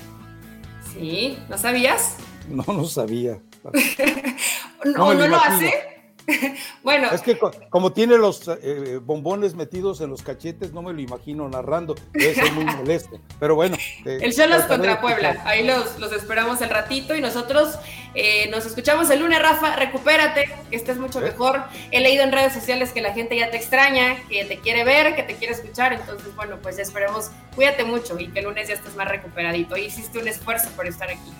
Sí, 0.93 1.39
¿no 1.49 1.57
sabías? 1.57 2.17
No, 2.49 2.63
no 2.67 2.85
sabía. 2.85 3.39
¿O 4.97 5.13
no 5.13 5.27
lo 5.27 5.37
hace? 5.37 5.94
bueno. 6.83 7.09
Es 7.11 7.21
que 7.21 7.37
como 7.69 7.93
tiene 7.93 8.17
los 8.17 8.47
eh, 8.47 8.99
bombones 9.01 9.55
metidos 9.55 10.01
en 10.01 10.09
los 10.09 10.21
cachetes, 10.21 10.73
no 10.73 10.81
me 10.81 10.93
lo 10.93 11.01
imagino 11.01 11.47
narrando. 11.47 11.95
Debe 12.13 12.33
ser 12.33 12.51
muy 12.53 12.65
molesto. 12.77 13.19
Pero 13.39 13.55
bueno. 13.55 13.77
Eh, 14.05 14.19
el 14.21 14.33
Cholos 14.33 14.63
contra 14.63 15.01
Puebla. 15.01 15.41
Ahí 15.45 15.65
los, 15.65 15.99
los, 15.99 16.11
esperamos 16.11 16.61
el 16.61 16.69
ratito 16.69 17.15
y 17.15 17.21
nosotros 17.21 17.77
eh, 18.15 18.49
nos 18.49 18.65
escuchamos 18.65 19.09
el 19.09 19.19
lunes, 19.19 19.41
Rafa. 19.41 19.75
Recupérate, 19.75 20.49
que 20.69 20.75
estés 20.75 20.97
mucho 20.97 21.21
mejor. 21.21 21.63
He 21.91 22.01
leído 22.01 22.23
en 22.23 22.31
redes 22.31 22.53
sociales 22.53 22.91
que 22.91 23.01
la 23.01 23.13
gente 23.13 23.37
ya 23.37 23.51
te 23.51 23.57
extraña, 23.57 24.17
que 24.27 24.45
te 24.45 24.59
quiere 24.59 24.83
ver, 24.83 25.15
que 25.15 25.23
te 25.23 25.35
quiere 25.35 25.53
escuchar. 25.53 25.93
Entonces, 25.93 26.35
bueno, 26.35 26.57
pues 26.61 26.79
esperemos. 26.79 27.31
Cuídate 27.55 27.85
mucho 27.85 28.19
y 28.19 28.27
que 28.29 28.39
el 28.39 28.45
lunes 28.45 28.67
ya 28.67 28.73
estés 28.73 28.95
más 28.95 29.07
recuperadito. 29.07 29.77
Hiciste 29.77 30.19
un 30.19 30.27
esfuerzo 30.27 30.69
por 30.75 30.87
estar 30.87 31.09
aquí. 31.09 31.31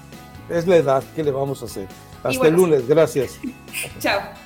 Es 0.49 0.67
la 0.67 0.75
edad, 0.75 1.03
¿qué 1.15 1.23
le 1.23 1.31
vamos 1.31 1.61
a 1.63 1.65
hacer? 1.65 1.87
Hasta 2.23 2.47
el 2.47 2.53
lunes, 2.53 2.87
gracias. 2.87 3.39
Chao. 3.99 4.44